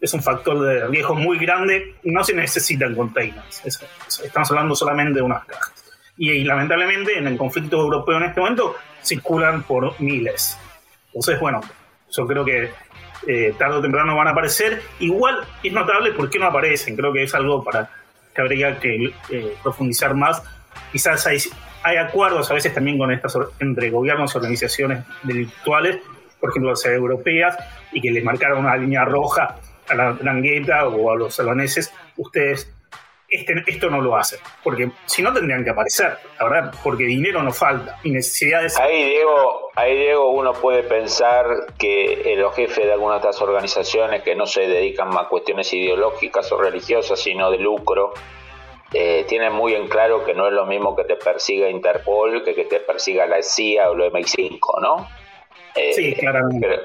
es 0.00 0.14
un 0.14 0.22
factor 0.22 0.60
de 0.60 0.86
riesgo 0.86 1.14
muy 1.14 1.38
grande. 1.38 1.96
No 2.04 2.24
se 2.24 2.34
necesitan 2.34 2.94
containers. 2.94 3.62
estamos 4.24 4.50
hablando 4.50 4.74
solamente 4.74 5.14
de 5.14 5.22
unas 5.22 5.44
cajas. 5.44 5.87
Y, 6.18 6.32
y, 6.32 6.44
lamentablemente 6.44 7.16
en 7.16 7.28
el 7.28 7.36
conflicto 7.38 7.80
europeo 7.80 8.18
en 8.18 8.24
este 8.24 8.40
momento 8.40 8.74
circulan 9.02 9.62
por 9.62 10.00
miles. 10.00 10.58
Entonces, 11.06 11.40
bueno, 11.40 11.60
yo 12.10 12.26
creo 12.26 12.44
que 12.44 12.70
eh, 13.26 13.54
tarde 13.58 13.76
o 13.76 13.82
temprano 13.82 14.16
van 14.16 14.28
a 14.28 14.30
aparecer. 14.30 14.80
Igual 15.00 15.40
es 15.62 15.72
notable 15.72 16.12
por 16.12 16.30
qué 16.30 16.38
no 16.38 16.46
aparecen. 16.46 16.96
Creo 16.96 17.12
que 17.12 17.24
es 17.24 17.34
algo 17.34 17.62
para 17.64 17.90
que 18.34 18.40
habría 18.40 18.78
que 18.78 19.12
eh, 19.30 19.54
profundizar 19.62 20.14
más. 20.14 20.42
Quizás 20.92 21.26
hay, 21.26 21.38
hay 21.82 21.96
acuerdos 21.96 22.50
a 22.50 22.54
veces 22.54 22.72
también 22.72 22.98
con 22.98 23.10
estas 23.10 23.36
entre 23.58 23.90
gobiernos 23.90 24.34
y 24.34 24.38
organizaciones 24.38 25.04
delictuales, 25.22 25.98
por 26.40 26.50
ejemplo 26.50 26.70
las 26.70 26.84
europeas, 26.86 27.56
y 27.92 28.00
que 28.00 28.10
les 28.10 28.24
marcaron 28.24 28.60
una 28.60 28.76
línea 28.76 29.04
roja 29.04 29.56
a 29.88 29.94
la 29.94 30.12
Drangueta 30.12 30.86
o 30.86 31.10
a 31.10 31.16
los 31.16 31.38
albaneses. 31.40 31.92
Ustedes 32.16 32.72
este, 33.28 33.62
esto 33.66 33.90
no 33.90 34.00
lo 34.00 34.16
hace, 34.16 34.38
porque 34.64 34.90
si 35.04 35.22
no 35.22 35.32
tendrían 35.32 35.62
que 35.62 35.70
aparecer, 35.70 36.16
la 36.38 36.48
verdad, 36.48 36.74
porque 36.82 37.04
dinero 37.04 37.42
no 37.42 37.52
falta 37.52 37.98
y 38.02 38.10
necesidades. 38.10 38.78
Ahí 38.78 39.04
Diego, 39.04 39.70
ahí 39.74 39.96
Diego 39.96 40.30
uno 40.30 40.54
puede 40.54 40.82
pensar 40.82 41.46
que 41.78 42.34
los 42.38 42.54
jefes 42.54 42.86
de 42.86 42.92
algunas 42.92 43.22
de 43.22 43.28
estas 43.28 43.42
organizaciones 43.42 44.22
que 44.22 44.34
no 44.34 44.46
se 44.46 44.62
dedican 44.62 45.08
más 45.08 45.26
a 45.26 45.28
cuestiones 45.28 45.72
ideológicas 45.72 46.50
o 46.52 46.58
religiosas, 46.58 47.20
sino 47.20 47.50
de 47.50 47.58
lucro, 47.58 48.14
eh, 48.94 49.26
tienen 49.28 49.52
muy 49.52 49.74
en 49.74 49.88
claro 49.88 50.24
que 50.24 50.32
no 50.32 50.46
es 50.46 50.54
lo 50.54 50.64
mismo 50.64 50.96
que 50.96 51.04
te 51.04 51.16
persiga 51.16 51.68
Interpol 51.68 52.42
que 52.42 52.54
que 52.54 52.64
te 52.64 52.80
persiga 52.80 53.26
la 53.26 53.42
CIA 53.42 53.90
o 53.90 53.94
lo 53.94 54.10
MI5, 54.10 54.58
¿no? 54.80 55.06
Eh, 55.74 55.92
sí, 55.92 56.14
claramente. 56.14 56.80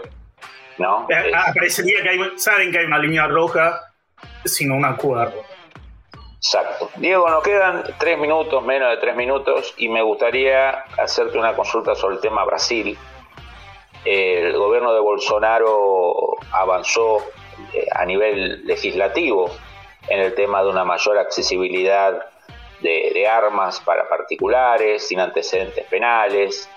¿no? 0.78 1.08
Eh, 1.10 1.32
aparecería 1.34 2.02
que 2.02 2.10
hay, 2.10 2.20
saben 2.36 2.72
que 2.72 2.80
hay 2.80 2.86
una 2.86 3.00
línea 3.00 3.28
roja, 3.28 3.80
sino 4.46 4.76
un 4.76 4.86
acuerdo. 4.86 5.44
Exacto. 6.44 6.90
Diego, 6.98 7.30
nos 7.30 7.42
quedan 7.42 7.86
tres 7.98 8.20
minutos, 8.20 8.62
menos 8.66 8.90
de 8.90 8.98
tres 8.98 9.16
minutos, 9.16 9.74
y 9.78 9.88
me 9.88 10.02
gustaría 10.02 10.72
hacerte 10.98 11.38
una 11.38 11.56
consulta 11.56 11.96
sobre 11.96 12.16
el 12.16 12.22
tema 12.22 12.44
Brasil. 12.44 12.98
El 14.04 14.58
gobierno 14.58 14.94
de 14.94 15.00
Bolsonaro 15.00 16.36
avanzó 16.52 17.20
eh, 17.74 17.86
a 17.90 18.04
nivel 18.04 18.68
legislativo 18.68 19.50
en 20.10 20.20
el 20.20 20.36
tema 20.36 20.62
de 20.62 20.70
una 20.70 20.84
mayor 20.84 21.18
accesibilidad 21.18 22.26
de, 22.82 23.26
armas 23.26 23.80
para 23.80 24.10
particulares, 24.10 25.08
sin 25.08 25.22
antecedentes 25.22 25.86
penales. 25.86 26.70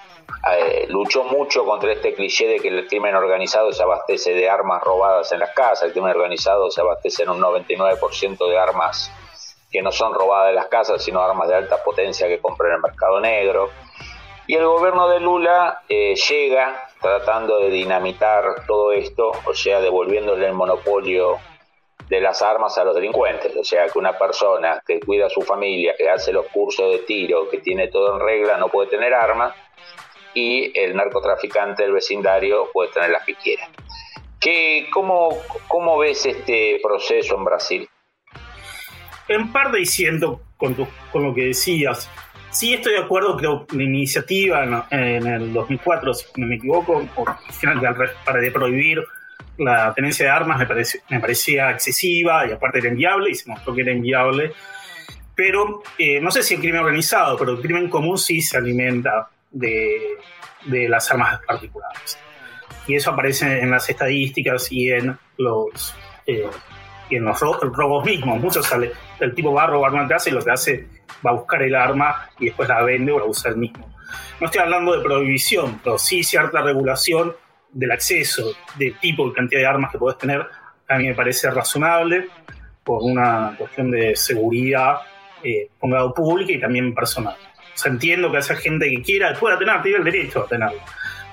Eh, 0.53 0.87
luchó 0.89 1.25
mucho 1.25 1.65
contra 1.65 1.91
este 1.93 2.15
cliché 2.15 2.47
de 2.47 2.61
que 2.61 2.69
el 2.69 2.87
crimen 2.87 3.17
organizado 3.17 3.73
se 3.73 3.83
abastece 3.83 4.33
de 4.33 4.49
armas 4.49 4.81
robadas 4.81 5.33
en 5.33 5.41
las 5.41 5.51
casas. 5.51 5.83
El 5.83 5.93
crimen 5.93 6.13
organizado 6.13 6.71
se 6.71 6.81
abastece 6.81 7.25
en 7.25 7.31
un 7.31 7.41
99% 7.41 8.49
de 8.49 8.59
armas 8.59 9.11
que 9.77 9.83
no 9.83 9.93
son 9.93 10.15
robadas 10.15 10.49
de 10.49 10.55
las 10.55 10.69
casas, 10.69 11.05
sino 11.05 11.21
armas 11.21 11.49
de 11.49 11.55
alta 11.55 11.83
potencia 11.85 12.27
que 12.29 12.39
compran 12.39 12.71
en 12.71 12.77
el 12.77 12.83
mercado 12.83 13.21
negro. 13.21 13.69
Y 14.47 14.55
el 14.55 14.65
gobierno 14.65 15.07
de 15.07 15.21
Lula 15.21 15.83
eh, 15.87 16.15
llega 16.15 16.89
tratando 16.99 17.59
de 17.59 17.69
dinamitar 17.69 18.65
todo 18.67 18.93
esto, 18.93 19.33
o 19.45 19.53
sea, 19.53 19.83
devolviéndole 19.83 20.47
el 20.47 20.55
monopolio 20.55 21.37
de 22.09 22.21
las 22.23 22.41
armas 22.41 22.79
a 22.79 22.85
los 22.85 22.95
delincuentes. 22.95 23.55
O 23.55 23.65
sea, 23.65 23.87
que 23.89 23.99
una 23.99 24.17
persona 24.17 24.83
que 24.87 24.99
cuida 24.99 25.27
a 25.27 25.29
su 25.29 25.43
familia, 25.43 25.95
que 25.95 26.09
hace 26.09 26.33
los 26.33 26.47
cursos 26.47 26.91
de 26.93 27.01
tiro, 27.01 27.51
que 27.51 27.59
tiene 27.59 27.89
todo 27.89 28.15
en 28.15 28.21
regla, 28.21 28.57
no 28.57 28.69
puede 28.69 28.89
tener 28.89 29.13
armas 29.13 29.55
y 30.33 30.73
el 30.79 30.97
narcotraficante 30.97 31.83
del 31.83 31.93
vecindario 31.93 32.71
puede 32.73 32.93
tener 32.93 33.11
las 33.11 33.27
que 33.27 33.35
quiera. 33.35 33.69
¿Qué, 34.41 34.89
cómo, 34.91 35.37
¿Cómo 35.69 35.99
ves 35.99 36.25
este 36.25 36.81
proceso 36.83 37.35
en 37.35 37.45
Brasil? 37.45 37.89
En 39.29 39.53
parte 39.53 39.79
diciendo 39.79 40.43
con, 40.57 40.75
con 41.13 41.23
lo 41.23 41.35
que 41.35 41.47
decías, 41.47 42.09
Sí, 42.57 42.73
estoy 42.73 42.95
de 42.95 43.01
acuerdo, 43.01 43.37
que 43.37 43.77
la 43.77 43.83
iniciativa 43.83 44.87
en, 44.91 45.27
el 45.27 45.53
2004, 45.53 46.15
si 46.15 46.25
no 46.37 46.47
me 46.47 46.55
equivoco, 46.55 47.07
para 48.25 48.41
de 48.41 48.51
prohibir 48.51 49.05
la 49.59 49.93
tenencia 49.93 50.25
de 50.25 50.33
armas 50.33 50.59
me, 50.59 50.85
me 51.11 51.21
parecía 51.21 51.71
excesiva 51.71 52.47
y 52.47 52.53
aparte 52.53 52.79
era 52.79 52.89
inviable 52.89 53.31
y 53.31 53.35
se 53.35 53.51
mostró 53.51 53.75
que 53.75 53.83
era 53.83 53.93
inviable. 53.93 54.53
Pero 55.35 55.83
eh, 55.99 56.19
no 56.19 56.31
sé 56.31 56.43
si 56.43 56.55
el 56.55 56.61
crimen 56.61 56.81
organizado, 56.81 57.37
pero 57.37 57.53
el 57.53 57.61
crimen 57.61 57.91
común 57.91 58.17
sí 58.17 58.41
se 58.41 58.57
alimenta 58.57 59.29
de, 59.51 60.17
de 60.65 60.89
las 60.89 61.11
armas 61.11 61.41
particulares. 61.47 62.19
Y 62.87 62.95
eso 62.95 63.11
aparece 63.11 63.61
en 63.61 63.71
las 63.71 63.87
estadísticas 63.91 64.73
y 64.73 64.93
en 64.93 65.19
los, 65.37 65.95
eh, 66.27 66.49
y 67.09 67.17
en 67.17 67.25
los 67.25 67.41
robos 67.41 68.05
mismos. 68.05 68.41
Muchos 68.41 68.67
sale, 68.67 68.93
el 69.21 69.35
tipo 69.35 69.53
va 69.53 69.65
a 69.65 69.67
robar 69.69 69.93
una 69.93 70.09
casa 70.09 70.31
y 70.31 70.33
lo 70.33 70.43
que 70.43 70.51
hace 70.51 70.87
va 71.25 71.31
a 71.31 71.35
buscar 71.35 71.63
el 71.63 71.75
arma 71.75 72.29
y 72.39 72.47
después 72.47 72.69
la 72.69 72.83
vende 72.83 73.13
o 73.13 73.19
la 73.19 73.25
usa 73.25 73.51
el 73.51 73.57
mismo. 73.57 73.89
No 74.41 74.47
estoy 74.47 74.61
hablando 74.61 74.97
de 74.97 75.03
prohibición, 75.03 75.81
pero 75.83 75.99
sí 75.99 76.23
cierta 76.23 76.63
regulación 76.63 77.35
del 77.73 77.91
acceso, 77.91 78.53
de 78.77 78.93
tipo 78.93 79.27
y 79.29 79.33
cantidad 79.33 79.61
de 79.61 79.67
armas 79.67 79.93
que 79.93 79.99
puedes 79.99 80.19
tener, 80.19 80.47
a 80.89 80.99
mí 80.99 81.09
me 81.09 81.15
parece 81.15 81.51
razonable 81.51 82.29
por 82.85 83.03
una 83.03 83.55
cuestión 83.59 83.91
de 83.91 84.15
seguridad, 84.15 84.99
eh, 85.43 85.71
un 85.81 86.13
pública 86.15 86.53
y 86.53 86.61
también 86.61 86.95
personal. 86.95 87.37
O 87.85 87.89
entiendo 87.89 88.31
que 88.31 88.39
esa 88.39 88.55
gente 88.57 88.89
que 88.89 89.03
quiera 89.03 89.35
pueda 89.35 89.59
tener, 89.59 89.83
tiene 89.83 89.99
el 89.99 90.05
derecho 90.05 90.45
a 90.45 90.47
tenerlo. 90.47 90.81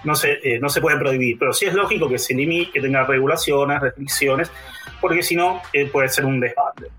No 0.04 0.16
se, 0.16 0.34
eh, 0.44 0.60
no 0.60 0.70
se 0.70 0.82
puede 0.82 0.98
prohibir, 0.98 1.38
pero 1.40 1.54
sí 1.54 1.66
es 1.66 1.74
lógico 1.74 2.10
que 2.10 2.20
se 2.20 2.34
limite, 2.34 2.72
que 2.72 2.82
tenga 2.82 3.06
regulaciones, 3.06 3.80
restricciones, 3.80 4.52
porque 5.00 5.22
si 5.22 5.36
no 5.36 5.62
eh, 5.74 5.86
puede 5.88 6.10
ser 6.10 6.26
un 6.26 6.40
desbande. 6.40 6.90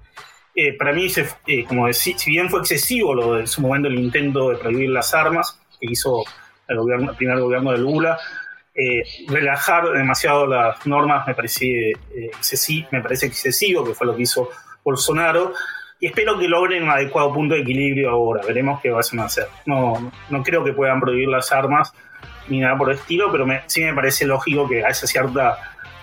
Eh, 0.54 0.76
para 0.76 0.92
mí, 0.92 1.08
eh, 1.46 1.64
como 1.64 1.86
decir, 1.86 2.18
si 2.18 2.30
bien 2.30 2.48
fue 2.48 2.60
excesivo 2.60 3.14
lo 3.14 3.34
de 3.34 3.40
en 3.40 3.46
su 3.46 3.60
momento 3.60 3.88
el 3.88 3.98
intento 3.98 4.50
de 4.50 4.56
prohibir 4.56 4.90
las 4.90 5.12
armas 5.14 5.58
que 5.80 5.86
hizo 5.90 6.22
el, 6.68 6.78
gobierno, 6.78 7.10
el 7.10 7.16
primer 7.16 7.40
gobierno 7.40 7.72
de 7.72 7.78
Lula, 7.78 8.18
relajar 9.28 9.88
demasiado 9.92 10.46
las 10.46 10.84
normas 10.86 11.26
me 11.28 11.34
parece, 11.34 11.92
excesivo, 12.14 12.88
me 12.90 13.00
parece 13.00 13.26
excesivo, 13.26 13.84
que 13.84 13.94
fue 13.94 14.06
lo 14.06 14.16
que 14.16 14.22
hizo 14.22 14.48
Bolsonaro, 14.84 15.52
y 16.00 16.06
espero 16.08 16.38
que 16.38 16.48
logren 16.48 16.82
un 16.82 16.90
adecuado 16.90 17.32
punto 17.32 17.54
de 17.54 17.62
equilibrio 17.62 18.10
ahora, 18.10 18.42
veremos 18.46 18.80
qué 18.82 18.90
van 18.90 19.02
a 19.20 19.24
hacer. 19.24 19.48
No, 19.64 20.12
no 20.28 20.42
creo 20.42 20.62
que 20.62 20.72
puedan 20.72 21.00
prohibir 21.00 21.28
las 21.28 21.50
armas 21.52 21.94
ni 22.48 22.60
nada 22.60 22.76
por 22.76 22.90
el 22.90 22.96
estilo, 22.96 23.30
pero 23.32 23.46
sí 23.66 23.82
me 23.82 23.94
parece 23.94 24.26
lógico 24.26 24.68
que 24.68 24.84
haya 24.84 24.94
cierta 24.94 25.58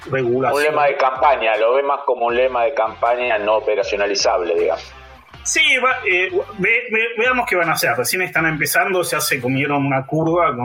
un 0.08 0.64
lema 0.64 0.88
de 0.88 0.98
campaña, 0.98 1.56
lo 1.58 1.76
ve 1.76 1.84
más 1.84 2.02
como 2.06 2.28
un 2.28 2.36
lema 2.36 2.64
de 2.64 2.74
campaña 2.74 3.38
no 3.38 3.58
operacionalizable, 3.58 4.56
digamos. 4.56 4.94
Sí, 5.44 5.62
eh, 6.06 6.32
veamos 7.18 7.46
qué 7.48 7.56
van 7.56 7.70
a 7.70 7.74
hacer. 7.74 7.96
Recién 7.96 8.22
están 8.22 8.46
empezando, 8.46 9.02
ya 9.02 9.20
se 9.20 9.42
comieron 9.42 9.86
una 9.86 10.06
curva 10.06 10.56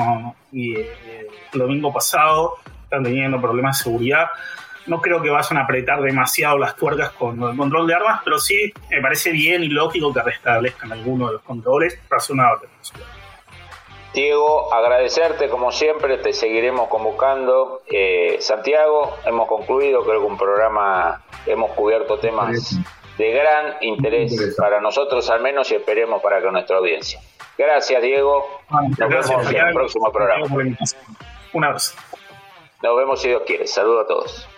y 0.53 0.77
eh, 0.79 1.29
el 1.53 1.59
domingo 1.59 1.93
pasado 1.93 2.57
están 2.85 3.03
teniendo 3.03 3.41
problemas 3.41 3.79
de 3.79 3.85
seguridad. 3.85 4.27
No 4.87 5.01
creo 5.01 5.21
que 5.21 5.31
vayan 5.31 5.59
a 5.59 5.63
apretar 5.63 6.01
demasiado 6.01 6.59
las 6.59 6.77
tuercas 6.77 7.11
con 7.13 7.43
el 7.43 7.57
control 7.57 7.87
de 7.87 7.95
armas, 7.95 8.21
pero 8.23 8.39
sí 8.39 8.73
me 8.91 9.01
parece 9.01 9.33
bien 9.33 9.65
y 9.65 9.69
lógico 9.69 10.13
que 10.13 10.23
restablezcan 10.23 10.93
algunos 10.93 11.29
de 11.29 11.33
los 11.35 11.43
controles 11.43 11.99
razonables. 12.09 12.71
Diego, 14.17 14.73
agradecerte 14.73 15.51
como 15.51 15.71
siempre, 15.71 16.17
te 16.17 16.33
seguiremos 16.33 16.89
convocando. 16.89 17.83
Eh, 17.87 18.39
Santiago, 18.41 19.15
hemos 19.27 19.47
concluido, 19.47 20.03
creo 20.05 20.21
que 20.21 20.27
un 20.27 20.39
programa, 20.39 21.23
hemos 21.45 21.73
cubierto 21.73 22.19
temas 22.19 22.79
de 23.19 23.31
gran 23.33 23.77
interés 23.83 24.57
para 24.57 24.81
nosotros 24.81 25.29
al 25.29 25.43
menos 25.43 25.71
y 25.71 25.75
esperemos 25.75 26.23
para 26.23 26.41
que 26.41 26.51
nuestra 26.51 26.79
audiencia. 26.79 27.21
Gracias, 27.59 28.01
Diego. 28.01 28.47
Nos 28.71 28.97
vemos 28.99 29.53
en 29.53 29.67
el 29.67 29.75
próximo 29.75 30.11
programa. 30.11 30.47
Un 31.53 31.65
abrazo. 31.65 31.95
Nos 32.83 32.97
vemos 32.97 33.21
si 33.21 33.29
Dios 33.29 33.43
quiere. 33.47 33.67
Saludos 33.67 34.05
a 34.05 34.09
todos. 34.09 34.49